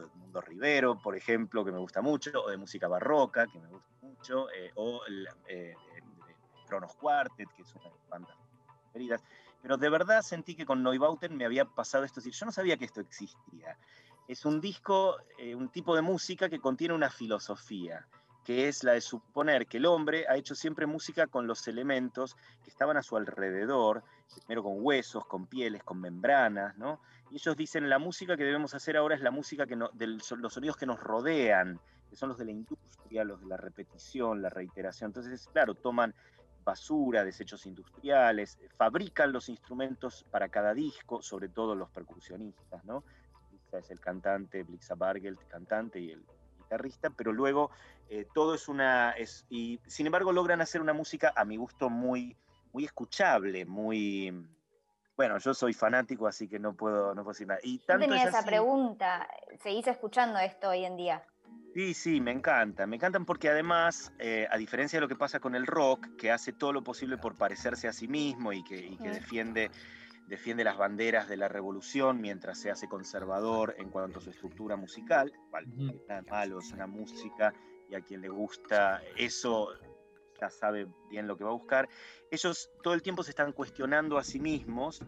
de 0.00 0.06
Mundo 0.14 0.40
Rivero, 0.40 0.98
por 0.98 1.16
ejemplo, 1.16 1.64
que 1.64 1.72
me 1.72 1.78
gusta 1.78 2.00
mucho, 2.02 2.42
o 2.42 2.50
de 2.50 2.56
música 2.56 2.88
barroca, 2.88 3.46
que 3.46 3.58
me 3.58 3.68
gusta 3.68 3.90
mucho, 4.02 4.50
eh, 4.50 4.72
o 4.74 5.02
el, 5.06 5.28
eh, 5.48 5.74
Kronos 6.66 6.94
Quartet, 6.96 7.48
que 7.54 7.62
es 7.62 7.74
una 7.74 7.84
de 7.84 7.90
mis 7.90 8.08
bandas 8.08 8.36
preferidas. 8.82 9.22
Pero 9.62 9.76
de 9.76 9.90
verdad 9.90 10.22
sentí 10.22 10.54
que 10.54 10.64
con 10.64 10.82
Neubauten 10.82 11.36
me 11.36 11.44
había 11.44 11.64
pasado 11.64 12.04
esto. 12.04 12.20
Es 12.20 12.24
decir, 12.24 12.38
yo 12.38 12.46
no 12.46 12.52
sabía 12.52 12.76
que 12.76 12.86
esto 12.86 13.00
existía. 13.00 13.76
Es 14.26 14.44
un 14.44 14.60
disco, 14.60 15.16
eh, 15.38 15.54
un 15.54 15.68
tipo 15.68 15.94
de 15.94 16.02
música 16.02 16.48
que 16.48 16.60
contiene 16.60 16.94
una 16.94 17.10
filosofía, 17.10 18.06
que 18.44 18.68
es 18.68 18.84
la 18.84 18.92
de 18.92 19.00
suponer 19.00 19.66
que 19.66 19.76
el 19.76 19.86
hombre 19.86 20.26
ha 20.28 20.36
hecho 20.36 20.54
siempre 20.54 20.86
música 20.86 21.26
con 21.26 21.46
los 21.46 21.66
elementos 21.68 22.36
que 22.62 22.70
estaban 22.70 22.96
a 22.96 23.02
su 23.02 23.16
alrededor, 23.16 24.02
primero 24.46 24.62
con 24.62 24.76
huesos, 24.78 25.26
con 25.26 25.46
pieles, 25.46 25.82
con 25.82 26.00
membranas, 26.00 26.76
¿no? 26.76 27.00
Y 27.30 27.36
ellos 27.36 27.56
dicen, 27.56 27.88
la 27.88 27.98
música 27.98 28.36
que 28.36 28.44
debemos 28.44 28.74
hacer 28.74 28.96
ahora 28.96 29.14
es 29.14 29.20
la 29.20 29.30
música 29.30 29.66
que 29.66 29.76
no, 29.76 29.90
de 29.92 30.06
los 30.06 30.52
sonidos 30.52 30.76
que 30.76 30.86
nos 30.86 30.98
rodean, 30.98 31.78
que 32.08 32.16
son 32.16 32.30
los 32.30 32.38
de 32.38 32.46
la 32.46 32.50
industria, 32.50 33.24
los 33.24 33.40
de 33.40 33.46
la 33.46 33.56
repetición, 33.56 34.42
la 34.42 34.48
reiteración. 34.48 35.10
Entonces, 35.10 35.48
claro, 35.52 35.74
toman 35.74 36.14
basura, 36.64 37.24
desechos 37.24 37.66
industriales, 37.66 38.58
fabrican 38.76 39.32
los 39.32 39.48
instrumentos 39.48 40.24
para 40.30 40.48
cada 40.48 40.74
disco, 40.74 41.22
sobre 41.22 41.48
todo 41.48 41.74
los 41.74 41.90
percusionistas, 41.90 42.84
¿no? 42.84 43.04
Es 43.72 43.90
el 43.90 44.00
cantante, 44.00 44.64
Blixa 44.64 44.96
Bargeld, 44.96 45.38
cantante 45.46 46.00
y 46.00 46.10
el 46.10 46.24
guitarrista, 46.70 47.10
pero 47.10 47.32
luego 47.32 47.70
eh, 48.08 48.26
todo 48.32 48.54
es 48.54 48.68
una... 48.68 49.10
Es, 49.12 49.44
y 49.50 49.80
sin 49.86 50.06
embargo 50.06 50.32
logran 50.32 50.60
hacer 50.60 50.80
una 50.80 50.92
música 50.92 51.32
a 51.34 51.44
mi 51.44 51.56
gusto 51.56 51.90
muy, 51.90 52.36
muy 52.72 52.84
escuchable, 52.84 53.64
muy... 53.64 54.46
Bueno, 55.16 55.38
yo 55.38 55.52
soy 55.52 55.74
fanático, 55.74 56.26
así 56.26 56.48
que 56.48 56.58
no 56.58 56.74
puedo, 56.74 57.14
no 57.14 57.22
puedo 57.22 57.32
decir 57.32 57.46
nada. 57.46 57.60
Y 57.62 57.78
Yo 57.80 57.84
tanto 57.86 58.06
tenía 58.06 58.22
es 58.22 58.28
esa 58.28 58.42
pregunta. 58.42 59.28
¿Seguís 59.62 59.86
escuchando 59.86 60.38
esto 60.38 60.70
hoy 60.70 60.84
en 60.84 60.96
día? 60.96 61.22
Sí, 61.74 61.92
sí, 61.92 62.20
me 62.20 62.30
encantan. 62.30 62.88
Me 62.88 62.96
encantan 62.96 63.26
porque 63.26 63.50
además, 63.50 64.12
eh, 64.18 64.48
a 64.50 64.56
diferencia 64.56 64.96
de 64.96 65.02
lo 65.02 65.08
que 65.08 65.16
pasa 65.16 65.38
con 65.38 65.54
el 65.54 65.66
rock, 65.66 66.16
que 66.16 66.30
hace 66.30 66.52
todo 66.54 66.72
lo 66.72 66.82
posible 66.82 67.18
por 67.18 67.36
parecerse 67.36 67.86
a 67.86 67.92
sí 67.92 68.08
mismo 68.08 68.52
y 68.52 68.64
que, 68.64 68.78
y 68.78 68.96
que 68.96 69.10
defiende, 69.10 69.70
defiende 70.30 70.62
las 70.62 70.78
banderas 70.78 71.28
de 71.28 71.36
la 71.36 71.48
revolución 71.48 72.20
mientras 72.20 72.58
se 72.58 72.70
hace 72.70 72.88
conservador 72.88 73.74
en 73.78 73.90
cuanto 73.90 74.20
a 74.20 74.22
su 74.22 74.30
estructura 74.30 74.76
musical, 74.76 75.32
es 75.76 76.08
nada 76.08 76.22
malo, 76.22 76.60
es 76.60 76.72
una 76.72 76.86
música 76.86 77.52
y 77.88 77.96
a 77.96 78.00
quien 78.00 78.20
le 78.20 78.28
gusta 78.28 79.02
eso 79.16 79.70
ya 80.40 80.48
sabe 80.48 80.86
bien 81.10 81.26
lo 81.26 81.36
que 81.36 81.44
va 81.44 81.50
a 81.50 81.54
buscar. 81.54 81.88
Ellos 82.30 82.70
todo 82.82 82.94
el 82.94 83.02
tiempo 83.02 83.24
se 83.24 83.30
están 83.30 83.52
cuestionando 83.52 84.16
a 84.16 84.24
sí 84.24 84.38
mismos 84.38 85.02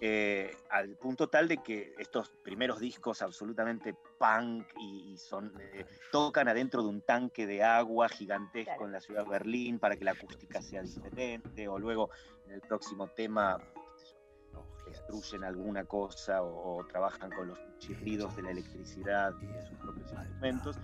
eh, 0.00 0.54
al 0.68 0.96
punto 0.96 1.28
tal 1.28 1.46
de 1.48 1.58
que 1.58 1.94
estos 1.96 2.30
primeros 2.42 2.80
discos 2.80 3.22
absolutamente 3.22 3.94
punk 4.18 4.66
y, 4.78 5.12
y 5.12 5.16
son 5.16 5.54
eh, 5.72 5.86
tocan 6.10 6.48
adentro 6.48 6.82
de 6.82 6.88
un 6.88 7.00
tanque 7.00 7.46
de 7.46 7.62
agua 7.62 8.08
gigantesco 8.08 8.84
en 8.84 8.92
la 8.92 9.00
ciudad 9.00 9.22
de 9.22 9.30
Berlín 9.30 9.78
para 9.78 9.96
que 9.96 10.04
la 10.04 10.10
acústica 10.10 10.60
sea 10.60 10.82
diferente 10.82 11.68
o 11.68 11.78
luego 11.78 12.10
en 12.46 12.52
el 12.54 12.60
próximo 12.60 13.06
tema 13.06 13.56
yo, 15.08 15.14
destruyen 15.14 15.44
alguna 15.44 15.84
cosa 15.84 16.42
o, 16.42 16.78
o 16.78 16.84
trabajan 16.86 17.30
con 17.30 17.48
los 17.48 17.58
chirridos 17.78 18.34
de 18.36 18.42
la 18.42 18.50
electricidad 18.50 19.32
de 19.34 19.62
sus 19.68 19.78
propios 19.78 20.10
instrumentos. 20.12 20.76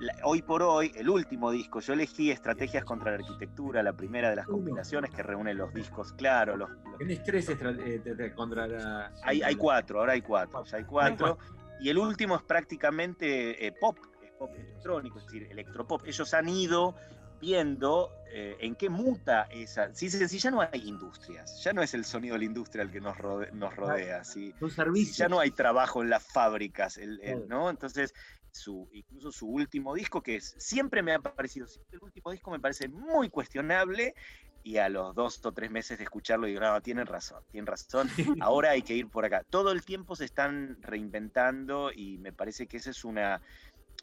la- 0.00 0.14
hoy 0.24 0.40
por 0.42 0.62
hoy, 0.62 0.92
el 0.96 1.10
último 1.10 1.50
disco, 1.50 1.80
yo 1.80 1.92
elegí 1.92 2.30
Estrategias 2.30 2.84
contra 2.84 3.10
la 3.10 3.18
Arquitectura, 3.18 3.82
la 3.82 3.92
primera 3.92 4.30
de 4.30 4.36
las 4.36 4.46
compilaciones 4.46 5.10
que 5.10 5.22
reúne 5.22 5.52
los 5.54 5.72
discos, 5.74 6.12
claro, 6.14 6.56
los, 6.56 6.70
los- 6.70 6.98
Tenés 6.98 7.22
tres 7.22 7.48
estra- 7.50 7.76
eh, 7.78 8.32
contra 8.34 8.66
la. 8.66 9.12
hay, 9.22 9.42
hay 9.42 9.54
cuatro, 9.56 10.00
ahora 10.00 10.12
hay 10.14 10.22
cuatro, 10.22 10.64
ya 10.64 10.78
hay 10.78 10.84
cuatro, 10.84 11.38
y 11.80 11.88
el 11.90 11.98
último 11.98 12.36
es 12.36 12.42
prácticamente 12.42 13.66
eh, 13.66 13.72
pop, 13.72 13.98
es 14.22 14.32
pop 14.32 14.50
electrónico, 14.56 15.18
es 15.18 15.24
decir, 15.26 15.48
electropop. 15.50 16.02
Ellos 16.06 16.32
han 16.34 16.48
ido 16.48 16.94
viendo 17.40 18.10
eh, 18.32 18.56
en 18.60 18.76
qué 18.76 18.88
muta 18.90 19.48
esa. 19.50 19.92
Si, 19.94 20.10
si, 20.10 20.28
si 20.28 20.38
ya 20.38 20.50
no 20.50 20.60
hay 20.60 20.88
industrias, 20.88 21.62
ya 21.62 21.72
no 21.72 21.82
es 21.82 21.94
el 21.94 22.04
sonido 22.04 22.34
de 22.34 22.40
la 22.40 22.44
industria 22.44 22.82
el 22.82 22.90
que 22.90 23.00
nos, 23.00 23.16
rode- 23.16 23.50
nos 23.52 23.74
rodea, 23.74 24.24
si, 24.24 24.52
si 24.94 25.12
ya 25.12 25.28
no 25.28 25.40
hay 25.40 25.50
trabajo 25.50 26.02
en 26.02 26.10
las 26.10 26.24
fábricas, 26.24 26.96
el- 26.98 27.20
el- 27.22 27.46
Claro. 27.46 27.46
¿no? 27.48 27.70
Entonces, 27.70 28.12
su, 28.52 28.88
incluso 28.92 29.32
su 29.32 29.48
último 29.48 29.94
disco, 29.94 30.22
que 30.22 30.36
es, 30.36 30.54
siempre 30.58 31.02
me 31.02 31.12
ha 31.14 31.18
parecido, 31.20 31.66
siempre 31.66 31.96
el 31.98 32.04
último 32.04 32.30
disco 32.32 32.50
me 32.50 32.60
parece 32.60 32.88
muy 32.88 33.28
cuestionable, 33.30 34.14
y 34.62 34.76
a 34.76 34.90
los 34.90 35.14
dos 35.14 35.40
o 35.46 35.52
tres 35.52 35.70
meses 35.70 35.96
de 35.98 36.04
escucharlo 36.04 36.46
digo, 36.46 36.60
no, 36.60 36.80
tienen 36.82 37.06
razón, 37.06 37.42
tienen 37.50 37.66
razón, 37.66 38.08
ahora 38.42 38.70
hay 38.72 38.82
que 38.82 38.94
ir 38.94 39.08
por 39.08 39.24
acá. 39.24 39.42
Todo 39.48 39.72
el 39.72 39.84
tiempo 39.84 40.14
se 40.16 40.26
están 40.26 40.76
reinventando 40.82 41.90
y 41.94 42.18
me 42.18 42.32
parece 42.32 42.66
que 42.66 42.76
esa 42.76 42.90
es 42.90 43.04
una, 43.04 43.40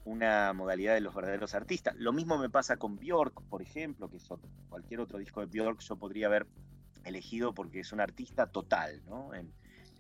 una 0.06 0.54
modalidad 0.54 0.94
de 0.94 1.02
los 1.02 1.14
verdaderos 1.14 1.54
artistas. 1.54 1.96
Lo 1.98 2.14
mismo 2.14 2.38
me 2.38 2.50
pasa 2.50 2.78
con 2.78 2.98
Bjork, 2.98 3.42
por 3.50 3.62
ejemplo, 3.62 4.10
que 4.10 4.18
es 4.18 4.32
otro- 4.32 4.50
cualquier 4.70 5.00
otro 5.02 5.18
disco 5.20 5.42
de 5.42 5.48
Bjork 5.48 5.80
yo 5.82 5.96
podría 5.98 6.28
haber 6.28 6.48
elegido 7.04 7.54
porque 7.54 7.80
es 7.82 7.92
un 7.92 8.00
artista 8.00 8.48
total, 8.48 9.02
¿no? 9.06 9.34
En- 9.34 9.52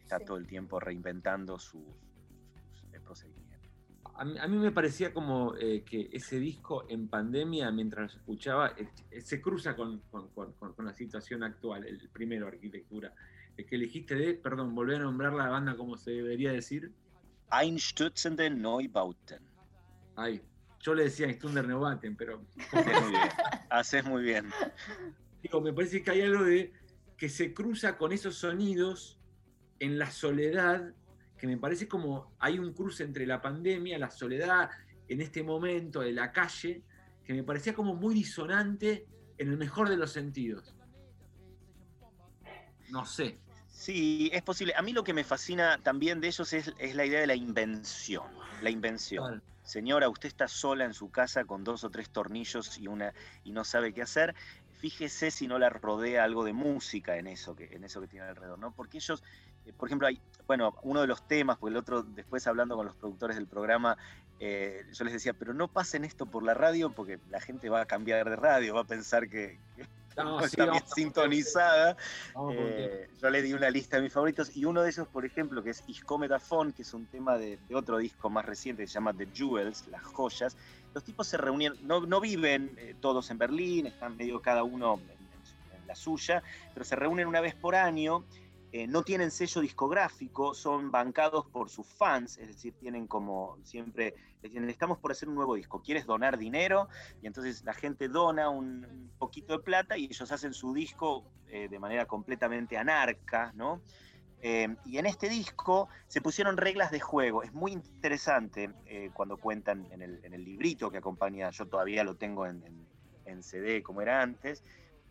está 0.01 0.19
todo 0.19 0.37
el 0.37 0.47
tiempo 0.47 0.79
reinventando 0.79 1.59
sus, 1.59 1.83
sus, 2.73 2.93
eh, 2.93 2.99
procedimientos. 3.01 3.57
A 4.15 4.25
mí, 4.25 4.37
a 4.39 4.47
mí 4.47 4.57
me 4.57 4.71
parecía 4.71 5.13
como 5.13 5.55
eh, 5.57 5.83
que 5.83 6.09
ese 6.11 6.39
disco 6.39 6.85
en 6.89 7.07
pandemia, 7.07 7.69
mientras 7.71 8.13
lo 8.13 8.19
escuchaba, 8.19 8.73
eh, 8.77 9.21
se 9.21 9.41
cruza 9.41 9.75
con, 9.75 9.99
con- 10.09 10.29
con- 10.29 10.53
con- 10.53 10.73
con 10.73 10.85
la 10.85 10.93
situación 10.93 11.43
actual, 11.43 11.85
el 11.85 12.09
primero, 12.09 12.47
arquitectura. 12.47 13.13
El 13.57 13.65
que 13.65 13.75
elegiste 13.75 14.15
de, 14.15 14.33
perdón, 14.35 14.73
volver 14.73 15.01
a 15.01 15.03
nombrar 15.03 15.33
la 15.33 15.49
banda 15.49 15.75
como 15.75 15.97
se 15.97 16.11
debería 16.11 16.51
decir. 16.51 16.93
Einstürzende 17.51 18.49
Neubauten. 18.49 19.41
Ay, 20.18 20.41
yo 20.80 20.95
le 20.95 21.03
decía 21.03 21.32
Stunder 21.32 21.68
Neubauten, 21.68 22.15
pero 22.18 22.41
Haces 22.72 23.01
muy 23.01 23.11
bien. 23.11 23.30
Haces 23.70 24.05
muy 24.05 24.24
bien. 24.24 24.49
digo, 25.43 25.61
me 25.61 25.72
parece 25.72 26.01
que 26.01 26.09
hay 26.09 26.22
algo 26.22 26.43
de 26.43 26.74
que 27.15 27.30
se 27.30 27.53
cruza 27.53 27.97
con 27.97 28.11
esos 28.11 28.36
sonidos 28.36 29.20
en 29.80 29.99
la 29.99 30.09
soledad, 30.09 30.91
que 31.38 31.45
me 31.45 31.57
parece 31.57 31.88
como 31.88 32.36
hay 32.39 32.57
un 32.57 32.74
cruce 32.74 33.03
entre 33.03 33.28
la 33.28 33.41
pandemia, 33.41 33.99
la 33.99 34.09
soledad 34.09 34.72
en 35.07 35.22
este 35.22 35.43
momento 35.43 36.01
de 36.01 36.13
la 36.13 36.32
calle, 36.32 36.84
que 37.24 37.34
me 37.34 37.43
parecía 37.43 37.76
como 37.76 37.93
muy 37.93 38.15
disonante 38.15 39.05
en 39.38 39.49
el 39.49 39.57
mejor 39.57 39.88
de 39.88 39.97
los 39.97 40.11
sentidos. 40.11 40.76
No 42.89 43.05
sé. 43.05 43.39
Sí, 43.78 44.32
es 44.34 44.41
posible. 44.41 44.73
A 44.75 44.82
mí 44.82 44.91
lo 44.91 45.03
que 45.03 45.13
me 45.13 45.23
fascina 45.23 45.78
también 45.78 46.19
de 46.19 46.28
ellos 46.28 46.51
es, 46.51 46.73
es 46.80 46.95
la 46.95 47.05
idea 47.05 47.21
de 47.21 47.28
la 47.28 47.36
invención. 47.36 48.25
La 48.63 48.71
invención. 48.71 49.43
Señora, 49.61 50.09
usted 50.09 50.28
está 50.28 50.47
sola 50.47 50.84
en 50.84 50.95
su 50.95 51.11
casa 51.11 51.45
con 51.45 51.63
dos 51.63 51.84
o 51.84 51.91
tres 51.91 52.09
tornillos 52.09 52.80
y, 52.80 52.88
una, 52.88 53.13
y 53.43 53.51
no 53.51 53.63
sabe 53.63 53.93
qué 53.93 54.01
hacer. 54.01 54.34
Fíjese 54.80 55.30
si 55.30 55.47
no 55.47 55.59
la 55.59 55.69
rodea 55.69 56.23
algo 56.23 56.43
de 56.43 56.53
música 56.53 57.17
en 57.17 57.28
eso 57.28 57.55
que, 57.55 57.65
en 57.65 57.84
eso 57.84 58.01
que 58.01 58.07
tiene 58.07 58.25
alrededor, 58.25 58.57
¿no? 58.57 58.71
Porque 58.71 58.97
ellos, 58.97 59.23
eh, 59.67 59.73
por 59.73 59.88
ejemplo, 59.88 60.07
hay, 60.07 60.19
bueno, 60.47 60.75
uno 60.82 61.01
de 61.01 61.07
los 61.07 61.28
temas, 61.28 61.57
porque 61.59 61.73
el 61.73 61.78
otro, 61.78 62.01
después 62.01 62.47
hablando 62.47 62.75
con 62.75 62.88
los 62.88 62.95
productores 62.95 63.38
del 63.38 63.45
programa, 63.45 63.95
eh, 64.39 64.88
yo 64.91 65.03
les 65.05 65.13
decía, 65.13 65.34
pero 65.34 65.53
no 65.53 65.67
pasen 65.67 66.03
esto 66.03 66.25
por 66.25 66.41
la 66.41 66.55
radio 66.55 66.89
porque 66.89 67.19
la 67.30 67.39
gente 67.39 67.69
va 67.69 67.82
a 67.82 67.86
cambiar 67.86 68.28
de 68.28 68.38
radio, 68.38 68.73
va 68.73 68.82
a 68.82 68.86
pensar 68.86 69.30
que, 69.30 69.59
que 69.75 69.86
No, 70.18 70.41
sí, 70.47 70.59
a- 70.61 70.84
sintonizada. 70.95 71.97
Eh, 72.51 73.07
yo 73.22 73.30
le 73.30 73.41
di 73.41 73.53
una 73.53 73.70
lista 73.70 73.97
de 73.97 74.03
mis 74.03 74.13
favoritos 74.13 74.55
y 74.55 74.65
uno 74.65 74.82
de 74.82 74.89
esos, 74.89 75.07
por 75.07 75.26
ejemplo, 75.26 75.63
que 75.63 75.72
es 75.72 75.84
Iscometafon, 75.88 76.74
que 76.74 76.82
es 76.82 76.93
un 76.93 77.05
tema 77.07 77.38
de, 77.38 77.57
de 77.68 77.76
otro 77.76 77.97
disco 77.97 78.30
más 78.30 78.45
reciente 78.45 78.84
que 78.84 78.88
se 78.88 78.93
llama 78.95 79.13
The 79.13 79.28
Jewels, 79.34 79.88
las 79.88 80.03
joyas. 80.03 80.57
Los 80.93 81.03
tipos 81.03 81.28
se 81.28 81.38
reunieron, 81.38 81.78
no, 81.86 82.01
no 82.01 82.20
viven 82.20 82.74
eh, 82.78 82.95
todos 82.99 83.30
en 83.30 83.38
Berlín, 83.38 83.88
están 83.88 84.18
medio 84.18 84.41
cada 84.41 84.63
uno 84.63 84.95
en, 84.95 85.09
en 85.11 85.28
en 85.82 85.88
la 85.88 85.95
suya, 85.95 86.43
pero 86.74 86.84
se 86.86 86.95
reúnen 86.95 87.28
una 87.28 87.39
vez 87.39 87.55
por 87.55 87.76
año 87.76 88.26
eh, 88.72 88.86
no 88.86 89.03
tienen 89.03 89.32
sello 89.32 89.61
discográfico, 89.61 90.53
son 90.53 90.91
bancados 90.91 91.45
por 91.45 91.70
sus 91.70 91.88
fans, 91.88 92.38
es 92.38 92.47
decir, 92.47 92.74
tienen 92.74 93.07
como 93.07 93.57
siempre, 93.63 94.13
estamos 94.41 94.97
por 94.97 95.11
hacer 95.11 95.30
un 95.30 95.36
nuevo 95.36 95.55
disco, 95.55 95.82
¿quieres 95.82 96.05
donar 96.05 96.38
dinero? 96.38 96.89
Y 97.22 97.28
entonces 97.28 97.63
la 97.63 97.74
gente 97.74 98.09
dona 98.09 98.49
un, 98.49 99.09
poquito 99.18 99.57
de 99.57 99.63
plata 99.63 99.97
y 99.97 100.05
ellos 100.05 100.32
hacen 100.32 100.53
su 100.53 100.74
disco 100.74 101.24
eh, 101.47 101.70
de 101.70 101.80
manera 101.80 102.05
completamente 102.05 102.78
anarca, 102.78 103.53
¿no? 103.55 103.82
Eh, 104.41 104.76
y 104.86 104.97
en 104.97 105.05
este 105.07 105.30
disco 105.30 105.88
se 106.07 106.22
pusieron 106.22 106.57
reglas 106.57 106.91
de 106.91 106.99
juego. 106.99 107.43
Es 107.43 107.53
muy 107.53 107.72
interesante 107.72 108.70
cuando 109.13 109.38
cuentan 109.38 109.88
en 109.91 110.01
el, 110.01 110.43
librito 110.43 110.91
que 110.91 110.97
acompaña, 110.97 111.49
yo 111.49 111.65
todavía 111.68 112.03
lo 112.03 112.15
tengo 112.15 112.45
en, 112.45 112.63
en 113.26 113.43
CD 113.43 113.82
como 113.82 114.01
era 114.01 114.22
antes, 114.22 114.63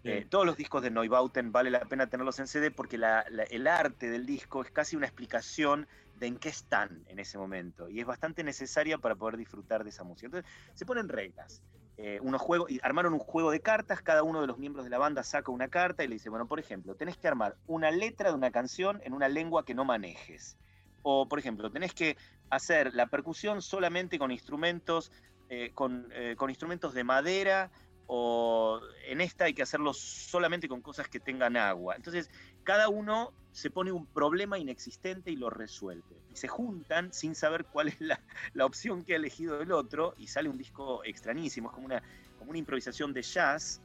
eh, 0.07 0.27
todos 0.29 0.47
los 0.47 0.57
discos 0.57 0.83
de 0.83 0.91
Neubauten 0.91 1.53
vale 1.53 1.71
la 1.71 1.81
pena 1.81 2.07
tenerlos 2.07 2.39
en 2.39 2.47
CD 2.47 2.71
porque 2.71 2.97
el 2.97 3.67
arte 3.67 4.09
del 4.09 4.25
disco 4.25 4.63
es 4.63 4.71
casi 4.71 4.97
una 4.97 5.07
explicación 5.07 5.87
de 6.19 6.29
en 6.29 6.37
qué 6.37 6.49
están 6.49 7.05
en 7.09 7.19
ese 7.19 7.39
momento 7.39 7.89
y 7.89 8.01
es 8.01 8.07
bastante 8.07 8.45
necesaria 8.45 8.99
para 8.99 9.17
poder 9.17 9.37
disfrutar 9.37 9.85
de 9.85 9.91
esa 9.91 10.05
música. 10.05 10.27
Entonces 10.27 10.51
se 10.75 10.87
ponen 10.87 11.09
reglas. 11.09 11.63
Eh, 11.99 12.21
unos 12.21 12.43
y 12.69 12.79
armaron 12.83 13.15
un 13.15 13.19
juego 13.19 13.51
de 13.51 13.61
cartas, 13.61 14.03
cada 14.03 14.23
uno 14.23 14.43
de 14.43 14.47
los 14.47 14.59
miembros 14.59 14.85
de 14.85 14.91
la 14.91 14.99
banda 14.99 15.23
saca 15.23 15.51
una 15.51 15.69
carta 15.69 16.05
y 16.05 16.09
le 16.09 16.17
dice, 16.17 16.29
bueno, 16.29 16.47
por 16.47 16.61
ejemplo, 16.61 16.95
tenés 16.95 17.17
que 17.17 17.27
armar 17.27 17.57
una 17.67 17.91
letra 17.91 18.29
de 18.29 18.37
una 18.37 18.51
canción 18.51 19.01
en 19.05 19.15
una 19.15 19.29
lengua 19.29 19.65
que 19.65 19.75
no 19.75 19.85
manejes. 19.85 20.57
O, 21.03 21.27
por 21.27 21.39
ejemplo, 21.39 21.71
tenés 21.71 21.95
que 21.95 22.17
hacer 22.51 22.95
la 22.95 23.07
percusión 23.07 23.63
solamente 23.63 24.19
con 24.19 24.31
instrumentos, 24.31 25.11
eh, 25.49 25.71
con, 25.75 26.13
con 26.37 26.51
instrumentos 26.51 26.93
de 26.93 27.05
madera 27.05 27.71
o 28.07 28.81
en 29.07 29.21
esta 29.21 29.45
hay 29.45 29.55
que 29.55 29.63
hacerlo 29.63 29.93
solamente 29.93 30.69
con 30.69 30.81
cosas 30.81 31.09
que 31.09 31.21
tengan 31.21 31.57
agua. 31.57 31.97
Entonces, 31.97 32.31
cada 32.65 32.89
uno 32.89 33.33
se 33.53 33.71
pone 33.71 33.91
un 33.91 34.07
problema 34.07 34.59
inexistente 34.59 35.31
y 35.31 35.37
lo 35.37 35.51
resuelve. 35.51 36.17
Y 36.31 36.37
se 36.37 36.49
juntan 36.49 37.13
sin 37.13 37.35
saber 37.35 37.65
cuál 37.65 37.89
es 37.89 38.01
la, 38.01 38.21
opción 38.65 39.05
que 39.05 39.15
ha 39.15 39.17
elegido 39.17 39.61
el 39.61 39.73
otro 39.73 40.15
y 40.19 40.29
sale 40.29 40.49
un 40.49 40.59
disco 40.59 41.03
extrañísimo, 41.05 41.69
es 41.69 41.75
como 41.75 41.87
una, 41.87 42.03
como 42.39 42.51
una 42.51 42.59
improvisación 42.59 43.13
de 43.13 43.23
jazz, 43.23 43.81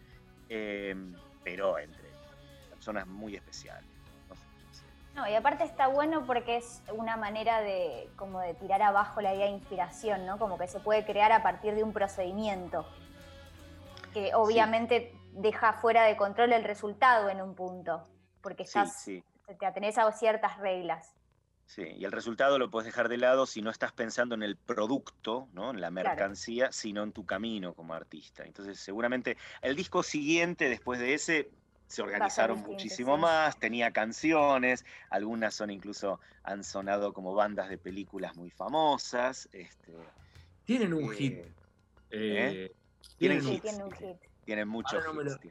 eh, 0.50 0.96
pero 1.44 1.80
entre 1.80 2.10
personas 2.70 3.08
muy 3.08 3.36
especiales. 3.36 3.90
No, 5.16 5.28
y 5.28 5.36
aparte 5.36 5.66
está 5.66 5.88
bueno 5.88 6.26
porque 6.26 6.58
es 6.58 6.82
una 6.94 7.18
manera 7.18 7.62
de 7.62 8.10
como 8.16 8.40
de 8.40 8.54
tirar 8.54 8.82
abajo 8.82 9.20
la 9.20 9.36
idea 9.36 9.46
de 9.46 9.52
inspiración, 9.52 10.26
¿no? 10.26 10.40
Como 10.40 10.58
que 10.58 10.68
se 10.68 10.80
puede 10.80 11.06
crear 11.06 11.34
a 11.34 11.44
partir 11.44 11.76
de 11.76 11.84
un 11.84 11.92
procedimiento 11.92 12.86
que 14.14 14.32
obviamente 14.36 15.14
deja 15.34 15.74
fuera 15.74 16.04
de 16.04 16.16
control 16.18 16.54
el 16.54 16.64
resultado 16.64 17.30
en 17.30 17.42
un 17.42 17.56
punto, 17.56 18.08
porque 18.42 18.64
estás, 18.64 19.06
te 19.06 19.66
atenés 19.66 19.98
a 19.98 20.12
ciertas 20.12 20.58
reglas. 20.60 21.16
Sí, 21.66 21.84
y 21.84 22.04
el 22.04 22.12
resultado 22.12 22.60
lo 22.60 22.70
puedes 22.70 22.86
dejar 22.86 23.08
de 23.08 23.18
lado 23.18 23.46
si 23.46 23.62
no 23.62 23.70
estás 23.70 23.94
pensando 23.94 24.36
en 24.36 24.44
el 24.44 24.58
producto, 24.58 25.48
¿no? 25.54 25.72
en 25.72 25.80
la 25.80 25.90
mercancía, 25.90 26.70
sino 26.74 27.02
en 27.02 27.14
tu 27.14 27.26
camino 27.26 27.74
como 27.74 27.94
artista. 27.94 28.44
Entonces, 28.44 28.78
seguramente 28.78 29.38
el 29.62 29.78
disco 29.78 30.04
siguiente, 30.04 30.68
después 30.68 31.00
de 31.00 31.14
ese, 31.14 31.50
se 31.88 32.02
organizaron 32.02 32.62
muchísimo 32.62 33.18
más, 33.18 33.58
tenía 33.58 33.92
canciones, 33.92 34.86
algunas 35.10 35.56
son 35.56 35.70
incluso, 35.70 36.20
han 36.44 36.66
sonado 36.66 37.14
como 37.14 37.34
bandas 37.36 37.70
de 37.70 37.78
películas 37.78 38.36
muy 38.36 38.50
famosas. 38.50 39.48
Este, 39.54 39.94
Tienen 40.66 40.94
un 40.94 41.10
hit. 41.12 41.38
¿eh? 41.38 41.52
eh 42.10 42.76
tienen, 43.22 43.48
hits, 43.48 43.78
tienen, 44.46 44.68
muchos 44.68 45.04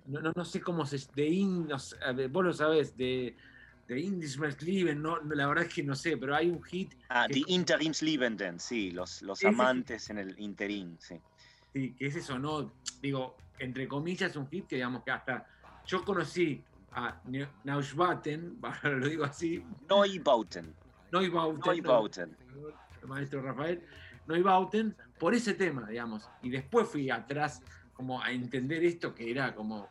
no, 0.06 0.32
no, 0.34 0.44
sé 0.44 0.60
cómo 0.60 0.84
se. 0.84 0.98
De 1.14 1.26
in, 1.28 1.68
vos 1.68 2.44
lo 2.44 2.52
sabés, 2.52 2.96
de, 2.96 3.36
de 3.86 4.00
Indismersleben, 4.00 5.00
no, 5.00 5.20
la 5.20 5.46
verdad 5.46 5.64
es 5.66 5.74
que 5.74 5.84
no 5.84 5.94
sé, 5.94 6.16
pero 6.16 6.34
hay 6.34 6.50
un 6.50 6.60
hit. 6.64 6.94
Ah, 7.08 7.28
The 7.30 7.44
Interimslebenden, 7.46 8.58
sí, 8.58 8.90
los, 8.90 9.22
los 9.22 9.44
amantes 9.44 10.10
en 10.10 10.18
el 10.18 10.38
interim, 10.40 10.96
sí. 10.98 11.20
Sí, 11.72 11.94
que 11.94 12.06
es 12.08 12.16
eso, 12.16 12.40
¿no? 12.40 12.72
Digo, 13.00 13.36
entre 13.60 13.86
comillas, 13.86 14.34
un 14.34 14.48
hit 14.48 14.66
que 14.66 14.76
digamos 14.76 15.04
que 15.04 15.12
hasta. 15.12 15.46
Yo 15.86 16.04
conocí 16.04 16.62
a 16.92 17.20
Neuschwaten, 17.62 18.58
lo 18.82 19.08
digo 19.08 19.24
así. 19.24 19.64
Neubauten. 19.88 20.74
Neubauten. 21.12 21.62
Neubauten. 21.64 22.36
El 23.02 23.08
maestro 23.08 23.42
Rafael 23.42 23.80
Neubauten 24.26 24.94
por 25.18 25.34
ese 25.34 25.54
tema, 25.54 25.88
digamos. 25.88 26.28
Y 26.42 26.50
después 26.50 26.88
fui 26.88 27.10
atrás 27.10 27.62
como 27.94 28.22
a 28.22 28.30
entender 28.30 28.84
esto 28.84 29.14
que 29.14 29.30
era 29.30 29.54
como, 29.54 29.88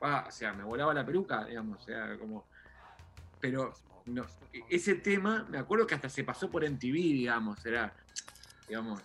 o 0.00 0.30
sea, 0.30 0.52
me 0.52 0.64
volaba 0.64 0.92
la 0.94 1.04
peluca, 1.04 1.44
digamos, 1.44 1.82
o 1.82 1.84
sea, 1.84 2.16
como... 2.18 2.44
Pero 3.40 3.74
no, 4.06 4.24
ese 4.70 4.94
tema, 4.94 5.46
me 5.50 5.58
acuerdo 5.58 5.86
que 5.86 5.94
hasta 5.94 6.08
se 6.08 6.24
pasó 6.24 6.50
por 6.50 6.68
MTV, 6.68 6.92
digamos, 6.92 7.64
era 7.66 7.92
digamos, 8.68 9.00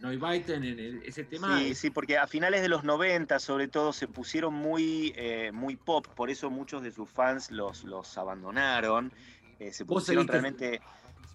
Neubauten 0.00 0.64
en 0.64 1.02
ese 1.04 1.24
tema. 1.24 1.58
Sí, 1.58 1.74
sí, 1.74 1.90
porque 1.90 2.16
a 2.16 2.26
finales 2.26 2.62
de 2.62 2.68
los 2.68 2.84
90, 2.84 3.38
sobre 3.38 3.68
todo, 3.68 3.92
se 3.92 4.08
pusieron 4.08 4.54
muy, 4.54 5.12
eh, 5.16 5.50
muy 5.52 5.76
pop, 5.76 6.06
por 6.14 6.30
eso 6.30 6.50
muchos 6.50 6.82
de 6.82 6.90
sus 6.90 7.08
fans 7.10 7.50
los, 7.50 7.84
los 7.84 8.16
abandonaron. 8.16 9.12
Eh, 9.58 9.72
se 9.72 9.84
pusieron 9.84 10.26
realmente 10.26 10.80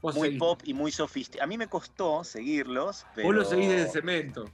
muy 0.02 0.38
pop 0.38 0.62
y 0.64 0.74
muy 0.74 0.92
sofisticado. 0.92 1.44
A 1.44 1.48
mí 1.48 1.58
me 1.58 1.68
costó 1.68 2.24
seguirlos, 2.24 3.06
pero... 3.16 3.28
Vos 3.28 3.36
lo 3.36 3.46
seguís 3.46 3.70
desde 3.70 3.90
Cemento. 3.90 4.46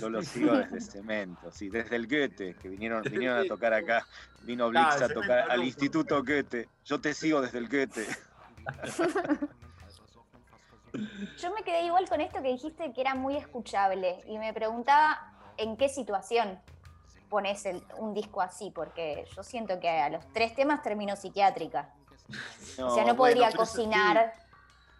Yo 0.00 0.08
lo 0.08 0.22
sigo 0.22 0.52
desde 0.52 0.80
Cemento, 0.80 1.50
sí, 1.50 1.68
desde 1.68 1.96
el 1.96 2.06
Goethe, 2.06 2.54
que 2.54 2.68
vinieron, 2.68 3.02
vinieron 3.10 3.38
a 3.38 3.44
tocar 3.44 3.74
acá. 3.74 4.06
Vino 4.42 4.68
Blix 4.68 5.02
a 5.02 5.08
tocar 5.08 5.50
al 5.50 5.64
Instituto 5.64 6.22
Goethe. 6.22 6.68
Yo 6.84 7.00
te 7.00 7.12
sigo 7.14 7.40
desde 7.40 7.58
el 7.58 7.68
Goethe. 7.68 8.06
Yo 11.38 11.52
me 11.52 11.62
quedé 11.62 11.84
igual 11.84 12.08
con 12.08 12.20
esto 12.20 12.42
que 12.42 12.48
dijiste 12.48 12.92
que 12.92 13.00
era 13.00 13.14
muy 13.14 13.36
escuchable 13.36 14.22
y 14.26 14.38
me 14.38 14.52
preguntaba 14.52 15.32
en 15.56 15.76
qué 15.76 15.88
situación 15.88 16.58
pones 17.28 17.64
un 17.98 18.14
disco 18.14 18.40
así, 18.40 18.70
porque 18.70 19.26
yo 19.36 19.42
siento 19.42 19.78
que 19.80 19.88
a 19.88 20.08
los 20.08 20.26
tres 20.32 20.54
temas 20.54 20.82
termino 20.82 21.14
psiquiátrica. 21.14 21.92
o 22.82 22.94
sea, 22.94 23.04
no 23.04 23.16
podría 23.16 23.52
cocinar. 23.52 24.34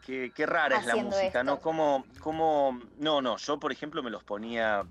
Qué, 0.09 0.47
rara 0.47 0.79
es 0.79 0.87
la 0.87 0.97
música, 0.97 1.43
¿no? 1.43 1.61
Como, 1.61 2.07
como, 2.21 2.81
no, 2.97 3.21
no, 3.21 3.37
yo 3.37 3.61
por 3.61 3.73
ejemplo 3.73 4.03
me 4.03 4.09
los 4.09 4.25
ponía 4.25 4.83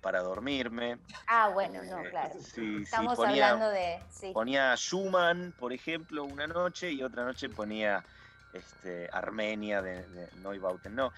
para 0.00 0.20
dormirme. 0.20 0.98
Ah, 1.28 1.48
bueno, 1.48 1.80
no, 1.84 2.00
eh, 2.00 2.10
claro. 2.10 2.34
Estamos 2.82 3.16
hablando 3.20 3.70
de. 3.70 4.00
Ponía 4.32 4.74
Schumann, 4.74 5.54
por 5.60 5.72
ejemplo, 5.72 6.24
una 6.24 6.48
noche 6.48 6.90
y 6.90 7.04
otra 7.04 7.24
noche 7.24 7.48
ponía 7.48 8.04
este, 8.52 9.08
Armenia 9.12 9.80
de, 9.80 10.04
Neubauten. 10.42 10.96
No, 10.96 11.12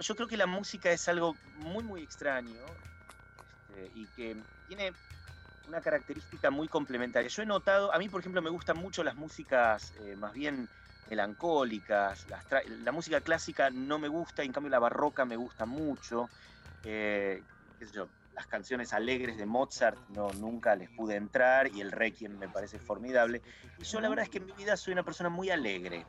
yo 0.00 0.16
creo 0.16 0.26
que 0.26 0.36
la 0.36 0.46
música 0.46 0.90
es 0.90 1.08
algo 1.08 1.36
muy, 1.58 1.84
muy 1.84 2.02
extraño 2.02 2.60
este, 3.68 3.90
y 3.94 4.06
que 4.16 4.36
tiene 4.66 4.92
una 5.68 5.80
característica 5.80 6.50
muy 6.50 6.66
complementaria. 6.66 7.28
Yo 7.28 7.42
he 7.42 7.46
notado, 7.46 7.94
a 7.94 7.98
mí 7.98 8.08
por 8.08 8.18
ejemplo 8.18 8.42
me 8.42 8.50
gustan 8.50 8.78
mucho 8.78 9.04
las 9.04 9.14
músicas 9.14 9.92
eh, 10.00 10.16
más 10.16 10.32
bien 10.32 10.68
melancólicas, 11.08 12.26
la 12.82 12.92
música 12.92 13.20
clásica 13.20 13.70
no 13.70 13.98
me 13.98 14.08
gusta, 14.08 14.42
en 14.42 14.52
cambio 14.52 14.70
la 14.70 14.78
barroca 14.78 15.24
me 15.24 15.36
gusta 15.36 15.66
mucho. 15.66 16.28
Eh, 16.84 17.42
las 18.34 18.46
canciones 18.46 18.92
alegres 18.92 19.38
de 19.38 19.46
Mozart 19.46 19.98
no, 20.10 20.30
nunca 20.34 20.76
les 20.76 20.90
pude 20.90 21.16
entrar 21.16 21.68
y 21.74 21.80
el 21.80 21.90
Requiem 21.90 22.38
me 22.38 22.48
parece 22.48 22.78
formidable. 22.78 23.40
Y 23.78 23.84
yo 23.84 24.00
la 24.00 24.08
verdad 24.08 24.24
es 24.24 24.30
que 24.30 24.38
en 24.38 24.46
mi 24.46 24.52
vida 24.52 24.76
soy 24.76 24.92
una 24.92 25.02
persona 25.02 25.30
muy 25.30 25.50
alegre. 25.50 26.04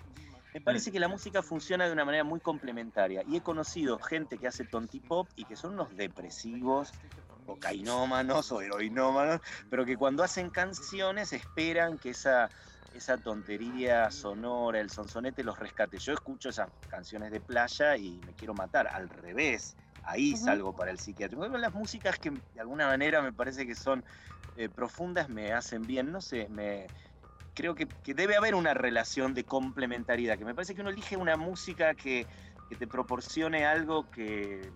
Me 0.53 0.61
parece 0.61 0.91
que 0.91 0.99
la 0.99 1.07
música 1.07 1.43
funciona 1.43 1.85
de 1.85 1.93
una 1.93 2.03
manera 2.03 2.23
muy 2.23 2.39
complementaria 2.39 3.23
y 3.27 3.37
he 3.37 3.41
conocido 3.41 3.99
gente 3.99 4.37
que 4.37 4.47
hace 4.47 4.65
tontipop 4.65 5.29
y 5.35 5.45
que 5.45 5.55
son 5.55 5.73
unos 5.73 5.95
depresivos 5.95 6.91
o 7.47 7.57
cainómanos 7.57 8.51
o 8.51 8.61
heroinómanos, 8.61 9.41
pero 9.69 9.85
que 9.85 9.97
cuando 9.97 10.23
hacen 10.23 10.49
canciones 10.49 11.33
esperan 11.33 11.97
que 11.97 12.11
esa 12.11 12.51
esa 12.93 13.17
tontería 13.17 14.09
sonora, 14.09 14.79
el 14.79 14.89
sonsonete 14.89 15.43
los 15.43 15.59
rescate. 15.59 15.99
Yo 15.99 16.13
escucho 16.13 16.49
esas 16.49 16.69
canciones 16.87 17.31
de 17.31 17.41
playa 17.41 17.95
y 17.95 18.21
me 18.21 18.33
quiero 18.33 18.53
matar, 18.53 18.87
al 18.87 19.09
revés, 19.09 19.75
ahí 20.03 20.35
salgo 20.35 20.73
para 20.75 20.91
el 20.91 20.97
psiquiátrico. 20.97 21.47
las 21.47 21.73
músicas 21.73 22.17
que 22.17 22.31
de 22.31 22.59
alguna 22.59 22.87
manera 22.87 23.21
me 23.21 23.33
parece 23.33 23.67
que 23.67 23.75
son 23.75 24.03
eh, 24.55 24.69
profundas 24.69 25.29
me 25.29 25.53
hacen 25.53 25.85
bien, 25.85 26.11
no 26.11 26.21
sé, 26.21 26.47
me 26.49 26.89
creo 27.53 27.73
que, 27.73 27.87
debe 28.13 28.35
haber 28.35 28.53
una 28.53 28.75
relación 28.75 29.33
de 29.33 29.43
complementariedad, 29.43 30.37
que 30.37 30.45
me 30.45 30.53
parece 30.53 30.75
que 30.75 30.81
uno 30.81 30.91
elige 30.91 31.17
una 31.17 31.37
música 31.37 31.95
que, 31.95 32.27
te 32.77 32.85
proporcione 32.85 33.65
algo 33.65 34.11
que, 34.11 34.71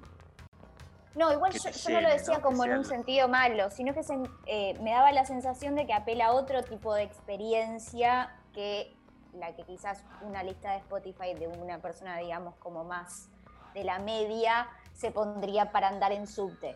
no, 1.16 1.32
igual 1.34 1.52
yo, 1.52 1.92
no 1.92 2.02
lo 2.02 2.10
decía 2.10 2.42
como 2.42 2.64
en 2.64 2.78
un 2.78 2.86
sentido 2.86 3.28
malo, 3.28 3.70
sino 3.70 3.94
que 3.94 4.02
eh, 4.46 4.78
me 4.82 4.92
daba 4.92 5.12
la 5.12 5.26
sensación 5.26 5.76
de 5.76 5.86
que 5.86 5.94
apela 5.94 6.28
a 6.28 6.32
otro 6.34 6.64
tipo 6.64 6.94
de 6.94 7.04
experiencia 7.04 8.34
que 8.54 8.96
la 9.34 9.54
que 9.56 9.64
quizás 9.64 10.04
una 10.22 10.44
lista 10.44 10.72
de 10.72 10.78
Spotify 10.78 11.34
de 11.34 11.48
una 11.48 11.80
persona, 11.80 12.18
digamos, 12.18 12.56
como 12.56 12.84
más 12.84 13.30
de 13.74 13.84
la 13.84 14.00
media, 14.00 14.70
se 14.94 15.12
pondría 15.12 15.72
para 15.72 15.88
andar 15.88 16.12
en 16.12 16.28
subte. 16.28 16.76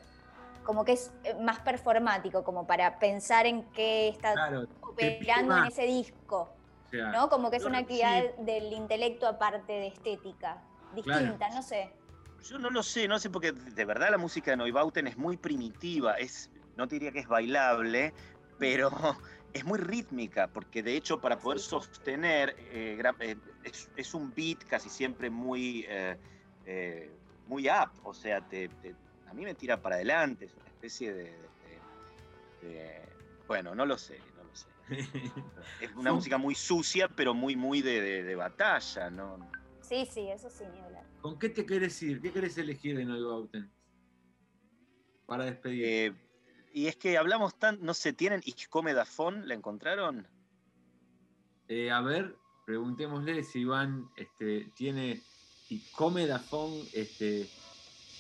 Como 0.64 0.84
que 0.84 0.94
es 0.94 1.12
eh, 1.24 1.36
más 1.36 1.60
performático, 1.60 2.44
como 2.44 2.66
para 2.66 2.98
pensar 3.00 3.46
en 3.46 3.64
qué 3.72 4.10
está 4.10 4.34
operando 4.82 5.58
en 5.58 5.66
ese 5.66 5.84
disco. 5.84 6.50
¿no? 6.92 7.30
Como 7.30 7.52
que 7.52 7.58
es 7.58 7.66
una 7.66 7.80
actividad 7.80 8.24
del 8.38 8.72
intelecto 8.72 9.28
aparte 9.28 9.74
de 9.74 9.88
estética, 9.88 10.62
distinta, 10.94 11.50
no 11.50 11.62
sé. 11.62 11.92
Yo 12.50 12.60
no 12.60 12.70
lo 12.70 12.84
sé, 12.84 13.08
no 13.08 13.18
sé, 13.18 13.30
porque 13.30 13.52
de 13.52 13.86
verdad 13.86 14.12
la 14.12 14.18
música 14.18 14.52
de 14.52 14.58
Neubauten 14.58 15.08
es 15.08 15.18
muy 15.18 15.36
primitiva, 15.36 16.14
es, 16.14 16.52
no 16.76 16.88
te 16.88 16.96
diría 16.96 17.12
que 17.12 17.20
es 17.20 17.28
bailable, 17.28 18.14
pero 18.60 18.92
es 19.54 19.66
muy 19.66 19.80
rítmica, 19.80 20.48
porque 20.48 20.84
de 20.84 20.96
hecho 20.96 21.20
para 21.20 21.40
poder 21.40 21.60
sostener 21.60 22.56
eh, 22.72 23.02
eh, 23.20 23.38
es, 23.96 24.14
un 24.14 24.34
beat 24.34 24.64
casi 24.66 24.90
siempre 24.90 25.30
muy, 25.30 25.86
eh, 25.88 27.10
muy 27.48 27.68
up, 27.68 27.90
o 28.04 28.14
sea, 28.14 28.38
a 28.38 29.34
mí 29.34 29.44
me 29.44 29.56
tira 29.56 29.82
para 29.82 29.96
adelante, 29.96 30.46
es 30.46 30.56
una 30.56 30.68
especie 30.68 31.14
de, 31.14 31.34
bueno, 33.48 33.74
no 33.74 33.86
lo 33.86 33.98
sé, 33.98 34.20
no 34.36 34.44
lo 34.44 34.56
sé. 34.56 34.68
es 35.82 35.96
una 35.96 36.14
música 36.14 36.38
muy 36.38 36.54
sucia, 36.54 37.08
pero 37.08 37.34
muy, 37.34 37.56
muy 37.56 37.82
de, 37.82 38.36
batalla, 38.36 39.10
¿no? 39.10 39.50
Sí, 39.88 40.08
sí, 40.12 40.28
eso 40.30 40.50
sí, 40.50 40.64
ni 40.74 40.80
hablar. 40.82 41.04
¿Con 41.22 41.38
qué 41.38 41.50
te 41.50 41.66
querés 41.66 42.02
ir? 42.02 42.20
¿Qué 42.20 42.32
querés 42.32 42.58
elegir 42.58 42.98
de 42.98 43.06
Neubauten? 43.06 43.72
Para 45.28 45.46
despedir. 45.46 45.86
Eh, 45.86 46.14
y 46.74 46.88
es 46.88 46.96
que 46.96 47.18
hablamos 47.18 47.58
tan, 47.58 47.80
no 47.82 47.94
sé, 47.94 48.14
¿tienen 48.14 48.42
come 48.70 48.94
¿La 49.48 49.54
encontraron? 49.54 50.28
Eh, 51.68 51.92
a 51.92 52.02
ver, 52.02 52.36
preguntémosle 52.66 53.44
si 53.44 53.60
Iván 53.60 54.10
este, 54.18 54.72
tiene 54.76 55.22
come 55.92 56.28
este, 56.94 57.50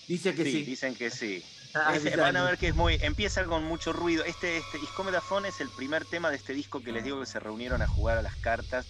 dice 0.08 0.36
que 0.36 0.44
sí. 0.46 0.64
Dicen 0.64 0.96
que 0.96 1.10
sí. 1.10 1.44
Ah, 1.78 1.94
van 2.18 2.38
a 2.38 2.46
ver 2.46 2.58
que 2.58 2.70
es 2.70 2.76
muy. 2.76 2.98
Empieza 3.02 3.44
con 3.44 3.66
mucho 3.66 3.92
ruido. 3.92 4.24
Este, 4.24 4.56
este 4.60 4.80
es 5.46 5.60
el 5.60 5.68
primer 5.68 6.06
tema 6.06 6.30
de 6.30 6.38
este 6.38 6.54
disco 6.54 6.82
que 6.82 6.94
les 6.94 7.04
digo 7.04 7.20
que 7.20 7.26
se 7.26 7.38
reunieron 7.38 7.82
a 7.82 7.88
jugar 7.88 8.18
a 8.18 8.22
las 8.22 8.38
cartas 8.38 8.88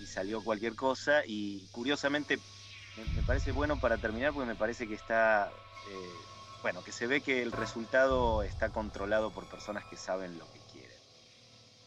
y, 0.00 0.06
salió 0.06 0.42
cualquier 0.42 0.74
cosa. 0.74 1.22
Y 1.26 1.66
curiosamente, 1.72 2.38
me, 3.14 3.22
parece 3.22 3.52
bueno 3.52 3.80
para 3.80 3.98
terminar 3.98 4.32
porque 4.32 4.46
me 4.46 4.54
parece 4.54 4.86
que 4.86 4.94
está. 4.94 5.50
Eh, 5.90 6.10
bueno, 6.62 6.82
que 6.84 6.92
se 6.92 7.06
ve 7.06 7.20
que 7.20 7.42
el 7.42 7.52
resultado 7.52 8.42
está 8.42 8.68
controlado 8.68 9.32
por 9.32 9.46
personas 9.46 9.84
que 9.86 9.96
saben 9.96 10.38
lo 10.38 10.44
que 10.52 10.60
quieren. 10.72 10.96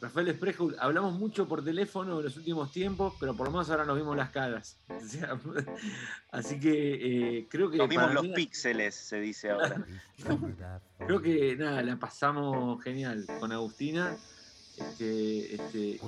Rafael 0.02 0.28
Esprejo, 0.28 0.72
hablamos 0.80 1.14
mucho 1.14 1.48
por 1.48 1.64
teléfono 1.64 2.20
en 2.20 2.26
los 2.26 2.38
últimos 2.38 2.72
tiempos, 2.72 3.14
pero 3.20 3.36
por 3.36 3.48
lo 3.48 3.52
menos 3.52 3.70
ahora 3.70 3.86
nos 3.86 3.96
vimos 3.96 4.16
las 4.18 4.30
caras. 4.30 4.78
así 6.32 6.60
que 6.60 7.40
eh, 7.40 7.48
creo 7.50 7.72
que. 7.72 7.78
Nos 7.78 7.88
vimos 7.88 8.14
los 8.14 8.28
píxeles, 8.28 8.96
se 8.96 9.20
dice 9.20 9.52
ahora. 9.52 9.84
creo 11.00 11.22
que 11.22 11.56
nada, 11.56 11.82
la 11.82 11.96
pasamos 11.96 12.84
genial 12.84 13.26
con 13.40 13.52
Agustina. 13.52 14.18
Este, 14.78 15.56
este, 15.56 16.00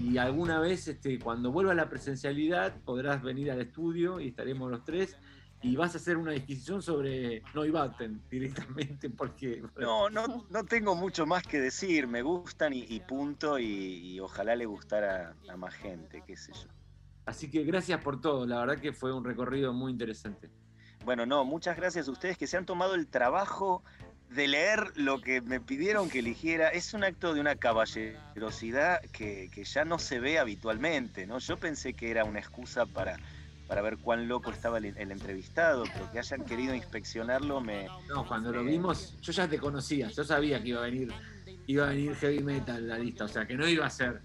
y, 0.00 0.16
alguna 0.18 0.58
vez, 0.58 0.88
este, 0.88 1.18
cuando 1.18 1.52
vuelva 1.52 1.74
la 1.74 1.88
presencialidad, 1.88 2.74
podrás 2.84 3.22
venir 3.22 3.50
al 3.50 3.60
estudio 3.60 4.20
y 4.20 4.28
estaremos 4.28 4.70
los 4.70 4.84
tres. 4.84 5.16
Y 5.62 5.74
vas 5.74 5.94
a 5.94 5.98
hacer 5.98 6.16
una 6.16 6.32
disquisición 6.32 6.82
sobre 6.82 7.42
Neubauten 7.54 8.22
directamente, 8.30 9.10
porque. 9.10 9.62
No, 9.78 10.08
no, 10.08 10.46
no 10.48 10.64
tengo 10.64 10.94
mucho 10.94 11.26
más 11.26 11.42
que 11.42 11.60
decir. 11.60 12.06
Me 12.06 12.22
gustan 12.22 12.72
y, 12.74 13.00
punto. 13.00 13.58
Y, 13.58 14.18
ojalá 14.20 14.54
le 14.54 14.66
gustara 14.66 15.34
a 15.48 15.56
más 15.56 15.74
gente, 15.74 16.22
qué 16.26 16.36
sé 16.36 16.52
yo. 16.52 16.68
Así 17.24 17.50
que 17.50 17.64
gracias 17.64 18.00
por 18.02 18.20
todo. 18.20 18.46
La 18.46 18.60
verdad 18.60 18.78
que 18.78 18.92
fue 18.92 19.12
un 19.12 19.24
recorrido 19.24 19.72
muy 19.72 19.92
interesante. 19.92 20.48
Bueno, 21.04 21.26
no, 21.26 21.44
muchas 21.44 21.76
gracias 21.76 22.08
a 22.08 22.10
ustedes 22.10 22.36
que 22.36 22.46
se 22.46 22.56
han 22.56 22.66
tomado 22.66 22.94
el 22.94 23.06
trabajo 23.06 23.82
de 24.30 24.48
leer 24.48 24.92
lo 24.96 25.20
que 25.20 25.40
me 25.40 25.60
pidieron 25.60 26.10
que 26.10 26.18
eligiera 26.18 26.68
es 26.68 26.94
un 26.94 27.04
acto 27.04 27.32
de 27.32 27.40
una 27.40 27.56
caballerosidad 27.56 29.00
que, 29.12 29.50
ya 29.64 29.84
no 29.84 29.98
se 29.98 30.20
ve 30.20 30.38
habitualmente, 30.38 31.26
¿no? 31.26 31.38
Yo 31.38 31.56
pensé 31.56 31.94
que 31.94 32.10
era 32.10 32.24
una 32.24 32.40
excusa 32.40 32.86
para, 32.86 33.18
para 33.68 33.82
ver 33.82 33.98
cuán 33.98 34.28
loco 34.28 34.50
estaba 34.50 34.78
el, 34.78 34.96
entrevistado, 34.96 35.84
pero 35.92 36.10
que 36.10 36.18
hayan 36.18 36.44
querido 36.44 36.74
inspeccionarlo 36.74 37.60
me... 37.60 37.86
No, 38.08 38.26
cuando 38.26 38.52
lo 38.52 38.64
vimos, 38.64 39.16
yo 39.20 39.32
ya 39.32 39.48
te 39.48 39.58
conocía, 39.58 40.08
yo 40.08 40.24
sabía 40.24 40.60
que 40.62 40.68
iba 40.68 40.80
a 40.80 40.84
venir, 40.84 41.12
iba 41.66 41.86
a 41.86 41.90
venir 41.90 42.14
heavy 42.16 42.40
metal 42.40 42.88
la 42.88 42.98
lista, 42.98 43.24
o 43.24 43.28
sea, 43.28 43.46
que 43.46 43.54
no 43.54 43.66
iba 43.66 43.86
a 43.86 43.90
ser 43.90 44.20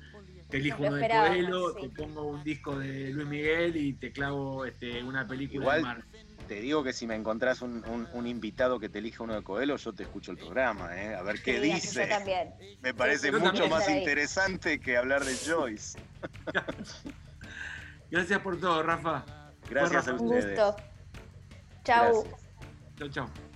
te 0.52 0.58
elijo 0.58 0.84
uno 0.84 0.96
de 0.96 1.08
Coelho, 1.08 1.74
te 1.76 1.90
pongo 1.90 2.28
un 2.28 2.44
disco 2.44 2.78
de 2.78 3.12
Luis 3.12 3.26
Miguel 3.26 3.78
y 3.78 3.94
te 3.94 4.12
clavo 4.12 4.66
este, 4.66 5.02
una 5.02 5.26
película 5.26 5.78
de 5.78 5.82
Mar 5.82 6.04
te 6.48 6.56
digo 6.56 6.84
que 6.84 6.94
si 6.94 7.08
me 7.08 7.16
encontrás 7.16 7.62
un, 7.62 7.84
invitado 8.26 8.80
que 8.80 8.90
te 8.90 9.00
elija 9.00 9.24
uno 9.24 9.36
de 9.36 9.44
Coelho, 9.44 9.78
yo 9.78 9.94
te 9.94 10.04
escucho 10.04 10.32
el 10.32 10.38
programa, 10.38 10.96
¿eh? 10.96 11.16
a 11.16 11.22
ver 11.22 11.42
qué 11.42 11.60
dice. 11.60 12.10
Me 12.82 12.94
parece 12.94 13.32
mucho 13.32 13.68
más 13.68 13.90
interesante 13.90 14.80
que 14.80 14.98
hablar 14.98 15.24
de 15.24 15.36
Joyce. 15.36 16.00
Gracias 18.12 18.40
por 18.42 18.60
todo, 18.60 18.84
Rafa. 18.84 19.24
Gracias 19.70 20.08
a 20.08 20.14
ustedes. 20.14 20.46
Un 20.46 20.56
gusto. 20.56 20.76
Chau. 21.84 22.24
Chau, 22.98 23.10
chau. 23.10 23.51